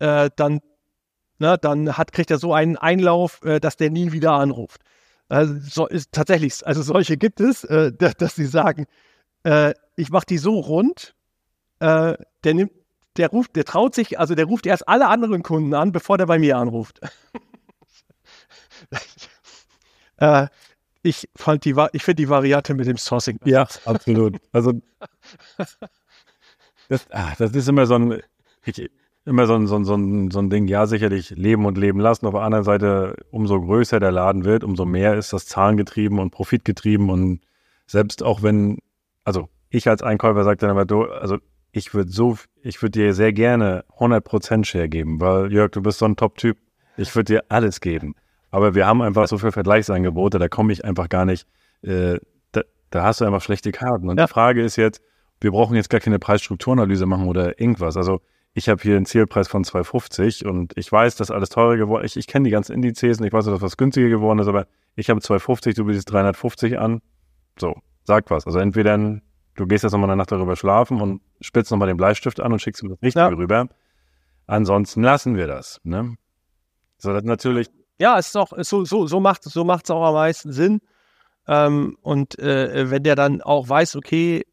äh, 0.00 0.30
dann, 0.34 0.60
na, 1.38 1.56
dann 1.56 1.96
hat, 1.96 2.12
kriegt 2.12 2.30
er 2.30 2.38
so 2.38 2.52
einen 2.52 2.76
Einlauf, 2.76 3.40
äh, 3.44 3.60
dass 3.60 3.76
der 3.76 3.90
nie 3.90 4.10
wieder 4.12 4.32
anruft. 4.32 4.80
Also, 5.28 5.54
so 5.60 5.86
ist 5.86 6.10
tatsächlich, 6.12 6.66
also 6.66 6.82
solche 6.82 7.16
gibt 7.16 7.40
es, 7.40 7.62
äh, 7.64 7.92
dass, 7.92 8.14
dass 8.18 8.34
sie 8.34 8.46
sagen, 8.46 8.86
äh, 9.44 9.74
ich 9.94 10.10
mache 10.10 10.26
die 10.26 10.38
so 10.38 10.58
rund, 10.58 11.14
äh, 11.78 12.14
der 12.42 12.54
nimmt, 12.54 12.72
der 13.16 13.28
ruft, 13.30 13.56
der 13.56 13.64
traut 13.64 13.94
sich, 13.94 14.18
also 14.18 14.34
der 14.34 14.46
ruft 14.46 14.66
erst 14.66 14.88
alle 14.88 15.08
anderen 15.08 15.42
Kunden 15.42 15.74
an, 15.74 15.92
bevor 15.92 16.18
der 16.18 16.26
bei 16.26 16.38
mir 16.38 16.56
anruft. 16.56 17.00
äh, 20.18 20.46
ich 21.02 21.28
fand 21.34 21.64
die, 21.64 21.74
ich 21.92 22.02
finde 22.02 22.22
die 22.22 22.28
Variante 22.28 22.74
mit 22.74 22.86
dem 22.86 22.96
Sourcing. 22.96 23.38
Ja, 23.44 23.66
absolut. 23.84 24.36
Also 24.52 24.74
das, 26.88 27.06
ach, 27.10 27.36
das 27.36 27.52
ist 27.52 27.68
immer 27.68 27.86
so 27.86 27.94
ein, 27.94 28.22
ich, 28.64 28.90
immer 29.24 29.46
so 29.46 29.54
ein, 29.54 29.66
so, 29.66 29.76
ein, 29.76 29.84
so, 29.84 29.94
ein, 29.94 30.30
so 30.30 30.38
ein 30.38 30.50
Ding, 30.50 30.66
ja, 30.68 30.86
sicherlich 30.86 31.30
leben 31.30 31.66
und 31.66 31.76
leben 31.76 32.00
lassen. 32.00 32.26
Auf 32.26 32.32
der 32.32 32.42
anderen 32.42 32.64
Seite, 32.64 33.16
umso 33.30 33.60
größer 33.60 34.00
der 34.00 34.10
Laden 34.10 34.44
wird, 34.44 34.64
umso 34.64 34.84
mehr 34.84 35.16
ist 35.16 35.32
das 35.32 35.46
zahlengetrieben 35.46 36.18
und 36.18 36.30
profitgetrieben. 36.30 37.10
Und 37.10 37.40
selbst 37.86 38.22
auch 38.22 38.42
wenn, 38.42 38.78
also 39.24 39.48
ich 39.70 39.86
als 39.88 40.02
Einkäufer 40.02 40.44
sage 40.44 40.58
dann 40.58 40.70
aber, 40.70 40.86
du, 40.86 41.04
also 41.04 41.36
ich 41.72 41.92
würde 41.92 42.10
so, 42.10 42.38
ich 42.68 42.82
würde 42.82 42.98
dir 42.98 43.14
sehr 43.14 43.32
gerne 43.32 43.86
100% 43.98 44.66
Share 44.66 44.90
geben, 44.90 45.22
weil 45.22 45.50
Jörg, 45.50 45.70
du 45.70 45.80
bist 45.80 46.00
so 46.00 46.04
ein 46.04 46.16
Top-Typ. 46.16 46.58
Ich 46.98 47.14
würde 47.16 47.32
dir 47.32 47.44
alles 47.48 47.80
geben. 47.80 48.14
Aber 48.50 48.74
wir 48.74 48.86
haben 48.86 49.00
einfach 49.00 49.26
so 49.26 49.38
viele 49.38 49.52
Vergleichsangebote, 49.52 50.38
da 50.38 50.48
komme 50.48 50.74
ich 50.74 50.84
einfach 50.84 51.08
gar 51.08 51.24
nicht, 51.24 51.46
äh, 51.80 52.18
da, 52.52 52.60
da, 52.90 53.04
hast 53.04 53.22
du 53.22 53.24
einfach 53.24 53.40
schlechte 53.40 53.72
Karten. 53.72 54.10
Und 54.10 54.18
ja. 54.18 54.26
die 54.26 54.30
Frage 54.30 54.62
ist 54.62 54.76
jetzt, 54.76 55.00
wir 55.40 55.50
brauchen 55.50 55.76
jetzt 55.76 55.88
gar 55.88 56.00
keine 56.00 56.18
Preisstrukturanalyse 56.18 57.06
machen 57.06 57.26
oder 57.26 57.58
irgendwas. 57.58 57.96
Also 57.96 58.20
ich 58.52 58.68
habe 58.68 58.82
hier 58.82 58.96
einen 58.96 59.06
Zielpreis 59.06 59.48
von 59.48 59.64
2,50 59.64 60.46
und 60.46 60.76
ich 60.76 60.92
weiß, 60.92 61.16
dass 61.16 61.30
alles 61.30 61.48
teurer 61.48 61.78
geworden 61.78 62.04
ist. 62.04 62.16
Ich, 62.16 62.20
ich 62.20 62.26
kenne 62.26 62.44
die 62.44 62.50
ganzen 62.50 62.74
Indizes 62.74 63.18
und 63.18 63.24
ich 63.24 63.32
weiß, 63.32 63.46
dass 63.46 63.62
was 63.62 63.78
günstiger 63.78 64.10
geworden 64.10 64.40
ist, 64.40 64.48
aber 64.48 64.66
ich 64.94 65.08
habe 65.08 65.20
2,50, 65.20 65.74
du 65.74 65.86
bietest 65.86 66.12
350 66.12 66.78
an. 66.78 67.00
So, 67.58 67.76
sag 68.04 68.30
was. 68.30 68.46
Also 68.46 68.58
entweder 68.58 69.20
du 69.58 69.66
gehst 69.66 69.84
jetzt 69.84 69.92
nochmal 69.92 70.08
eine 70.10 70.16
Nacht 70.16 70.32
darüber 70.32 70.56
schlafen 70.56 71.00
und 71.00 71.20
spitzt 71.40 71.70
nochmal 71.70 71.88
den 71.88 71.96
Bleistift 71.96 72.40
an 72.40 72.52
und 72.52 72.60
schickst 72.60 72.82
mir 72.82 72.90
das 72.90 73.02
Richtige 73.02 73.24
ja. 73.24 73.28
rüber. 73.28 73.68
Ansonsten 74.46 75.02
lassen 75.02 75.36
wir 75.36 75.46
das. 75.46 75.80
Ne? 75.84 76.16
So, 76.98 77.12
das 77.12 77.24
natürlich 77.24 77.68
ja, 77.98 78.18
es 78.18 78.28
ist 78.28 78.36
auch, 78.36 78.52
so, 78.58 78.84
so, 78.84 79.06
so 79.06 79.20
macht 79.20 79.44
es 79.44 79.52
so 79.52 79.64
macht's 79.64 79.90
auch 79.90 80.04
am 80.04 80.14
meisten 80.14 80.52
Sinn. 80.52 80.80
Ähm, 81.46 81.96
und 82.02 82.38
äh, 82.38 82.90
wenn 82.90 83.02
der 83.02 83.16
dann 83.16 83.42
auch 83.42 83.68
weiß, 83.68 83.96
okay, 83.96 84.44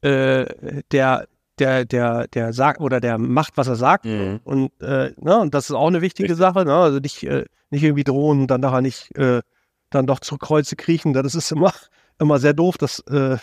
äh, 0.00 0.82
der, 0.90 1.26
der, 1.58 1.84
der, 1.84 2.28
der 2.28 2.52
sagt 2.52 2.80
oder 2.80 3.00
der 3.00 3.18
macht, 3.18 3.56
was 3.56 3.68
er 3.68 3.76
sagt. 3.76 4.04
Mhm. 4.04 4.40
Und, 4.44 4.80
äh, 4.80 5.12
ne, 5.16 5.38
und 5.38 5.54
das 5.54 5.68
ist 5.68 5.76
auch 5.76 5.86
eine 5.86 6.00
wichtige 6.00 6.30
Richtig. 6.30 6.38
Sache. 6.38 6.64
Ne? 6.64 6.74
Also 6.74 6.98
nicht, 6.98 7.22
äh, 7.24 7.44
nicht 7.70 7.82
irgendwie 7.82 8.04
drohen 8.04 8.42
und 8.42 8.46
dann 8.50 8.60
nachher 8.60 8.82
nicht 8.82 9.14
äh, 9.16 9.42
dann 9.90 10.06
doch 10.06 10.20
zu 10.20 10.38
Kreuze 10.38 10.76
kriechen. 10.76 11.12
Das 11.12 11.34
ist 11.34 11.52
immer, 11.52 11.72
immer 12.18 12.38
sehr 12.38 12.54
doof. 12.54 12.78
Das, 12.78 13.00
äh, 13.00 13.36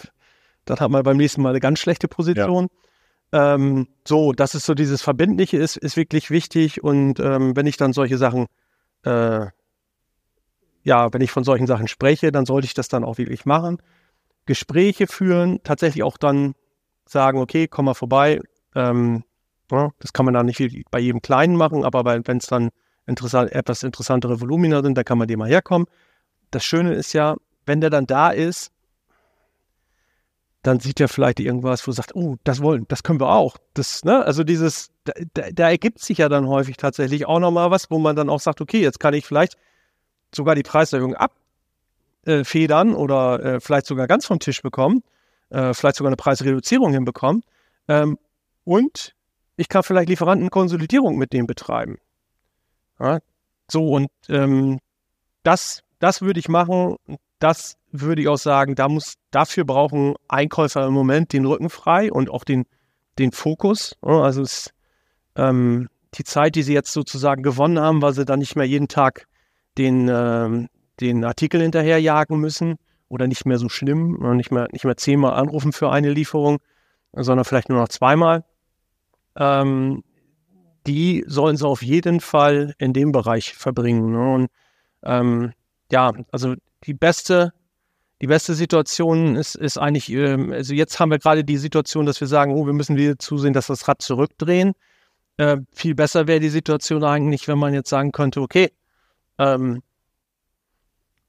dann 0.65 0.80
hat 0.80 0.91
man 0.91 1.04
beim 1.04 1.17
nächsten 1.17 1.41
Mal 1.41 1.49
eine 1.49 1.60
ganz 1.60 1.80
schlechte 1.80 2.08
Position. 2.08 2.67
Ja. 3.32 3.56
Ähm, 3.56 3.88
so, 4.08 4.32
das 4.32 4.56
ist 4.56 4.65
so 4.65 4.73
dieses 4.73 5.02
Verbindliche 5.02 5.58
ist, 5.58 5.78
ist 5.78 5.97
wirklich 5.97 6.30
wichtig. 6.32 6.84
Und 6.84 7.19
ähm, 7.19 7.56
wenn 7.56 7.67
ich 7.67 7.78
dann 7.78 7.93
solche 7.93 8.17
Sachen 8.17 8.47
äh, 9.04 9.47
ja, 10.84 11.12
wenn 11.13 11.21
ich 11.21 11.32
von 11.32 11.43
solchen 11.43 11.67
Sachen 11.67 11.88
spreche, 11.88 12.32
dann 12.32 12.45
sollte 12.45 12.65
ich 12.65 12.73
das 12.73 12.89
dann 12.89 13.04
auch 13.04 13.17
wirklich 13.17 13.45
machen. 13.45 13.78
Gespräche 14.45 15.08
führen, 15.08 15.62
tatsächlich 15.63 16.04
auch 16.04 16.17
dann 16.17 16.54
sagen, 17.06 17.39
okay, 17.39 17.67
komm 17.67 17.86
mal 17.86 17.93
vorbei. 17.93 18.41
Ähm, 18.76 19.23
ja, 19.71 19.91
das 19.99 20.13
kann 20.13 20.26
man 20.26 20.34
dann 20.34 20.45
nicht 20.45 20.62
bei 20.91 20.99
jedem 20.99 21.21
Kleinen 21.21 21.56
machen, 21.56 21.86
aber 21.86 22.06
wenn 22.06 22.38
es 22.38 22.47
dann 22.47 22.69
interessant, 23.08 23.52
etwas 23.54 23.84
interessantere 23.84 24.41
Volumina 24.41 24.84
sind, 24.84 24.97
dann 24.97 25.06
kann 25.06 25.17
man 25.17 25.28
dem 25.28 25.39
mal 25.39 25.47
herkommen. 25.47 25.88
Das 26.52 26.63
Schöne 26.63 26.93
ist 26.93 27.13
ja, 27.13 27.36
wenn 27.65 27.82
der 27.82 27.89
dann 27.89 28.06
da 28.06 28.30
ist, 28.30 28.71
dann 30.63 30.80
sieht 30.80 30.99
er 30.99 31.10
vielleicht 31.10 31.39
irgendwas, 31.39 31.86
wo 31.86 31.91
er 31.91 31.95
sagt, 31.95 32.15
oh, 32.15 32.38
das 32.45 32.62
wollen, 32.62 32.86
das 32.88 33.04
können 33.04 33.19
wir 33.19 33.30
auch. 33.30 33.58
Das, 33.73 34.04
ne, 34.06 34.26
also 34.26 34.43
dieses, 34.43 34.91
da, 35.04 35.13
da, 35.34 35.43
da 35.52 35.69
ergibt 35.69 35.99
sich 35.99 36.17
ja 36.19 36.30
dann 36.30 36.47
häufig 36.47 36.78
tatsächlich 36.78 37.26
auch 37.26 37.39
nochmal 37.39 37.69
was, 37.69 37.91
wo 37.91 37.99
man 37.99 38.15
dann 38.15 38.30
auch 38.30 38.39
sagt, 38.39 38.62
okay, 38.62 38.82
jetzt 38.82 38.99
kann 38.99 39.13
ich 39.13 39.26
vielleicht 39.26 39.58
sogar 40.33 40.56
die 40.56 40.63
Preiserhöhung 40.63 41.15
abfedern 42.25 42.96
oder 42.96 43.44
äh, 43.44 43.60
vielleicht 43.60 43.85
sogar 43.85 44.08
ganz 44.08 44.25
vom 44.25 44.40
Tisch 44.40 44.62
bekommen, 44.62 45.04
äh, 45.50 45.73
vielleicht 45.73 45.98
sogar 45.98 46.10
eine 46.10 46.15
Preisreduzierung 46.15 46.94
hinbekommen. 46.94 47.44
Ähm, 47.90 48.17
und 48.63 49.13
ich 49.58 49.67
kann 49.67 49.83
vielleicht 49.83 50.10
Lieferantenkonsolidierung 50.10 51.17
mit 51.17 51.33
dem 51.33 51.46
betreiben. 51.46 51.98
Ja, 53.00 53.19
so, 53.69 53.90
und 53.90 54.10
ähm, 54.29 54.79
das, 55.44 55.83
das 56.00 56.21
würde 56.21 56.40
ich 56.40 56.48
machen. 56.48 56.96
Das 57.40 57.75
würde 57.94 58.23
ich 58.23 58.27
auch 58.27 58.37
sagen, 58.37 58.75
da 58.75 58.89
muss, 58.89 59.15
dafür 59.31 59.65
brauchen 59.65 60.15
Einkäufer 60.27 60.85
im 60.85 60.94
Moment 60.94 61.31
den 61.31 61.46
Rücken 61.46 61.69
frei 61.69 62.12
und 62.12 62.29
auch 62.29 62.44
den, 62.44 62.65
den 63.19 63.31
Fokus. 63.31 63.96
Also 64.02 64.41
es, 64.41 64.71
ähm, 65.35 65.87
die 66.15 66.23
Zeit, 66.23 66.56
die 66.56 66.63
sie 66.63 66.73
jetzt 66.73 66.91
sozusagen 66.91 67.44
gewonnen 67.44 67.79
haben, 67.79 68.02
weil 68.02 68.13
sie 68.13 68.25
dann 68.25 68.39
nicht 68.39 68.56
mehr 68.56 68.65
jeden 68.65 68.87
Tag 68.87 69.27
den, 69.77 70.10
ähm, 70.12 70.69
den 71.00 71.23
Artikel 71.23 71.62
hinterherjagen 71.62 72.39
müssen 72.39 72.75
oder 73.10 73.27
nicht 73.27 73.46
mehr 73.46 73.60
so 73.60 73.69
schlimm, 73.69 74.17
nicht 74.35 74.52
mehr, 74.52 74.67
nicht 74.71 74.85
mehr 74.85 74.98
zehnmal 74.98 75.33
anrufen 75.33 75.71
für 75.71 75.91
eine 75.91 76.12
Lieferung, 76.12 76.58
sondern 77.13 77.46
vielleicht 77.46 77.69
nur 77.69 77.79
noch 77.79 77.89
zweimal. 77.89 78.44
Ähm, 79.35 80.04
die 80.87 81.23
sollen 81.27 81.58
sie 81.58 81.67
auf 81.67 81.83
jeden 81.83 82.19
Fall 82.19 82.73
in 82.79 82.94
dem 82.94 83.12
Bereich 83.12 83.54
verbringen. 83.54 84.12
Ne? 84.12 84.33
Und 84.33 84.52
ähm, 85.04 85.54
ja, 85.91 86.12
also 86.31 86.56
die 86.85 86.94
beste, 86.94 87.54
die 88.24 88.28
beste 88.28 88.54
Situation 88.54 89.36
ist, 89.36 89.56
ist 89.56 89.78
eigentlich, 89.78 90.10
ähm, 90.10 90.54
also 90.54 90.74
jetzt 90.74 90.98
haben 90.98 91.12
wir 91.12 91.19
gerade 91.19 91.44
die 91.44 91.58
Situation, 91.58 92.06
dass 92.06 92.21
wir 92.21 92.28
sagen, 92.30 92.54
oh, 92.54 92.65
wir 92.65 92.71
müssen 92.71 92.96
wieder 92.96 93.19
zusehen, 93.19 93.52
dass 93.52 93.67
das 93.67 93.86
Rad 93.90 94.02
zurückdrehen. 94.02 94.76
Äh, 95.36 95.58
viel 95.74 95.94
besser 95.94 96.26
wäre 96.26 96.40
die 96.40 96.48
Situation 96.48 97.04
eigentlich, 97.04 97.50
wenn 97.50 97.58
man 97.58 97.74
jetzt 97.74 97.90
sagen 97.90 98.13
könnte, 98.13 98.40
okay, 98.40 98.71
ähm, 99.40 99.84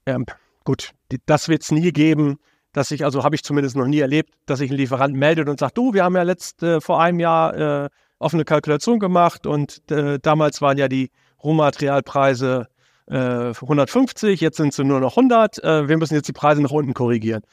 ähm, 0.05 0.25
gut, 0.63 0.91
die, 1.11 1.19
das 1.25 1.49
wird 1.49 1.63
es 1.63 1.71
nie 1.71 1.91
geben, 1.91 2.37
dass 2.71 2.91
ich, 2.91 3.03
also 3.03 3.25
habe 3.25 3.35
ich 3.35 3.43
zumindest 3.43 3.75
noch 3.75 3.87
nie 3.87 3.99
erlebt, 3.99 4.33
dass 4.45 4.59
sich 4.59 4.71
ein 4.71 4.77
Lieferant 4.77 5.17
meldet 5.17 5.49
und 5.49 5.59
sagt, 5.59 5.77
du, 5.77 5.93
wir 5.93 6.05
haben 6.05 6.15
ja 6.15 6.23
letzt 6.23 6.63
äh, 6.63 6.79
vor 6.79 7.01
einem 7.01 7.19
Jahr 7.19 7.57
äh, 7.83 7.89
offene 8.19 8.45
Kalkulation 8.45 8.99
gemacht 8.99 9.45
und 9.45 9.81
äh, 9.91 10.17
damals 10.21 10.61
waren 10.61 10.77
ja 10.77 10.87
die 10.87 11.11
Rohmaterialpreise 11.43 12.69
äh, 13.07 13.53
150, 13.53 14.41
jetzt 14.41 14.57
sind 14.57 14.73
sie 14.73 14.83
nur 14.83 14.99
noch 14.99 15.17
100, 15.17 15.63
äh, 15.63 15.87
wir 15.87 15.97
müssen 15.97 16.15
jetzt 16.15 16.27
die 16.27 16.33
Preise 16.33 16.61
nach 16.61 16.71
unten 16.71 16.93
korrigieren. 16.93 17.43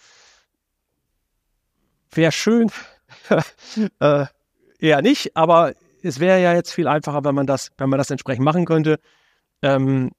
Wäre 2.11 2.33
schön, 2.33 2.71
äh, 4.01 4.27
eher 4.79 5.03
nicht, 5.03 5.37
aber 5.37 5.75
es 6.03 6.21
wäre 6.21 6.43
ja 6.43 6.55
jetzt 6.55 6.73
viel 6.73 6.89
einfacher, 6.89 7.25
wenn 7.25 7.35
man 7.35 7.47
das, 7.47 7.71
wenn 7.79 7.89
man 7.89 7.99
das 7.99 8.11
entsprechend 8.11 8.45
machen 8.45 8.65
könnte. 8.65 8.99
Ähm, 9.63 10.11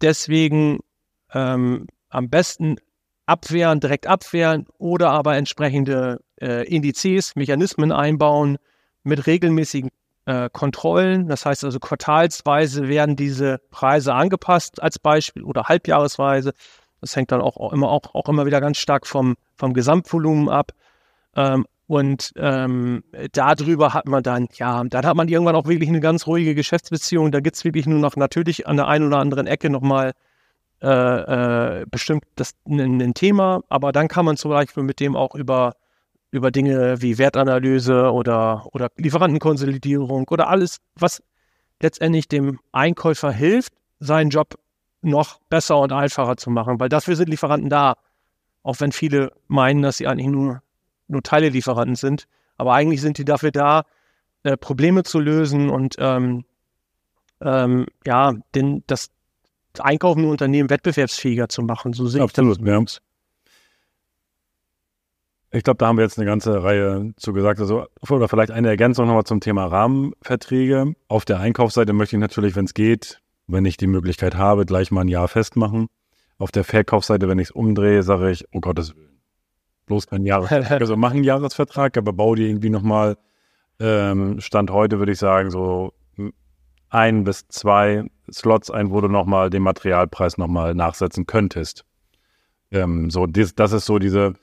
deswegen 0.00 0.80
ähm, 1.32 1.86
am 2.08 2.30
besten 2.30 2.76
abwehren, 3.26 3.80
direkt 3.80 4.06
abwehren 4.06 4.66
oder 4.78 5.10
aber 5.10 5.36
entsprechende 5.36 6.20
äh, 6.40 6.66
Indizes, 6.66 7.36
Mechanismen 7.36 7.92
einbauen 7.92 8.58
mit 9.02 9.26
regelmäßigen 9.26 9.90
äh, 10.26 10.50
Kontrollen. 10.52 11.28
Das 11.28 11.46
heißt 11.46 11.64
also 11.64 11.78
quartalsweise 11.78 12.88
werden 12.88 13.16
diese 13.16 13.58
Preise 13.70 14.14
angepasst 14.14 14.82
als 14.82 14.98
Beispiel 14.98 15.42
oder 15.42 15.64
halbjahresweise. 15.64 16.52
Das 17.00 17.16
hängt 17.16 17.32
dann 17.32 17.40
auch, 17.40 17.56
auch 17.56 17.72
immer 17.72 17.90
auch, 17.90 18.14
auch 18.14 18.28
immer 18.28 18.46
wieder 18.46 18.60
ganz 18.60 18.78
stark 18.78 19.06
vom, 19.06 19.36
vom 19.56 19.72
Gesamtvolumen 19.72 20.48
ab. 20.48 20.72
Ähm, 21.34 21.66
und 21.88 22.32
ähm, 22.36 23.04
darüber 23.32 23.94
hat 23.94 24.06
man 24.06 24.22
dann, 24.22 24.48
ja, 24.54 24.82
dann 24.82 25.06
hat 25.06 25.16
man 25.16 25.28
irgendwann 25.28 25.54
auch 25.54 25.66
wirklich 25.66 25.88
eine 25.88 26.00
ganz 26.00 26.26
ruhige 26.26 26.56
Geschäftsbeziehung. 26.56 27.30
Da 27.30 27.40
gibt 27.40 27.56
es 27.56 27.64
wirklich 27.64 27.86
nur 27.86 28.00
noch 28.00 28.16
natürlich 28.16 28.66
an 28.66 28.76
der 28.76 28.88
einen 28.88 29.06
oder 29.06 29.18
anderen 29.18 29.46
Ecke 29.46 29.70
nochmal 29.70 30.12
äh, 30.82 31.80
äh, 31.80 31.86
bestimmt 31.90 32.24
das, 32.34 32.54
ein, 32.68 33.00
ein, 33.00 33.14
Thema, 33.14 33.62
aber 33.70 33.92
dann 33.92 34.08
kann 34.08 34.26
man 34.26 34.36
zum 34.36 34.50
Beispiel 34.50 34.82
mit 34.82 35.00
dem 35.00 35.16
auch 35.16 35.34
über, 35.34 35.74
über 36.30 36.50
Dinge 36.50 37.00
wie 37.00 37.18
Wertanalyse 37.18 38.10
oder, 38.10 38.66
oder 38.72 38.90
Lieferantenkonsolidierung 38.96 40.26
oder 40.28 40.48
alles, 40.48 40.78
was 40.96 41.22
letztendlich 41.80 42.28
dem 42.28 42.58
Einkäufer 42.72 43.30
hilft, 43.30 43.72
seinen 44.00 44.30
Job 44.30 44.58
noch 45.02 45.40
besser 45.48 45.78
und 45.78 45.92
einfacher 45.92 46.36
zu 46.36 46.50
machen, 46.50 46.80
weil 46.80 46.88
dafür 46.88 47.16
sind 47.16 47.28
Lieferanten 47.28 47.70
da. 47.70 47.96
Auch 48.62 48.80
wenn 48.80 48.90
viele 48.90 49.32
meinen, 49.46 49.82
dass 49.82 49.98
sie 49.98 50.08
eigentlich 50.08 50.26
nur 50.26 50.60
nur 51.08 51.22
Teilelieferanten 51.22 51.96
sind. 51.96 52.26
Aber 52.56 52.74
eigentlich 52.74 53.00
sind 53.00 53.18
die 53.18 53.24
dafür 53.24 53.50
da, 53.50 53.84
äh, 54.42 54.56
Probleme 54.56 55.02
zu 55.02 55.20
lösen 55.20 55.70
und 55.70 55.96
ähm, 55.98 56.44
ähm, 57.40 57.86
ja, 58.06 58.34
den, 58.54 58.82
das 58.86 59.10
einkaufende 59.78 60.28
Unternehmen 60.28 60.70
wettbewerbsfähiger 60.70 61.48
zu 61.48 61.62
machen. 61.62 61.92
So 61.92 62.06
sehe 62.06 62.22
Absolut, 62.22 62.58
ich 62.58 62.64
das. 62.64 63.02
Ich 65.56 65.64
glaube, 65.64 65.78
da 65.78 65.86
haben 65.86 65.96
wir 65.96 66.04
jetzt 66.04 66.18
eine 66.18 66.26
ganze 66.26 66.62
Reihe 66.62 67.14
zu 67.16 67.32
gesagt. 67.32 67.60
Also, 67.60 67.86
oder 68.08 68.28
vielleicht 68.28 68.50
eine 68.50 68.68
Ergänzung 68.68 69.06
nochmal 69.06 69.24
zum 69.24 69.40
Thema 69.40 69.64
Rahmenverträge. 69.64 70.92
Auf 71.08 71.24
der 71.24 71.40
Einkaufsseite 71.40 71.94
möchte 71.94 72.16
ich 72.16 72.20
natürlich, 72.20 72.56
wenn 72.56 72.66
es 72.66 72.74
geht, 72.74 73.22
wenn 73.46 73.64
ich 73.64 73.78
die 73.78 73.86
Möglichkeit 73.86 74.36
habe, 74.36 74.66
gleich 74.66 74.90
mal 74.90 75.00
ein 75.00 75.08
Jahr 75.08 75.28
festmachen. 75.28 75.86
Auf 76.36 76.50
der 76.50 76.62
Verkaufsseite, 76.62 77.26
wenn 77.28 77.38
ich 77.38 77.48
es 77.48 77.50
umdrehe, 77.52 78.02
sage 78.02 78.30
ich, 78.30 78.44
oh 78.52 78.60
Gottes 78.60 78.94
Willen 78.94 79.16
bloß 79.86 80.08
kein 80.08 80.26
Jahresvertrag. 80.26 80.80
also 80.80 80.96
mach 80.96 81.12
einen 81.12 81.24
Jahresvertrag, 81.24 81.96
aber 81.96 82.12
bau 82.12 82.34
dir 82.34 82.48
irgendwie 82.48 82.70
nochmal, 82.70 83.16
ähm, 83.80 84.40
Stand 84.40 84.70
heute 84.70 84.98
würde 84.98 85.12
ich 85.12 85.18
sagen, 85.18 85.50
so 85.50 85.94
ein 86.90 87.24
bis 87.24 87.48
zwei 87.48 88.04
Slots 88.30 88.70
ein, 88.70 88.90
wo 88.90 89.00
du 89.00 89.08
nochmal 89.08 89.50
den 89.50 89.62
Materialpreis 89.62 90.38
nochmal 90.38 90.74
nachsetzen 90.74 91.26
könntest. 91.26 91.84
Ähm, 92.70 93.10
so, 93.10 93.26
das, 93.26 93.54
das 93.54 93.72
ist 93.72 93.86
so 93.86 93.98
diese, 93.98 94.34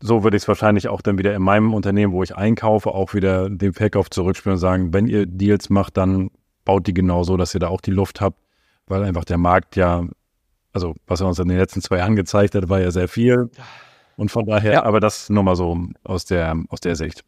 so 0.00 0.22
würde 0.22 0.36
ich 0.36 0.44
es 0.44 0.48
wahrscheinlich 0.48 0.88
auch 0.88 1.00
dann 1.00 1.18
wieder 1.18 1.34
in 1.34 1.42
meinem 1.42 1.74
Unternehmen, 1.74 2.12
wo 2.12 2.22
ich 2.22 2.36
einkaufe, 2.36 2.90
auch 2.90 3.14
wieder 3.14 3.50
den 3.50 3.72
Verkauf 3.72 4.10
zurückspielen 4.10 4.54
und 4.54 4.60
sagen, 4.60 4.92
wenn 4.94 5.06
ihr 5.06 5.26
Deals 5.26 5.70
macht, 5.70 5.96
dann 5.96 6.30
baut 6.64 6.86
die 6.86 6.94
genau 6.94 7.24
so, 7.24 7.36
dass 7.36 7.54
ihr 7.54 7.60
da 7.60 7.68
auch 7.68 7.80
die 7.80 7.90
Luft 7.90 8.20
habt, 8.20 8.38
weil 8.86 9.02
einfach 9.02 9.24
der 9.24 9.38
Markt 9.38 9.76
ja 9.76 10.04
also 10.72 10.94
was 11.06 11.20
er 11.20 11.26
uns 11.26 11.38
in 11.38 11.48
den 11.48 11.58
letzten 11.58 11.82
zwei 11.82 11.98
Jahren 11.98 12.16
gezeigt 12.16 12.54
hat, 12.54 12.68
war 12.68 12.80
ja 12.80 12.90
sehr 12.90 13.08
viel. 13.08 13.50
Und 14.16 14.30
von 14.30 14.46
daher, 14.46 14.72
ja. 14.72 14.82
aber 14.84 15.00
das 15.00 15.30
nur 15.30 15.42
mal 15.42 15.56
so 15.56 15.76
aus 16.04 16.24
der, 16.24 16.56
aus 16.68 16.80
der 16.80 16.96
Sicht. 16.96 17.24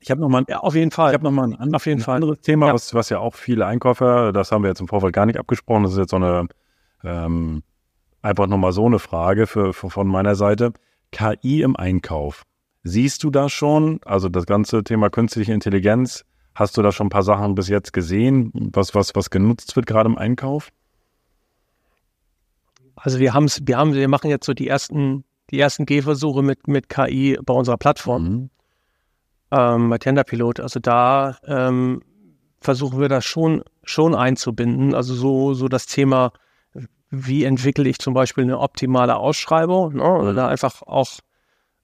Ich 0.00 0.10
habe 0.10 0.20
nochmal, 0.20 0.44
ja, 0.48 0.60
auf 0.60 0.74
jeden 0.74 0.90
Fall. 0.90 1.10
Ich 1.10 1.14
habe 1.14 1.24
nochmal 1.24 1.54
ein, 1.58 1.74
auf 1.74 1.86
jeden 1.86 2.00
ein 2.00 2.04
Fall. 2.04 2.16
anderes 2.16 2.40
Thema, 2.40 2.68
ja. 2.68 2.74
was, 2.74 2.94
was 2.94 3.08
ja 3.08 3.18
auch 3.18 3.34
viele 3.34 3.66
Einkäufer, 3.66 4.32
das 4.32 4.52
haben 4.52 4.62
wir 4.62 4.68
jetzt 4.68 4.80
im 4.80 4.88
Vorfeld 4.88 5.12
gar 5.12 5.26
nicht 5.26 5.38
abgesprochen, 5.38 5.82
das 5.82 5.92
ist 5.92 5.98
jetzt 5.98 6.10
so 6.10 6.16
eine, 6.16 6.46
ähm, 7.02 7.62
einfach 8.22 8.46
nochmal 8.46 8.72
so 8.72 8.86
eine 8.86 8.98
Frage 8.98 9.46
für, 9.46 9.72
von 9.72 10.06
meiner 10.06 10.34
Seite. 10.34 10.72
KI 11.12 11.62
im 11.62 11.76
Einkauf. 11.76 12.42
Siehst 12.82 13.24
du 13.24 13.30
da 13.30 13.48
schon, 13.48 14.00
also 14.04 14.28
das 14.28 14.46
ganze 14.46 14.82
Thema 14.84 15.10
künstliche 15.10 15.52
Intelligenz, 15.52 16.24
hast 16.54 16.76
du 16.76 16.82
da 16.82 16.92
schon 16.92 17.06
ein 17.06 17.10
paar 17.10 17.22
Sachen 17.22 17.54
bis 17.54 17.68
jetzt 17.68 17.92
gesehen, 17.92 18.52
was, 18.72 18.94
was, 18.94 19.14
was 19.14 19.30
genutzt 19.30 19.76
wird 19.76 19.86
gerade 19.86 20.08
im 20.08 20.18
Einkauf? 20.18 20.70
Also 22.96 23.20
wir 23.20 23.32
haben 23.32 23.44
es, 23.44 23.60
wir 23.64 23.76
haben, 23.76 23.94
wir 23.94 24.08
machen 24.08 24.28
jetzt 24.30 24.46
so 24.46 24.54
die 24.54 24.68
ersten, 24.68 25.24
die 25.50 25.60
ersten 25.60 25.86
Gehversuche 25.86 26.42
mit, 26.42 26.66
mit 26.66 26.88
KI 26.88 27.38
bei 27.44 27.54
unserer 27.54 27.76
Plattform. 27.76 28.22
Mhm. 28.22 28.50
Ähm, 29.50 29.90
bei 29.90 29.98
Tenderpilot. 29.98 30.60
Also 30.60 30.80
da 30.80 31.38
ähm, 31.46 32.02
versuchen 32.60 33.00
wir 33.00 33.08
das 33.08 33.24
schon, 33.24 33.62
schon 33.84 34.14
einzubinden. 34.14 34.94
Also 34.94 35.14
so, 35.14 35.54
so 35.54 35.68
das 35.68 35.86
Thema, 35.86 36.32
wie 37.10 37.44
entwickle 37.44 37.88
ich 37.88 37.98
zum 37.98 38.14
Beispiel 38.14 38.44
eine 38.44 38.58
optimale 38.58 39.16
Ausschreibung, 39.16 39.94
ne? 39.94 40.02
oder 40.02 40.34
da 40.34 40.48
einfach 40.48 40.82
auch 40.82 41.08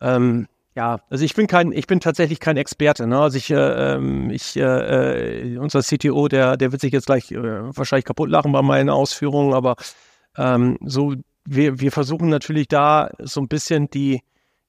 ähm, 0.01 0.47
ja, 0.77 0.99
also 1.09 1.25
ich 1.25 1.35
bin 1.35 1.47
kein, 1.47 1.71
ich 1.71 1.87
bin 1.87 2.01
tatsächlich 2.01 2.41
kein 2.41 2.57
Experte. 2.57 3.07
Ne? 3.07 3.19
Also 3.19 3.39
ich, 3.39 3.51
äh, 3.51 3.95
ähm, 3.95 4.31
ich, 4.31 4.57
äh, 4.57 5.53
äh 5.53 5.59
unser 5.59 5.83
CTO, 5.83 6.27
der, 6.27 6.57
der 6.57 6.73
wird 6.73 6.81
sich 6.81 6.93
jetzt 6.93 7.07
gleich 7.07 7.31
äh, 7.31 7.37
wahrscheinlich 7.77 8.05
kaputt 8.05 8.29
lachen 8.29 8.51
bei 8.51 8.63
meinen 8.63 8.91
Ausführungen, 8.91 9.55
aber 9.55 9.77
ähm, 10.37 10.79
so, 10.85 11.15
wir, 11.45 11.81
wir 11.81 11.93
versuchen 11.93 12.29
natürlich 12.29 12.67
da 12.67 13.11
so 13.21 13.41
ein 13.41 13.49
bisschen 13.49 13.89
die, 13.91 14.23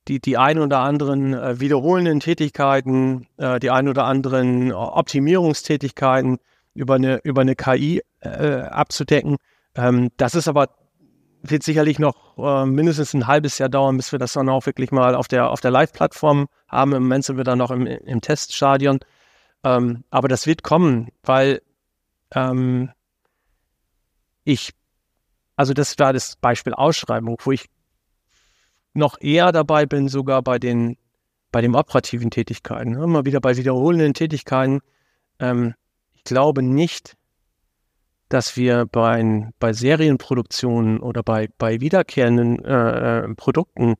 die, 0.07 0.19
die 0.19 0.37
ein 0.37 0.59
oder 0.59 0.79
anderen 0.79 1.33
äh, 1.33 1.59
wiederholenden 1.59 2.19
Tätigkeiten, 2.19 3.27
äh, 3.37 3.59
die 3.59 3.71
ein 3.71 3.87
oder 3.87 4.05
anderen 4.05 4.71
Optimierungstätigkeiten 4.73 6.37
über 6.75 6.95
eine, 6.95 7.19
über 7.23 7.41
eine 7.41 7.55
KI 7.55 8.03
äh, 8.19 8.61
abzudecken. 8.61 9.37
Ähm, 9.75 10.11
das 10.17 10.35
ist 10.35 10.47
aber, 10.47 10.69
wird 11.41 11.63
sicherlich 11.63 11.99
noch 11.99 12.37
äh, 12.37 12.65
mindestens 12.65 13.13
ein 13.13 13.27
halbes 13.27 13.57
Jahr 13.57 13.69
dauern, 13.69 13.97
bis 13.97 14.11
wir 14.11 14.19
das 14.19 14.33
dann 14.33 14.49
auch 14.49 14.65
wirklich 14.65 14.91
mal 14.91 15.15
auf 15.15 15.27
der, 15.27 15.49
auf 15.49 15.61
der 15.61 15.71
Live-Plattform 15.71 16.47
haben. 16.67 16.93
Im 16.93 17.03
Moment 17.03 17.25
sind 17.25 17.37
wir 17.37 17.43
dann 17.43 17.57
noch 17.57 17.71
im, 17.71 17.85
im 17.85 18.21
Teststadion. 18.21 18.99
Ähm, 19.63 20.03
aber 20.09 20.27
das 20.27 20.47
wird 20.47 20.63
kommen, 20.63 21.09
weil 21.23 21.61
ähm, 22.33 22.91
ich 24.43 24.73
also 25.55 25.73
das 25.73 25.97
war 25.97 26.13
das 26.13 26.35
Beispiel 26.35 26.73
Ausschreibung, 26.73 27.37
wo 27.43 27.51
ich 27.51 27.65
noch 28.93 29.19
eher 29.19 29.51
dabei 29.51 29.85
bin, 29.85 30.07
sogar 30.07 30.41
bei 30.41 30.59
den 30.59 30.97
bei 31.51 31.61
den 31.61 31.75
operativen 31.75 32.31
Tätigkeiten. 32.31 32.91
Ne? 32.91 33.03
Immer 33.03 33.25
wieder 33.25 33.39
bei 33.39 33.55
wiederholenden 33.55 34.13
Tätigkeiten. 34.13 34.81
Ähm, 35.39 35.73
ich 36.13 36.25
glaube 36.25 36.61
nicht, 36.61 37.15
dass 38.29 38.57
wir 38.57 38.85
bei, 38.85 39.49
bei 39.59 39.73
Serienproduktionen 39.73 40.99
oder 40.99 41.23
bei, 41.23 41.49
bei 41.57 41.79
wiederkehrenden 41.81 42.63
äh, 42.63 43.19
äh, 43.19 43.35
Produkten 43.35 43.95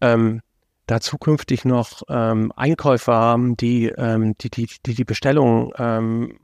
ähm, 0.00 0.40
da 0.86 1.00
zukünftig 1.00 1.64
noch 1.64 2.02
ähm, 2.08 2.52
Einkäufer 2.56 3.14
haben, 3.14 3.56
die, 3.56 3.86
ähm, 3.86 4.36
die, 4.38 4.50
die, 4.50 4.68
die, 4.84 4.94
die 4.94 5.04
Bestellung 5.04 5.72
ähm, 5.78 6.38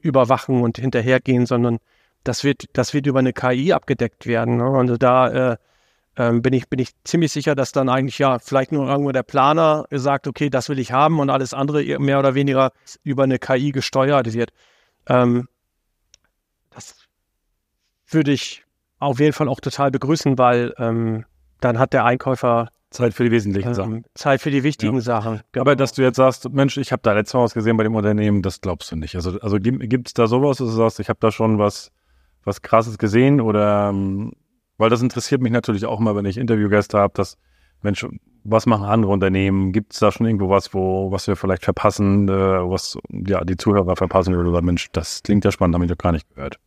überwachen 0.00 0.62
und 0.62 0.78
hinterhergehen, 0.78 1.46
sondern 1.46 1.78
das 2.24 2.42
wird, 2.42 2.64
das 2.72 2.92
wird 2.92 3.06
über 3.06 3.20
eine 3.20 3.32
KI 3.32 3.72
abgedeckt 3.72 4.26
werden. 4.26 4.56
Ne? 4.56 4.64
Also 4.64 4.96
da 4.96 5.52
äh, 5.52 5.56
ähm, 6.16 6.42
bin, 6.42 6.52
ich, 6.54 6.68
bin 6.68 6.78
ich 6.78 6.90
ziemlich 7.04 7.32
sicher, 7.32 7.54
dass 7.54 7.72
dann 7.72 7.88
eigentlich 7.88 8.18
ja 8.18 8.38
vielleicht 8.38 8.72
nur 8.72 8.88
irgendwo 8.88 9.12
der 9.12 9.22
Planer 9.22 9.86
sagt, 9.90 10.26
okay, 10.26 10.50
das 10.50 10.68
will 10.68 10.78
ich 10.78 10.92
haben 10.92 11.20
und 11.20 11.30
alles 11.30 11.54
andere 11.54 11.98
mehr 11.98 12.18
oder 12.18 12.34
weniger 12.34 12.72
über 13.02 13.24
eine 13.24 13.38
KI 13.38 13.72
gesteuert 13.72 14.32
wird. 14.32 14.50
Ähm, 15.06 15.48
das 16.74 16.96
würde 18.08 18.32
ich 18.32 18.64
auf 18.98 19.20
jeden 19.20 19.32
Fall 19.32 19.48
auch 19.48 19.60
total 19.60 19.90
begrüßen, 19.90 20.38
weil 20.38 20.74
ähm, 20.78 21.24
dann 21.60 21.78
hat 21.78 21.92
der 21.92 22.04
Einkäufer 22.04 22.68
Zeit 22.90 23.12
für 23.12 23.24
die 23.24 23.30
wesentlichen 23.30 23.68
ähm, 23.68 23.74
Sachen. 23.74 24.04
Zeit 24.14 24.40
für 24.40 24.50
die 24.50 24.62
wichtigen 24.62 24.94
Ja. 24.96 25.00
Sachen. 25.00 25.40
Aber 25.56 25.74
dass 25.76 25.92
du 25.92 26.02
jetzt 26.02 26.16
sagst, 26.16 26.48
Mensch, 26.50 26.76
ich 26.76 26.92
habe 26.92 27.02
da 27.02 27.12
letztes 27.12 27.34
Mal 27.34 27.42
was 27.42 27.54
gesehen 27.54 27.76
bei 27.76 27.82
dem 27.82 27.94
Unternehmen, 27.94 28.40
das 28.40 28.60
glaubst 28.60 28.92
du 28.92 28.96
nicht. 28.96 29.16
Also, 29.16 29.40
also 29.40 29.58
gibt 29.58 30.08
es 30.08 30.14
da 30.14 30.26
sowas, 30.26 30.58
dass 30.58 30.68
du 30.68 30.74
sagst, 30.74 31.00
ich 31.00 31.08
habe 31.08 31.18
da 31.20 31.32
schon 31.32 31.58
was, 31.58 31.90
was 32.44 32.62
Krasses 32.62 32.98
gesehen 32.98 33.40
oder 33.40 33.88
ähm, 33.88 34.32
weil 34.78 34.90
das 34.90 35.02
interessiert 35.02 35.40
mich 35.40 35.52
natürlich 35.52 35.86
auch 35.86 35.98
mal, 36.00 36.16
wenn 36.16 36.24
ich 36.24 36.36
Interviewgäste 36.36 36.98
habe, 36.98 37.14
dass 37.16 37.36
Mensch, 37.82 38.06
was 38.44 38.66
machen 38.66 38.84
andere 38.84 39.12
Unternehmen? 39.12 39.72
Gibt 39.72 39.92
es 39.92 40.00
da 40.00 40.10
schon 40.10 40.26
irgendwo 40.26 40.48
was, 40.48 40.72
wo 40.74 41.10
was 41.10 41.26
wir 41.26 41.36
vielleicht 41.36 41.64
verpassen, 41.64 42.28
äh, 42.28 42.32
was 42.32 42.98
ja 43.10 43.44
die 43.44 43.56
Zuhörer 43.56 43.96
verpassen 43.96 44.34
oder 44.34 44.62
Mensch, 44.62 44.88
das 44.92 45.22
klingt 45.22 45.44
ja 45.44 45.52
spannend, 45.52 45.74
habe 45.74 45.84
ich 45.84 45.90
doch 45.90 45.98
gar 45.98 46.12
nicht 46.12 46.28
gehört. 46.34 46.58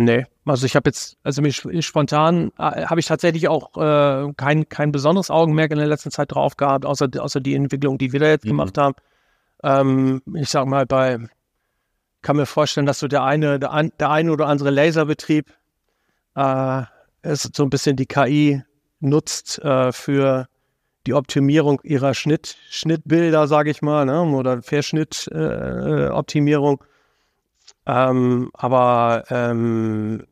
Nee, 0.00 0.26
also 0.44 0.64
ich 0.64 0.76
habe 0.76 0.88
jetzt, 0.88 1.16
also 1.24 1.42
mich 1.42 1.60
spontan 1.84 2.52
äh, 2.56 2.84
habe 2.84 3.00
ich 3.00 3.06
tatsächlich 3.06 3.48
auch 3.48 3.76
äh, 3.76 4.32
kein, 4.36 4.68
kein 4.68 4.92
besonderes 4.92 5.28
Augenmerk 5.28 5.72
in 5.72 5.78
der 5.78 5.88
letzten 5.88 6.12
Zeit 6.12 6.30
drauf 6.30 6.56
gehabt, 6.56 6.86
außer, 6.86 7.08
außer 7.18 7.40
die 7.40 7.56
Entwicklung, 7.56 7.98
die 7.98 8.12
wir 8.12 8.20
da 8.20 8.28
jetzt 8.28 8.44
Mhm. 8.44 8.50
gemacht 8.50 8.78
haben. 8.78 8.94
Ähm, 9.64 10.22
ich 10.34 10.50
sag 10.50 10.66
mal, 10.68 10.86
bei 10.86 11.18
kann 12.22 12.36
mir 12.36 12.46
vorstellen, 12.46 12.86
dass 12.86 13.00
so 13.00 13.08
der 13.08 13.24
eine, 13.24 13.58
der, 13.58 13.72
ein, 13.72 13.90
der 13.98 14.10
eine 14.10 14.30
oder 14.30 14.46
andere 14.46 14.70
Laserbetrieb 14.70 15.52
äh, 16.36 16.82
ist 17.22 17.56
so 17.56 17.64
ein 17.64 17.70
bisschen 17.70 17.96
die 17.96 18.06
KI 18.06 18.62
nutzt 19.00 19.58
äh, 19.64 19.90
für 19.90 20.46
die 21.08 21.14
Optimierung 21.14 21.80
ihrer 21.82 22.14
Schnitt, 22.14 22.56
Schnittbilder, 22.70 23.48
sage 23.48 23.70
ich 23.70 23.82
mal, 23.82 24.04
ne? 24.04 24.22
oder 24.22 24.62
Verschnittoptimierung. 24.62 26.06
Äh, 26.06 26.10
Optimierung. 26.10 26.84
Ähm, 27.88 28.50
aber 28.52 29.24
ähm, 29.30 30.22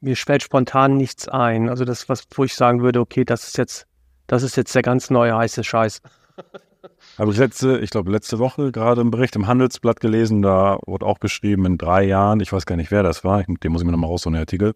mir 0.00 0.16
fällt 0.16 0.42
spontan 0.42 0.96
nichts 0.96 1.28
ein. 1.28 1.68
Also 1.68 1.84
das, 1.84 2.08
was, 2.08 2.24
wo 2.34 2.44
ich 2.44 2.54
sagen 2.54 2.80
würde, 2.82 3.00
okay, 3.00 3.24
das 3.24 3.48
ist 3.48 3.58
jetzt, 3.58 3.86
das 4.28 4.42
ist 4.42 4.56
jetzt 4.56 4.74
der 4.74 4.82
ganz 4.82 5.10
neue 5.10 5.36
heiße 5.36 5.64
Scheiß. 5.64 6.00
Habe 7.18 7.30
ich 7.32 7.36
letzte, 7.38 7.78
ich 7.80 7.90
glaube 7.90 8.10
letzte 8.10 8.38
Woche 8.38 8.72
gerade 8.72 9.00
einen 9.00 9.10
Bericht 9.10 9.36
im 9.36 9.46
Handelsblatt 9.46 10.00
gelesen, 10.00 10.42
da 10.42 10.78
wurde 10.86 11.04
auch 11.06 11.20
geschrieben, 11.20 11.66
in 11.66 11.78
drei 11.78 12.04
Jahren, 12.04 12.40
ich 12.40 12.52
weiß 12.52 12.66
gar 12.66 12.76
nicht, 12.76 12.90
wer 12.90 13.02
das 13.02 13.22
war, 13.24 13.42
den 13.42 13.72
muss 13.72 13.82
ich 13.82 13.86
mir 13.86 13.92
nochmal 13.92 14.10
raus, 14.10 14.22
so 14.22 14.30
einen 14.30 14.38
Artikel, 14.40 14.74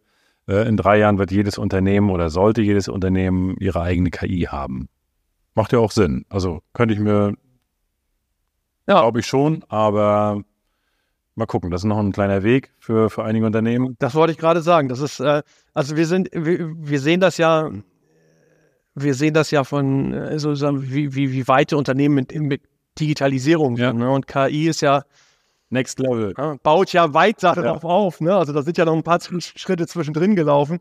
äh, 0.49 0.69
in 0.69 0.77
drei 0.77 0.99
Jahren 0.99 1.19
wird 1.19 1.31
jedes 1.33 1.59
Unternehmen 1.59 2.11
oder 2.11 2.29
sollte 2.31 2.63
jedes 2.63 2.89
Unternehmen 2.89 3.57
ihre 3.59 3.81
eigene 3.81 4.11
KI 4.11 4.43
haben. 4.43 4.89
Macht 5.55 5.73
ja 5.73 5.79
auch 5.79 5.91
Sinn. 5.91 6.27
Also 6.29 6.61
könnte 6.75 6.95
ich 6.95 7.01
mir, 7.01 7.35
Ja. 8.87 9.01
glaube 9.01 9.21
ich 9.21 9.27
schon, 9.27 9.65
aber 9.69 10.43
mal 11.37 11.47
gucken, 11.47 11.71
das 11.71 11.83
ist 11.83 11.85
noch 11.85 11.99
ein 11.99 12.13
kleiner 12.13 12.43
Weg 12.43 12.73
für, 12.79 13.11
für 13.11 13.23
einige 13.25 13.47
Unternehmen. 13.47 13.97
Das 13.99 14.15
wollte 14.15 14.33
ich 14.33 14.39
gerade 14.39 14.63
sagen. 14.63 14.89
Das 14.89 15.01
ist, 15.01 15.21
äh, 15.21 15.43
also 15.75 15.97
wir 15.97 16.07
sind, 16.07 16.29
wir, 16.33 16.71
wir 16.77 17.01
sehen 17.01 17.21
das 17.21 17.37
ja, 17.39 17.71
wir 18.95 19.15
sehen 19.15 19.35
das 19.35 19.51
ja 19.51 19.63
von 19.65 20.13
äh, 20.15 20.39
sozusagen, 20.39 20.83
wie, 20.91 21.15
wie, 21.15 21.33
wie 21.33 21.47
weite 21.49 21.77
Unternehmen 21.77 22.15
mit, 22.15 22.35
mit 22.35 22.63
Digitalisierung 22.99 23.77
Ja. 23.77 23.91
sind. 23.91 23.99
Ne? 23.99 24.11
Und 24.11 24.27
KI 24.27 24.69
ist 24.69 24.81
ja, 24.81 25.03
Next 25.69 25.99
Level. 25.99 26.33
ja, 26.39 26.57
baut 26.63 26.93
ja 26.93 27.13
weit 27.13 27.43
darauf 27.43 27.85
auf. 27.85 28.21
Ne? 28.21 28.35
Also 28.35 28.53
da 28.53 28.63
sind 28.63 28.79
ja 28.79 28.85
noch 28.85 28.95
ein 28.95 29.03
paar 29.03 29.19
Sch- 29.19 29.59
Schritte 29.59 29.87
zwischendrin 29.87 30.35
gelaufen. 30.37 30.79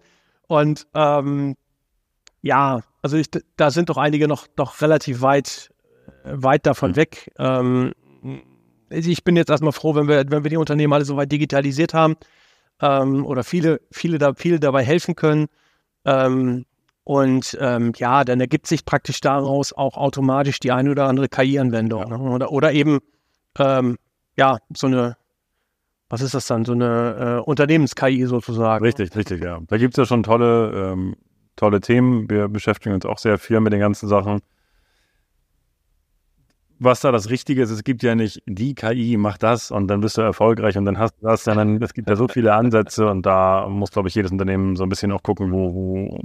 Und 0.48 0.88
ähm, 0.94 1.56
ja, 2.42 2.82
also 3.02 3.18
ich, 3.18 3.30
da 3.58 3.72
sind 3.72 3.90
doch 3.90 3.98
einige 3.98 4.28
noch, 4.28 4.48
noch 4.58 4.82
relativ 4.82 5.22
weit, 5.22 5.72
äh, 6.24 6.32
weit 6.36 6.66
davon 6.68 6.92
Mhm. 6.92 6.96
weg. 6.96 7.32
Ähm, 7.40 7.92
ich 8.90 9.24
bin 9.24 9.36
jetzt 9.36 9.50
erstmal 9.50 9.72
froh, 9.72 9.96
wenn 9.96 10.08
wir, 10.08 10.30
wenn 10.30 10.44
wir 10.44 10.50
die 10.50 10.58
Unternehmen 10.58 10.94
alle 10.94 11.06
so 11.06 11.18
weit 11.18 11.32
digitalisiert 11.32 11.94
haben 11.94 12.16
ähm, 12.82 13.26
oder 13.26 13.44
viele, 13.44 13.82
viele, 13.92 14.18
da, 14.18 14.34
viele 14.36 14.60
dabei 14.60 14.84
helfen 14.84 15.16
können. 15.16 15.48
Ähm, 16.06 16.66
und 17.04 17.56
ähm, 17.62 17.94
ja, 17.98 18.24
dann 18.24 18.40
ergibt 18.40 18.68
sich 18.68 18.84
praktisch 18.86 19.22
daraus 19.22 19.74
auch 19.74 19.96
automatisch 19.96 20.60
die 20.60 20.72
eine 20.72 20.92
oder 20.92 21.08
andere 21.08 21.30
KI-Anwendung. 21.30 22.02
Ja. 22.02 22.18
Ne? 22.18 22.20
Oder, 22.20 22.52
oder 22.52 22.74
eben 22.74 23.00
ähm, 23.60 23.98
ja, 24.38 24.58
so 24.76 24.88
eine, 24.88 25.16
was 26.10 26.22
ist 26.22 26.34
das 26.34 26.48
dann, 26.48 26.66
so 26.66 26.74
eine 26.74 27.42
äh, 27.44 27.50
Unternehmens-KI 27.50 28.26
sozusagen. 28.26 28.84
Richtig, 28.84 29.16
richtig, 29.16 29.44
ja. 29.44 29.60
Da 29.68 29.78
gibt 29.78 29.94
es 29.94 29.98
ja 29.98 30.06
schon 30.06 30.24
tolle, 30.24 30.92
ähm, 30.94 31.16
tolle 31.56 31.80
Themen. 31.80 32.30
Wir 32.30 32.48
beschäftigen 32.48 32.96
uns 32.96 33.06
auch 33.06 33.18
sehr 33.18 33.38
viel 33.38 33.60
mit 33.60 33.74
den 33.74 33.80
ganzen 33.80 34.10
Sachen. 34.10 34.42
Was 36.78 37.00
da 37.00 37.12
das 37.12 37.30
Richtige 37.30 37.62
ist, 37.62 37.70
es 37.70 37.84
gibt 37.84 38.04
ja 38.04 38.16
nicht 38.16 38.42
die 38.46 38.76
KI, 38.76 39.16
mach 39.18 39.38
das 39.38 39.72
und 39.72 39.88
dann 39.88 40.02
bist 40.02 40.18
du 40.18 40.22
erfolgreich 40.22 40.78
und 40.78 40.86
dann 40.86 40.98
hast 40.98 41.16
du 41.22 41.28
das, 41.28 41.46
sondern 41.46 41.82
es 41.82 41.94
gibt 41.94 42.10
ja 42.10 42.18
so 42.18 42.28
viele 42.28 42.54
Ansätze 42.54 43.08
und 43.08 43.26
da 43.26 43.68
muss, 43.70 43.92
glaube 43.92 44.10
ich, 44.10 44.16
jedes 44.16 44.32
Unternehmen 44.32 44.76
so 44.76 44.84
ein 44.84 44.90
bisschen 44.90 45.12
auch 45.14 45.24
gucken, 45.24 45.54
wo, 45.54 45.74
wo, 45.74 46.20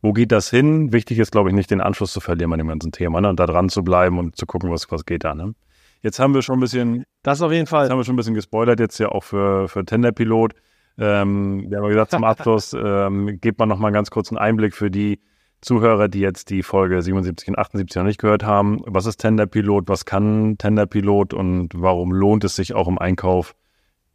wo 0.00 0.12
geht 0.12 0.32
das 0.32 0.50
hin. 0.50 0.92
Wichtig 0.92 1.20
ist, 1.20 1.30
glaube 1.30 1.50
ich, 1.50 1.54
nicht 1.54 1.70
den 1.70 1.80
Anschluss 1.80 2.12
zu 2.12 2.18
verlieren 2.18 2.52
an 2.52 2.58
dem 2.58 2.68
ganzen 2.68 2.90
Thema 2.90 3.20
ne? 3.20 3.28
und 3.28 3.38
da 3.38 3.46
dran 3.46 3.68
zu 3.68 3.84
bleiben 3.84 4.18
und 4.18 4.36
zu 4.36 4.46
gucken, 4.46 4.70
was, 4.70 4.90
was 4.90 5.04
geht 5.04 5.22
da. 5.22 5.34
Ne? 5.34 5.54
Jetzt 6.02 6.18
haben 6.18 6.34
wir 6.34 6.42
schon 6.42 6.58
ein 6.58 6.60
bisschen 6.60 7.04
Das 7.22 7.40
auf 7.40 7.52
jeden 7.52 7.68
Fall. 7.68 7.84
Jetzt 7.84 7.92
haben 7.92 7.98
wir 7.98 8.04
schon 8.04 8.14
ein 8.14 8.16
bisschen 8.16 8.34
gespoilert, 8.34 8.80
jetzt 8.80 8.98
ja 8.98 9.10
auch 9.10 9.22
für, 9.22 9.68
für 9.68 9.84
Tenderpilot. 9.84 10.54
Ähm, 10.98 11.70
wir 11.70 11.78
haben 11.78 11.84
ja 11.84 11.90
gesagt, 11.90 12.10
zum 12.10 12.24
Abschluss 12.24 12.74
ähm, 12.74 13.38
gibt 13.40 13.60
man 13.60 13.68
noch 13.68 13.78
mal 13.78 13.88
einen 13.88 13.94
ganz 13.94 14.10
kurzen 14.10 14.36
Einblick 14.36 14.74
für 14.74 14.90
die 14.90 15.20
Zuhörer, 15.62 16.08
die 16.08 16.18
jetzt 16.20 16.50
die 16.50 16.62
Folge 16.62 17.00
77 17.00 17.48
und 17.48 17.58
78 17.58 17.96
noch 17.96 18.04
nicht 18.04 18.20
gehört 18.20 18.42
haben. 18.42 18.82
Was 18.84 19.06
ist 19.06 19.18
Tenderpilot? 19.18 19.88
Was 19.88 20.04
kann 20.04 20.58
Tenderpilot? 20.58 21.32
Und 21.32 21.70
warum 21.74 22.12
lohnt 22.12 22.44
es 22.44 22.56
sich 22.56 22.74
auch 22.74 22.88
im 22.88 22.98
Einkauf, 22.98 23.54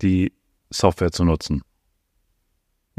die 0.01 0.33
Software 0.69 1.11
zu 1.11 1.23
nutzen? 1.23 1.61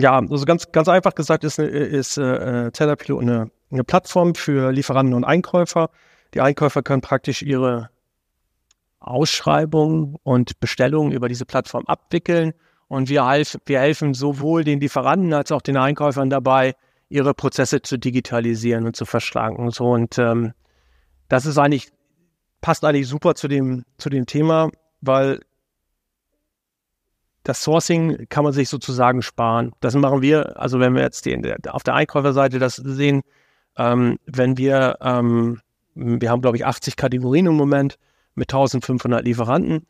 Ja, 0.01 0.19
also 0.19 0.45
ganz, 0.47 0.73
ganz 0.73 0.89
einfach 0.89 1.15
gesagt 1.15 1.45
ist, 1.45 1.59
ist 1.59 2.17
äh, 2.17 2.71
Tellerpilot 2.71 3.21
eine, 3.21 3.51
eine 3.71 3.85
Plattform 3.85 4.35
für 4.35 4.73
Lieferanten 4.73 5.15
und 5.15 5.25
Einkäufer. 5.25 5.91
Die 6.35 6.41
Einkäufer 6.41 6.83
können 6.83 7.03
praktisch 7.03 7.43
ihre 7.43 7.91
Ausschreibungen 9.01 10.17
und 10.23 10.59
Bestellungen 10.61 11.13
über 11.13 11.29
diese 11.29 11.45
Plattform 11.45 11.85
abwickeln. 11.87 12.55
Und 12.87 13.11
wir, 13.11 13.29
helf, 13.29 13.59
wir 13.67 13.81
helfen 13.81 14.15
sowohl 14.15 14.65
den 14.65 14.81
Lieferanten 14.81 15.35
als 15.35 15.53
auch 15.53 15.61
den 15.61 15.77
Einkäufern 15.77 16.31
dabei, 16.31 16.75
ihre 17.09 17.35
Prozesse 17.35 17.83
zu 17.83 17.99
digitalisieren 17.99 18.87
und 18.87 18.97
zu 18.97 19.07
verschlanken. 19.07 19.71
So, 19.71 19.91
und 19.93 20.19
ähm, 20.19 20.53
das 21.29 21.47
ist 21.47 21.59
eigentlich, 21.59 21.91
passt 22.61 22.85
eigentlich 22.85 23.09
super 23.09 23.35
zu 23.35 23.49
dem, 23.49 23.85
zu 23.99 24.11
dem 24.11 24.27
Thema, 24.27 24.71
weil 25.01 25.41
das 27.45 27.63
Sourcing 27.63 28.27
kann 28.29 28.45
man 28.45 28.53
sich 28.53 28.69
sozusagen 28.69 29.23
sparen. 29.23 29.73
Das 29.81 29.95
machen 29.95 30.21
wir, 30.21 30.61
also 30.61 30.81
wenn 30.81 30.95
wir 30.95 31.03
jetzt 31.03 31.25
die, 31.25 31.57
auf 31.69 31.83
der 31.83 31.95
Einkäuferseite 31.95 32.59
das 32.59 32.77
sehen, 32.77 33.23
ähm, 33.77 34.19
wenn 34.27 34.59
wir, 34.59 34.99
ähm, 35.01 35.61
wir 35.95 36.31
haben 36.31 36.43
glaube 36.43 36.59
ich 36.59 36.67
80 36.67 36.97
Kategorien 36.97 37.47
im 37.47 37.55
Moment 37.55 37.99
mit 38.35 38.53
1500 38.53 39.25
Lieferanten. 39.25 39.87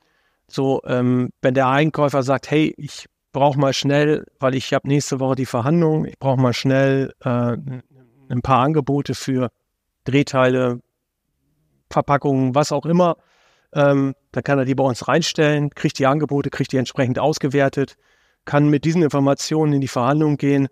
So, 0.47 0.83
ähm, 0.85 1.31
wenn 1.43 1.55
der 1.55 1.69
Einkäufer 1.69 2.23
sagt, 2.23 2.51
hey, 2.51 2.73
ich 2.77 3.07
brauche 3.33 3.59
mal 3.59 3.73
schnell, 3.73 4.25
weil 4.41 4.55
ich 4.55 4.73
habe 4.73 4.89
nächste 4.89 5.21
Woche 5.21 5.37
die 5.37 5.47
Verhandlung, 5.47 6.05
ich 6.05 6.19
brauche 6.19 6.41
mal 6.41 6.53
schnell 6.53 7.13
äh, 7.21 7.57
ein 8.29 8.43
paar 8.43 8.61
Angebote 8.61 9.15
für 9.15 9.51
Drehteile, 10.05 10.81
Verpackungen, 11.91 12.55
was 12.55 12.73
auch 12.73 12.87
immer, 12.87 13.17
ähm, 13.73 14.15
dann 14.33 14.43
kann 14.43 14.59
er 14.59 14.65
die 14.65 14.75
bei 14.75 14.85
uns 14.85 15.09
reinstellen, 15.09 15.71
kriegt 15.71 15.99
die 15.99 16.07
Angebote, 16.07 16.51
kriegt 16.51 16.73
die 16.73 16.77
entsprechend 16.77 17.19
ausgewertet, 17.19 17.97
kann 18.45 18.69
mit 18.69 18.85
diesen 18.85 19.03
Informationen 19.03 19.75
in 19.75 19.81
die 19.81 19.89
Verhandlung 19.89 20.37
gehen, 20.37 20.69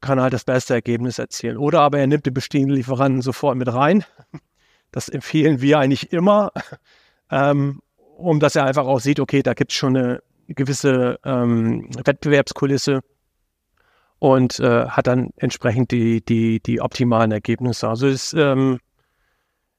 kann 0.00 0.20
halt 0.20 0.34
das 0.34 0.44
beste 0.44 0.74
Ergebnis 0.74 1.18
erzielen. 1.18 1.56
Oder 1.56 1.80
aber 1.80 1.98
er 1.98 2.06
nimmt 2.06 2.26
den 2.26 2.34
bestehenden 2.34 2.76
Lieferanten 2.76 3.22
sofort 3.22 3.56
mit 3.56 3.72
rein. 3.72 4.04
Das 4.92 5.08
empfehlen 5.08 5.60
wir 5.60 5.78
eigentlich 5.78 6.12
immer, 6.12 6.52
ähm, 7.30 7.80
um 8.16 8.40
dass 8.40 8.56
er 8.56 8.64
einfach 8.64 8.86
auch 8.86 9.00
sieht, 9.00 9.20
okay, 9.20 9.42
da 9.42 9.54
gibt 9.54 9.72
es 9.72 9.76
schon 9.76 9.96
eine 9.96 10.22
gewisse 10.48 11.18
ähm, 11.24 11.88
Wettbewerbskulisse 12.04 13.00
und 14.18 14.60
äh, 14.60 14.86
hat 14.86 15.06
dann 15.06 15.30
entsprechend 15.36 15.90
die, 15.90 16.24
die, 16.24 16.60
die 16.60 16.80
optimalen 16.80 17.32
Ergebnisse. 17.32 17.88
Also 17.88 18.06
es 18.06 18.32
ähm, 18.32 18.78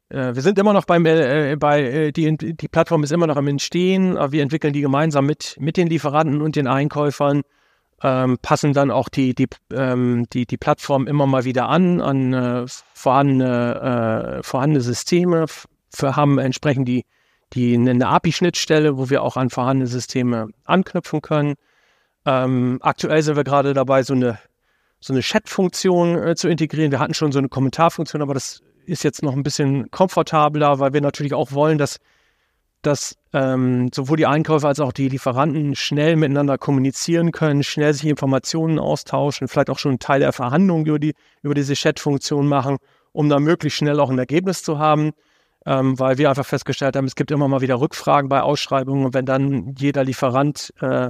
äh, 0.10 0.36
wir 0.36 0.42
sind 0.42 0.58
immer 0.60 0.74
noch 0.74 0.86
beim, 0.86 1.06
äh, 1.06 1.56
bei, 1.60 1.82
äh, 1.82 2.12
die, 2.12 2.38
die 2.38 2.68
Plattform 2.68 3.04
ist 3.04 3.12
immer 3.12 3.28
noch 3.28 3.38
am 3.38 3.48
Entstehen, 3.48 4.18
aber 4.18 4.32
wir 4.32 4.44
entwickeln 4.44 4.74
die 4.74 4.82
gemeinsam 4.82 5.26
mit, 5.26 5.58
mit 5.60 5.78
den 5.78 5.88
Lieferanten 5.88 6.42
und 6.42 6.56
den 6.56 6.68
Einkäufern, 6.68 7.42
ähm, 8.04 8.38
passen 8.42 8.74
dann 8.74 8.92
auch 8.92 9.10
die, 9.10 9.34
die, 9.34 9.48
ähm, 9.74 10.28
die, 10.32 10.46
die 10.46 10.58
Plattform 10.58 11.08
immer 11.08 11.26
mal 11.26 11.46
wieder 11.46 11.68
an, 11.68 12.00
an 12.00 12.34
äh, 12.34 12.66
vorhandene, 12.94 14.38
äh, 14.40 14.44
vorhandene 14.44 14.82
Systeme, 14.82 15.46
haben 16.02 16.38
entsprechend 16.38 16.88
die, 16.88 17.06
die 17.54 17.76
eine 17.76 18.08
API-Schnittstelle, 18.08 18.98
wo 18.98 19.10
wir 19.10 19.24
auch 19.24 19.38
an 19.38 19.50
vorhandene 19.50 19.88
Systeme 19.88 20.50
anknüpfen 20.66 21.22
können. 21.22 21.56
Ähm, 22.26 22.80
aktuell 22.82 23.22
sind 23.22 23.38
wir 23.38 23.44
gerade 23.44 23.74
dabei, 23.74 24.04
so 24.04 24.14
eine, 24.14 24.40
so 25.00 25.14
eine 25.14 25.22
Chat-Funktion 25.22 26.18
äh, 26.18 26.36
zu 26.36 26.50
integrieren. 26.50 26.92
Wir 26.92 27.00
hatten 27.00 27.14
schon 27.14 27.32
so 27.32 27.40
eine 27.40 27.50
Kommentarfunktion, 27.50 28.22
aber 28.22 28.34
das 28.34 28.62
ist 28.86 29.04
jetzt 29.04 29.24
noch 29.24 29.34
ein 29.34 29.44
bisschen 29.44 29.92
komfortabler, 29.92 30.80
weil 30.80 30.94
wir 30.94 31.02
natürlich 31.02 31.34
auch 31.34 31.52
wollen, 31.52 31.78
dass 31.78 32.00
dass 32.82 33.16
ähm, 33.34 33.90
sowohl 33.94 34.18
die 34.18 34.26
Einkäufer 34.26 34.68
als 34.68 34.80
auch 34.80 34.94
die 34.94 35.10
Lieferanten 35.10 35.76
schnell 35.76 36.16
miteinander 36.16 36.58
kommunizieren 36.58 37.32
können, 37.32 37.64
schnell 37.64 37.94
sich 37.94 38.06
Informationen 38.06 38.80
austauschen, 38.80 39.48
vielleicht 39.48 39.70
auch 39.70 39.80
schon 39.80 39.92
einen 39.92 40.00
Teil 40.00 40.20
der 40.20 40.32
Verhandlungen 40.32 40.86
über, 40.86 41.00
die, 41.00 41.14
über 41.42 41.54
diese 41.54 41.74
Chat-Funktion 41.74 42.48
machen, 42.48 42.78
um 43.12 43.30
dann 43.30 43.44
möglichst 43.44 43.80
schnell 43.80 44.00
auch 44.00 44.10
ein 44.10 44.20
Ergebnis 44.20 44.64
zu 44.64 44.80
haben, 44.80 45.12
ähm, 45.68 46.00
weil 46.00 46.18
wir 46.18 46.30
einfach 46.30 46.46
festgestellt 46.46 46.96
haben, 46.96 47.06
es 47.06 47.16
gibt 47.16 47.30
immer 47.30 47.48
mal 47.48 47.62
wieder 47.62 47.80
Rückfragen 47.80 48.30
bei 48.30 48.42
Ausschreibungen 48.42 49.06
und 49.06 49.14
wenn 49.14 49.26
dann 49.26 49.76
jeder 49.78 50.04
Lieferant 50.04 50.74
äh, 50.80 51.10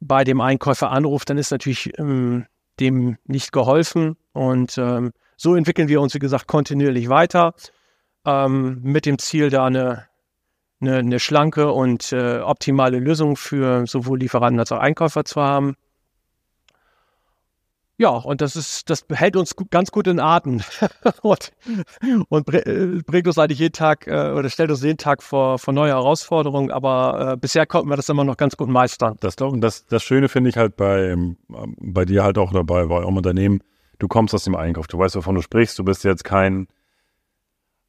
bei 0.00 0.24
dem 0.24 0.40
Einkäufer 0.40 0.90
anruft, 0.90 1.30
dann 1.30 1.38
ist 1.38 1.50
natürlich 1.50 1.98
ähm, 1.98 2.44
dem 2.78 3.16
nicht 3.24 3.50
geholfen 3.50 4.16
und 4.32 4.76
ähm, 4.78 5.12
so 5.36 5.56
entwickeln 5.56 5.88
wir 5.88 6.00
uns, 6.00 6.14
wie 6.14 6.18
gesagt, 6.18 6.46
kontinuierlich 6.46 7.08
weiter 7.08 7.54
ähm, 8.26 8.80
mit 8.82 9.06
dem 9.06 9.18
Ziel, 9.18 9.48
da 9.48 9.66
eine 9.66 10.06
eine, 10.80 10.98
eine 10.98 11.20
schlanke 11.20 11.72
und 11.72 12.12
äh, 12.12 12.40
optimale 12.40 12.98
Lösung 12.98 13.36
für 13.36 13.86
sowohl 13.86 14.18
Lieferanten 14.18 14.60
als 14.60 14.72
auch 14.72 14.80
Einkäufer 14.80 15.24
zu 15.24 15.40
haben. 15.40 15.76
Ja, 17.96 18.10
und 18.10 18.40
das 18.40 18.56
ist, 18.56 18.90
das 18.90 19.04
hält 19.12 19.36
uns 19.36 19.54
ganz 19.70 19.92
gut 19.92 20.08
in 20.08 20.18
Atem 20.18 20.60
und, 21.22 21.52
und 22.28 22.52
äh, 22.52 23.02
bringt 23.06 23.28
uns 23.28 23.38
eigentlich 23.38 23.60
jeden 23.60 23.72
Tag 23.72 24.08
äh, 24.08 24.32
oder 24.32 24.50
stellt 24.50 24.70
uns 24.70 24.82
jeden 24.82 24.98
Tag 24.98 25.22
vor, 25.22 25.60
vor 25.60 25.72
neue 25.72 25.92
Herausforderungen. 25.92 26.72
Aber 26.72 27.34
äh, 27.34 27.36
bisher 27.36 27.66
konnten 27.66 27.88
wir 27.88 27.96
das 27.96 28.08
immer 28.08 28.24
noch 28.24 28.36
ganz 28.36 28.56
gut 28.56 28.68
meistern. 28.68 29.16
Das, 29.20 29.36
das, 29.36 29.86
das 29.86 30.02
Schöne 30.02 30.28
finde 30.28 30.50
ich 30.50 30.56
halt 30.56 30.76
bei, 30.76 31.10
ähm, 31.10 31.36
bei 31.48 32.04
dir 32.04 32.24
halt 32.24 32.36
auch 32.36 32.52
dabei, 32.52 32.84
bei 32.86 32.96
eurem 32.96 33.16
Unternehmen. 33.16 33.60
Du 34.00 34.08
kommst 34.08 34.34
aus 34.34 34.42
dem 34.42 34.56
Einkauf, 34.56 34.88
du 34.88 34.98
weißt, 34.98 35.14
wovon 35.14 35.36
du 35.36 35.42
sprichst. 35.42 35.78
Du 35.78 35.84
bist 35.84 36.02
jetzt 36.02 36.24
kein 36.24 36.66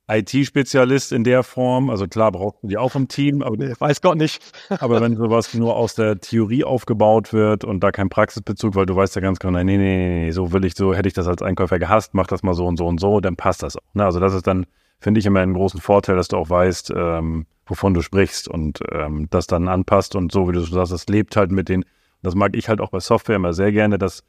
IT-Spezialist 0.08 1.12
in 1.12 1.24
der 1.24 1.44
Form. 1.44 1.90
Also 1.90 2.08
klar 2.08 2.32
braucht 2.32 2.62
man 2.62 2.70
die 2.70 2.78
auch 2.78 2.96
im 2.96 3.08
Team, 3.08 3.42
aber 3.42 3.58
weiß 3.58 4.02
Gott 4.02 4.18
nicht. 4.18 4.42
aber 4.80 5.02
wenn 5.02 5.16
sowas 5.16 5.54
nur 5.54 5.76
aus 5.76 5.96
der 5.96 6.20
Theorie 6.20 6.64
aufgebaut 6.64 7.34
wird 7.34 7.64
und 7.64 7.82
da 7.82 7.92
kein 7.92 8.10
Praxisbezug, 8.10 8.76
weil 8.76 8.86
du 8.86 8.96
weißt 8.96 9.16
ja 9.16 9.22
ganz 9.22 9.40
genau, 9.40 9.58
nee, 9.64 9.78
nee, 9.78 9.78
nee, 9.78 10.26
nee, 10.26 10.32
so 10.32 10.52
will 10.52 10.66
ich, 10.66 10.76
so 10.76 10.94
hätte 10.94 11.08
ich 11.08 11.14
das 11.14 11.28
als 11.28 11.42
Einkäufer 11.42 11.80
gehasst, 11.80 12.14
mach 12.14 12.28
das 12.28 12.44
mal 12.44 12.54
so 12.54 12.66
und 12.66 12.78
so 12.78 12.86
und 12.86 13.00
so, 13.00 13.20
dann 13.20 13.36
passt 13.36 13.64
das 13.64 13.78
auch. 13.78 13.94
Ne? 13.94 14.06
Also 14.06 14.20
das 14.20 14.34
ist 14.34 14.46
dann, 14.46 14.66
finde 15.00 15.20
ich 15.20 15.26
immer 15.26 15.40
einen 15.40 15.54
großen 15.54 15.82
Vorteil, 15.82 16.16
dass 16.16 16.28
du 16.28 16.38
auch 16.38 16.50
weißt, 16.50 16.94
ähm, 16.96 17.48
wovon 17.66 17.94
du 17.94 18.02
sprichst 18.02 18.48
und 18.48 18.80
ähm, 18.92 19.28
das 19.32 19.48
dann 19.48 19.68
anpasst 19.68 20.16
und 20.16 20.32
so, 20.32 20.48
wie 20.48 20.54
du 20.54 20.62
sagst, 20.62 20.92
das 20.92 21.08
lebt 21.08 21.36
halt 21.36 21.52
mit 21.52 21.68
den, 21.68 21.84
das 22.22 22.36
mag 22.36 22.56
ich 22.56 22.70
halt 22.70 22.80
auch 22.80 22.92
bei 22.92 23.00
Software 23.00 23.38
immer 23.38 23.54
sehr 23.54 23.72
gerne, 23.72 23.98
dass, 23.98 24.24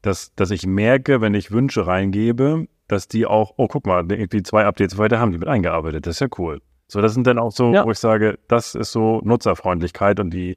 dass, 0.00 0.34
dass 0.34 0.50
ich 0.50 0.66
merke, 0.66 1.20
wenn 1.20 1.34
ich 1.34 1.50
Wünsche 1.50 1.86
reingebe, 1.86 2.66
dass 2.88 3.08
die 3.08 3.26
auch, 3.26 3.54
oh, 3.56 3.68
guck 3.68 3.86
mal, 3.86 4.04
die 4.04 4.42
zwei 4.42 4.64
Updates 4.64 4.98
weiter 4.98 5.20
haben 5.20 5.32
die 5.32 5.38
mit 5.38 5.48
eingearbeitet. 5.48 6.06
Das 6.06 6.16
ist 6.16 6.20
ja 6.20 6.28
cool. 6.38 6.60
So, 6.88 7.00
das 7.00 7.14
sind 7.14 7.26
dann 7.26 7.38
auch 7.38 7.52
so, 7.52 7.72
ja. 7.72 7.84
wo 7.84 7.90
ich 7.90 7.98
sage, 7.98 8.38
das 8.48 8.74
ist 8.74 8.92
so 8.92 9.20
Nutzerfreundlichkeit 9.22 10.20
und 10.20 10.30
die 10.30 10.56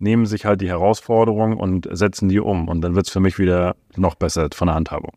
nehmen 0.00 0.26
sich 0.26 0.44
halt 0.44 0.60
die 0.60 0.68
Herausforderung 0.68 1.56
und 1.56 1.88
setzen 1.90 2.28
die 2.28 2.40
um. 2.40 2.68
Und 2.68 2.80
dann 2.80 2.94
wird 2.94 3.06
es 3.06 3.12
für 3.12 3.20
mich 3.20 3.38
wieder 3.38 3.76
noch 3.96 4.16
besser 4.16 4.48
von 4.52 4.66
der 4.66 4.74
Handhabung. 4.74 5.12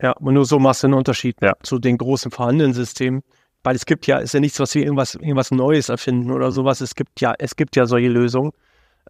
Ja, 0.00 0.12
und 0.12 0.34
nur 0.34 0.44
so 0.44 0.58
machst 0.58 0.82
du 0.82 0.86
einen 0.86 0.94
Unterschied 0.94 1.36
ja. 1.40 1.54
zu 1.62 1.78
den 1.78 1.98
großen 1.98 2.30
vorhandenen 2.30 2.72
Systemen. 2.72 3.22
Weil 3.62 3.76
es 3.76 3.86
gibt 3.86 4.06
ja, 4.06 4.18
ist 4.18 4.34
ja 4.34 4.40
nichts, 4.40 4.60
was 4.60 4.74
wir 4.74 4.82
irgendwas, 4.82 5.14
irgendwas 5.14 5.50
Neues 5.50 5.88
erfinden 5.88 6.30
oder 6.30 6.52
sowas. 6.52 6.82
Es 6.82 6.94
gibt 6.94 7.22
ja, 7.22 7.34
es 7.38 7.56
gibt 7.56 7.76
ja 7.76 7.86
solche 7.86 8.08
Lösungen. 8.08 8.52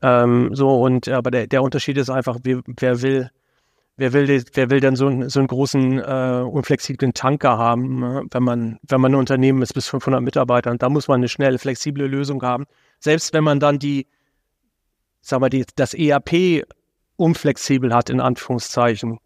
Ähm, 0.00 0.50
so, 0.54 0.80
und 0.80 1.08
aber 1.08 1.32
der, 1.32 1.48
der 1.48 1.62
Unterschied 1.62 1.98
ist 1.98 2.08
einfach, 2.08 2.38
wer, 2.44 2.60
wer 2.66 3.02
will 3.02 3.30
wer 3.96 4.12
will, 4.12 4.44
wer 4.52 4.70
will 4.70 4.80
denn 4.80 4.96
so, 4.96 5.06
einen, 5.06 5.28
so 5.28 5.38
einen 5.38 5.48
großen, 5.48 5.98
äh, 5.98 6.42
unflexiblen 6.44 7.14
Tanker 7.14 7.58
haben, 7.58 8.00
ne? 8.00 8.22
wenn 8.30 8.42
man, 8.42 8.78
wenn 8.82 9.00
man 9.00 9.12
ein 9.12 9.18
Unternehmen 9.18 9.62
ist 9.62 9.74
bis 9.74 9.88
500 9.88 10.22
Mitarbeitern? 10.22 10.78
Da 10.78 10.88
muss 10.88 11.08
man 11.08 11.20
eine 11.20 11.28
schnelle, 11.28 11.58
flexible 11.58 12.06
Lösung 12.06 12.42
haben. 12.42 12.64
Selbst 12.98 13.32
wenn 13.32 13.44
man 13.44 13.60
dann 13.60 13.78
die, 13.78 14.06
sag 15.20 15.40
mal, 15.40 15.50
die, 15.50 15.64
das 15.76 15.94
ERP 15.94 16.64
unflexibel 17.16 17.94
hat, 17.94 18.10
in 18.10 18.20
Anführungszeichen, 18.20 19.18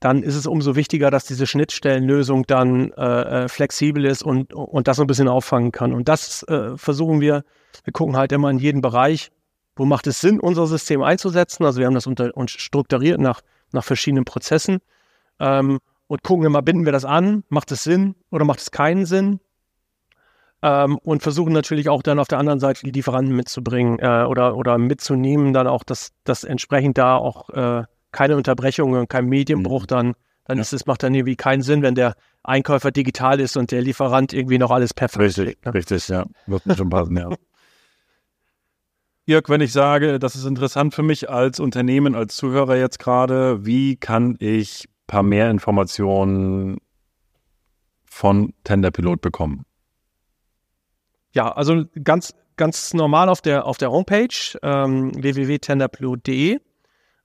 dann 0.00 0.22
ist 0.22 0.34
es 0.34 0.46
umso 0.46 0.76
wichtiger, 0.76 1.10
dass 1.10 1.24
diese 1.24 1.46
Schnittstellenlösung 1.46 2.46
dann 2.46 2.92
äh, 2.92 3.44
äh 3.44 3.48
flexibel 3.48 4.04
ist 4.04 4.22
und, 4.22 4.52
und 4.52 4.88
das 4.88 5.00
ein 5.00 5.06
bisschen 5.06 5.28
auffangen 5.28 5.72
kann. 5.72 5.94
Und 5.94 6.08
das 6.08 6.42
äh, 6.44 6.76
versuchen 6.76 7.22
wir, 7.22 7.44
wir 7.84 7.92
gucken 7.94 8.16
halt 8.16 8.32
immer 8.32 8.50
in 8.50 8.58
jeden 8.58 8.82
Bereich, 8.82 9.30
wo 9.74 9.86
macht 9.86 10.06
es 10.06 10.20
Sinn, 10.20 10.38
unser 10.38 10.66
System 10.66 11.02
einzusetzen. 11.02 11.64
Also 11.64 11.78
wir 11.78 11.86
haben 11.86 11.94
das 11.94 12.06
unter, 12.06 12.36
und 12.36 12.50
strukturiert 12.50 13.20
nach 13.20 13.40
nach 13.72 13.84
verschiedenen 13.84 14.24
Prozessen 14.24 14.78
ähm, 15.40 15.78
und 16.06 16.22
gucken 16.22 16.46
immer, 16.46 16.62
binden 16.62 16.84
wir 16.84 16.92
das 16.92 17.04
an, 17.04 17.44
macht 17.48 17.72
es 17.72 17.84
Sinn 17.84 18.14
oder 18.30 18.44
macht 18.44 18.60
es 18.60 18.70
keinen 18.70 19.06
Sinn? 19.06 19.40
Ähm, 20.62 20.98
und 21.02 21.22
versuchen 21.22 21.52
natürlich 21.52 21.88
auch 21.88 22.02
dann 22.02 22.18
auf 22.18 22.28
der 22.28 22.38
anderen 22.38 22.60
Seite 22.60 22.80
die 22.84 22.90
Lieferanten 22.90 23.34
mitzubringen 23.36 23.98
äh, 23.98 24.24
oder, 24.24 24.56
oder 24.56 24.78
mitzunehmen, 24.78 25.52
dann 25.52 25.66
auch, 25.66 25.84
dass, 25.84 26.12
dass 26.24 26.44
entsprechend 26.44 26.96
da 26.96 27.16
auch 27.16 27.50
äh, 27.50 27.84
keine 28.10 28.36
Unterbrechungen, 28.36 29.06
kein 29.08 29.26
Medienbruch 29.26 29.82
mhm. 29.82 29.86
dann, 29.88 30.14
dann 30.44 30.56
ja. 30.56 30.62
ist 30.62 30.72
es, 30.72 30.86
macht 30.86 31.02
dann 31.02 31.14
irgendwie 31.14 31.36
keinen 31.36 31.62
Sinn, 31.62 31.82
wenn 31.82 31.94
der 31.94 32.14
Einkäufer 32.42 32.90
digital 32.90 33.40
ist 33.40 33.56
und 33.56 33.70
der 33.70 33.82
Lieferant 33.82 34.32
irgendwie 34.32 34.58
noch 34.58 34.70
alles 34.70 34.94
perfekt 34.94 35.22
Richtig, 35.22 35.44
legt, 35.44 35.66
ne? 35.66 35.74
richtig, 35.74 36.08
ja. 36.08 36.24
Wird 36.46 36.62
schon 36.76 36.88
passen, 36.88 37.16
ja. 37.16 37.28
Jörg, 39.28 39.48
wenn 39.48 39.60
ich 39.60 39.72
sage, 39.72 40.20
das 40.20 40.36
ist 40.36 40.44
interessant 40.44 40.94
für 40.94 41.02
mich 41.02 41.28
als 41.28 41.58
Unternehmen, 41.58 42.14
als 42.14 42.36
Zuhörer 42.36 42.76
jetzt 42.76 43.00
gerade, 43.00 43.66
wie 43.66 43.96
kann 43.96 44.36
ich 44.38 44.84
ein 44.84 45.06
paar 45.08 45.24
mehr 45.24 45.50
Informationen 45.50 46.78
von 48.04 48.54
Tenderpilot 48.62 49.20
bekommen? 49.20 49.66
Ja, 51.32 51.50
also 51.50 51.86
ganz, 52.04 52.36
ganz 52.56 52.94
normal 52.94 53.28
auf 53.28 53.42
der, 53.42 53.66
auf 53.66 53.78
der 53.78 53.90
Homepage 53.90 54.28
ähm, 54.62 55.10
www.tenderpilot.de 55.20 56.60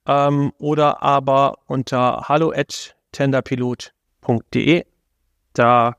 ähm, 0.07 0.53
oder 0.57 1.03
aber 1.03 1.59
unter 1.67 2.27
hallo@tenderpilot.de. 2.27 4.85
Da 5.53 5.97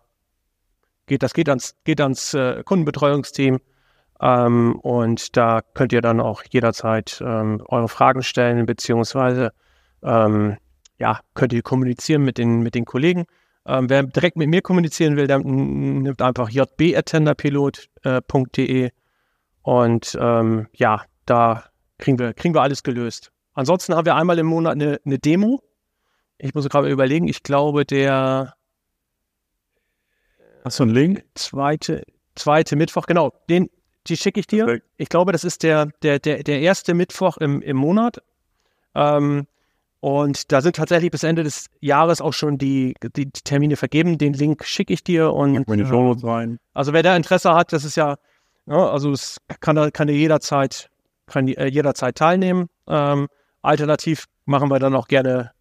geht 1.06 1.22
das 1.22 1.32
geht 1.32 1.48
ans, 1.48 1.76
geht 1.84 2.00
ans 2.00 2.34
äh, 2.34 2.64
Kundenbetreuungsteam 2.64 3.60
ähm, 4.22 4.76
und 4.76 5.36
da 5.36 5.60
könnt 5.74 5.92
ihr 5.92 6.00
dann 6.00 6.20
auch 6.20 6.44
jederzeit 6.48 7.20
ähm, 7.26 7.60
eure 7.66 7.88
Fragen 7.88 8.22
stellen, 8.22 8.66
beziehungsweise 8.66 9.50
ähm, 10.02 10.58
ja, 10.98 11.18
könnt 11.34 11.52
ihr 11.52 11.62
kommunizieren 11.62 12.22
mit 12.22 12.38
den, 12.38 12.60
mit 12.60 12.76
den 12.76 12.84
Kollegen. 12.84 13.24
Ähm, 13.66 13.90
wer 13.90 14.04
direkt 14.04 14.36
mit 14.36 14.48
mir 14.48 14.62
kommunizieren 14.62 15.16
will, 15.16 15.26
der 15.26 15.40
nimmt 15.40 16.22
einfach 16.22 16.48
jb.tenderpilot.de 16.48 18.86
äh, 18.86 18.90
und 19.62 20.16
ähm, 20.20 20.68
ja, 20.72 21.02
da 21.26 21.64
kriegen 21.98 22.18
wir, 22.18 22.32
kriegen 22.32 22.54
wir 22.54 22.62
alles 22.62 22.82
gelöst. 22.82 23.30
Ansonsten 23.54 23.94
haben 23.94 24.06
wir 24.06 24.16
einmal 24.16 24.38
im 24.38 24.46
Monat 24.46 24.72
eine, 24.72 24.98
eine 25.04 25.18
Demo. 25.18 25.60
Ich 26.38 26.54
muss 26.54 26.66
gerade 26.68 26.88
überlegen, 26.88 27.28
ich 27.28 27.42
glaube, 27.42 27.84
der 27.84 28.54
Hast 30.64 30.78
du 30.78 30.84
einen 30.84 30.94
Link? 30.94 31.24
Zweite, 31.34 32.04
zweite 32.36 32.76
Mittwoch, 32.76 33.06
genau. 33.06 33.32
Den, 33.50 33.68
die 34.08 34.16
schicke 34.16 34.40
ich 34.40 34.46
dir. 34.46 34.64
Perfekt. 34.64 34.86
Ich 34.96 35.08
glaube, 35.08 35.32
das 35.32 35.44
ist 35.44 35.62
der, 35.62 35.86
der, 36.02 36.18
der, 36.18 36.42
der 36.42 36.60
erste 36.60 36.94
Mittwoch 36.94 37.36
im, 37.38 37.62
im 37.62 37.76
Monat. 37.76 38.22
Ähm, 38.94 39.46
und 40.00 40.50
da 40.50 40.60
sind 40.60 40.76
tatsächlich 40.76 41.12
bis 41.12 41.22
Ende 41.22 41.44
des 41.44 41.66
Jahres 41.80 42.20
auch 42.20 42.32
schon 42.32 42.58
die, 42.58 42.94
die 43.16 43.30
Termine 43.30 43.76
vergeben. 43.76 44.18
Den 44.18 44.32
Link 44.32 44.64
schicke 44.64 44.92
ich 44.92 45.04
dir 45.04 45.32
und 45.32 45.54
in 45.54 45.78
die 45.78 45.86
Show 45.86 46.10
rein. 46.24 46.58
Also 46.74 46.92
wer 46.92 47.04
da 47.04 47.14
Interesse 47.14 47.54
hat, 47.54 47.72
das 47.72 47.84
ist 47.84 47.96
ja, 47.96 48.16
ja 48.66 48.90
also 48.90 49.12
es 49.12 49.38
kann, 49.60 49.92
kann 49.92 50.08
jederzeit, 50.08 50.90
kann 51.26 51.46
äh, 51.46 51.66
jederzeit 51.66 52.16
teilnehmen. 52.16 52.68
Ähm, 52.88 53.28
alternativ 53.62 54.24
machen 54.44 54.70
wir 54.70 54.80
dann 54.80 54.96
auch 54.96 55.06
gerne 55.06 55.52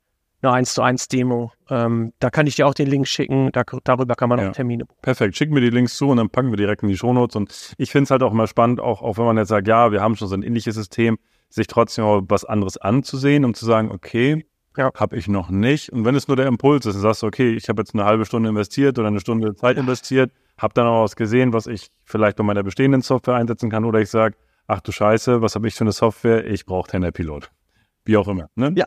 eine 0.41 0.53
1 0.53 0.73
zu 0.73 0.81
1 0.81 1.07
Demo. 1.07 1.51
Ähm, 1.69 2.13
da 2.19 2.29
kann 2.29 2.47
ich 2.47 2.55
dir 2.55 2.67
auch 2.67 2.73
den 2.73 2.87
Link 2.87 3.07
schicken, 3.07 3.51
da, 3.51 3.63
darüber 3.83 4.15
kann 4.15 4.29
man 4.29 4.39
ja. 4.39 4.49
auch 4.49 4.53
Termine 4.53 4.85
buchen. 4.85 4.99
Perfekt, 5.01 5.37
schick 5.37 5.51
mir 5.51 5.61
die 5.61 5.69
Links 5.69 5.95
zu 5.95 6.09
und 6.09 6.17
dann 6.17 6.29
packen 6.29 6.51
wir 6.51 6.57
direkt 6.57 6.83
in 6.83 6.89
die 6.89 6.97
Shownotes. 6.97 7.35
Und 7.35 7.73
ich 7.77 7.91
finde 7.91 8.05
es 8.05 8.11
halt 8.11 8.23
auch 8.23 8.31
immer 8.31 8.47
spannend, 8.47 8.79
auch, 8.79 9.01
auch 9.01 9.17
wenn 9.17 9.25
man 9.25 9.37
jetzt 9.37 9.49
sagt, 9.49 9.67
ja, 9.67 9.91
wir 9.91 10.01
haben 10.01 10.15
schon 10.15 10.27
so 10.27 10.35
ein 10.35 10.43
ähnliches 10.43 10.75
System, 10.75 11.17
sich 11.49 11.67
trotzdem 11.67 12.05
auch 12.05 12.21
was 12.27 12.45
anderes 12.45 12.77
anzusehen, 12.77 13.45
um 13.45 13.53
zu 13.53 13.65
sagen, 13.65 13.91
okay, 13.91 14.45
ja. 14.77 14.91
habe 14.95 15.17
ich 15.17 15.27
noch 15.27 15.49
nicht. 15.49 15.91
Und 15.91 16.05
wenn 16.05 16.15
es 16.15 16.27
nur 16.27 16.37
der 16.37 16.47
Impuls 16.47 16.85
ist, 16.85 16.95
dann 16.95 17.01
sagst 17.01 17.23
du, 17.23 17.27
okay, 17.27 17.53
ich 17.53 17.69
habe 17.69 17.81
jetzt 17.81 17.93
eine 17.93 18.05
halbe 18.05 18.25
Stunde 18.25 18.49
investiert 18.49 18.97
oder 18.97 19.09
eine 19.09 19.19
Stunde 19.19 19.55
Zeit 19.55 19.77
investiert, 19.77 20.31
habe 20.57 20.73
dann 20.73 20.87
auch 20.87 21.03
was 21.03 21.15
gesehen, 21.15 21.53
was 21.53 21.67
ich 21.67 21.89
vielleicht 22.05 22.37
bei 22.37 22.43
meiner 22.43 22.63
bestehenden 22.63 23.01
Software 23.01 23.35
einsetzen 23.35 23.69
kann, 23.69 23.85
oder 23.85 23.99
ich 23.99 24.09
sage, 24.09 24.35
ach 24.67 24.81
du 24.81 24.91
Scheiße, 24.91 25.41
was 25.41 25.55
habe 25.55 25.67
ich 25.67 25.75
für 25.75 25.83
eine 25.83 25.91
Software? 25.91 26.45
Ich 26.45 26.65
brauche 26.65 26.89
Tender 26.89 27.11
Pilot. 27.11 27.51
Wie 28.05 28.17
auch 28.17 28.27
immer. 28.27 28.49
Ne? 28.55 28.73
Ja, 28.75 28.85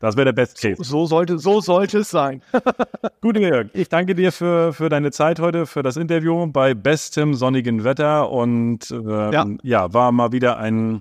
das 0.00 0.16
wäre 0.16 0.26
der 0.26 0.32
Best 0.32 0.60
Case. 0.60 0.76
So, 0.76 0.84
so, 0.84 1.06
sollte, 1.06 1.38
so 1.38 1.60
sollte 1.60 1.98
es 1.98 2.10
sein. 2.10 2.40
Gut, 3.20 3.36
Jörg. 3.36 3.68
Ich 3.72 3.88
danke 3.88 4.14
dir 4.14 4.30
für, 4.30 4.72
für 4.72 4.88
deine 4.88 5.10
Zeit 5.10 5.40
heute, 5.40 5.66
für 5.66 5.82
das 5.82 5.96
Interview 5.96 6.46
bei 6.46 6.74
bestem 6.74 7.34
sonnigen 7.34 7.82
Wetter. 7.82 8.30
Und 8.30 8.90
äh, 8.92 9.32
ja. 9.32 9.46
ja. 9.62 9.92
war 9.92 10.12
mal 10.12 10.30
wieder 10.30 10.58
ein, 10.58 11.00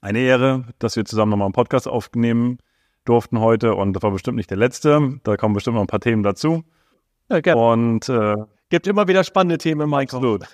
eine 0.00 0.20
Ehre, 0.20 0.64
dass 0.78 0.94
wir 0.94 1.04
zusammen 1.04 1.30
nochmal 1.30 1.46
einen 1.46 1.52
Podcast 1.52 1.88
aufnehmen 1.88 2.58
durften 3.04 3.40
heute. 3.40 3.74
Und 3.74 3.94
das 3.94 4.04
war 4.04 4.12
bestimmt 4.12 4.36
nicht 4.36 4.50
der 4.50 4.58
letzte. 4.58 5.18
Da 5.24 5.36
kommen 5.36 5.54
bestimmt 5.54 5.74
noch 5.74 5.82
ein 5.82 5.88
paar 5.88 6.00
Themen 6.00 6.22
dazu. 6.22 6.62
Ja, 7.30 7.40
gerne. 7.40 7.60
Und 7.60 8.08
äh, 8.08 8.36
gibt 8.70 8.86
immer 8.86 9.08
wieder 9.08 9.24
spannende 9.24 9.58
Themen, 9.58 9.90
Michael. 9.90 10.16
Absolut. 10.16 10.44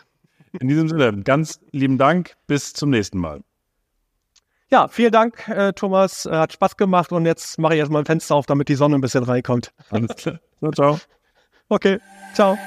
In 0.58 0.68
diesem 0.68 0.88
Sinne, 0.88 1.22
ganz 1.22 1.60
lieben 1.72 1.98
Dank. 1.98 2.34
Bis 2.46 2.72
zum 2.72 2.90
nächsten 2.90 3.18
Mal. 3.18 3.42
Ja, 4.70 4.88
vielen 4.88 5.12
Dank, 5.12 5.48
äh, 5.48 5.72
Thomas. 5.72 6.26
Äh, 6.26 6.30
hat 6.30 6.52
Spaß 6.52 6.76
gemacht 6.76 7.12
und 7.12 7.26
jetzt 7.26 7.58
mache 7.58 7.74
ich 7.74 7.80
erstmal 7.80 8.02
ein 8.02 8.06
Fenster 8.06 8.34
auf, 8.34 8.46
damit 8.46 8.68
die 8.68 8.74
Sonne 8.74 8.96
ein 8.96 9.00
bisschen 9.00 9.24
reinkommt. 9.24 9.72
Alles 9.90 10.16
klar. 10.16 10.40
Ciao, 10.60 10.72
ciao. 10.72 11.00
Okay, 11.68 11.98
ciao. 12.34 12.58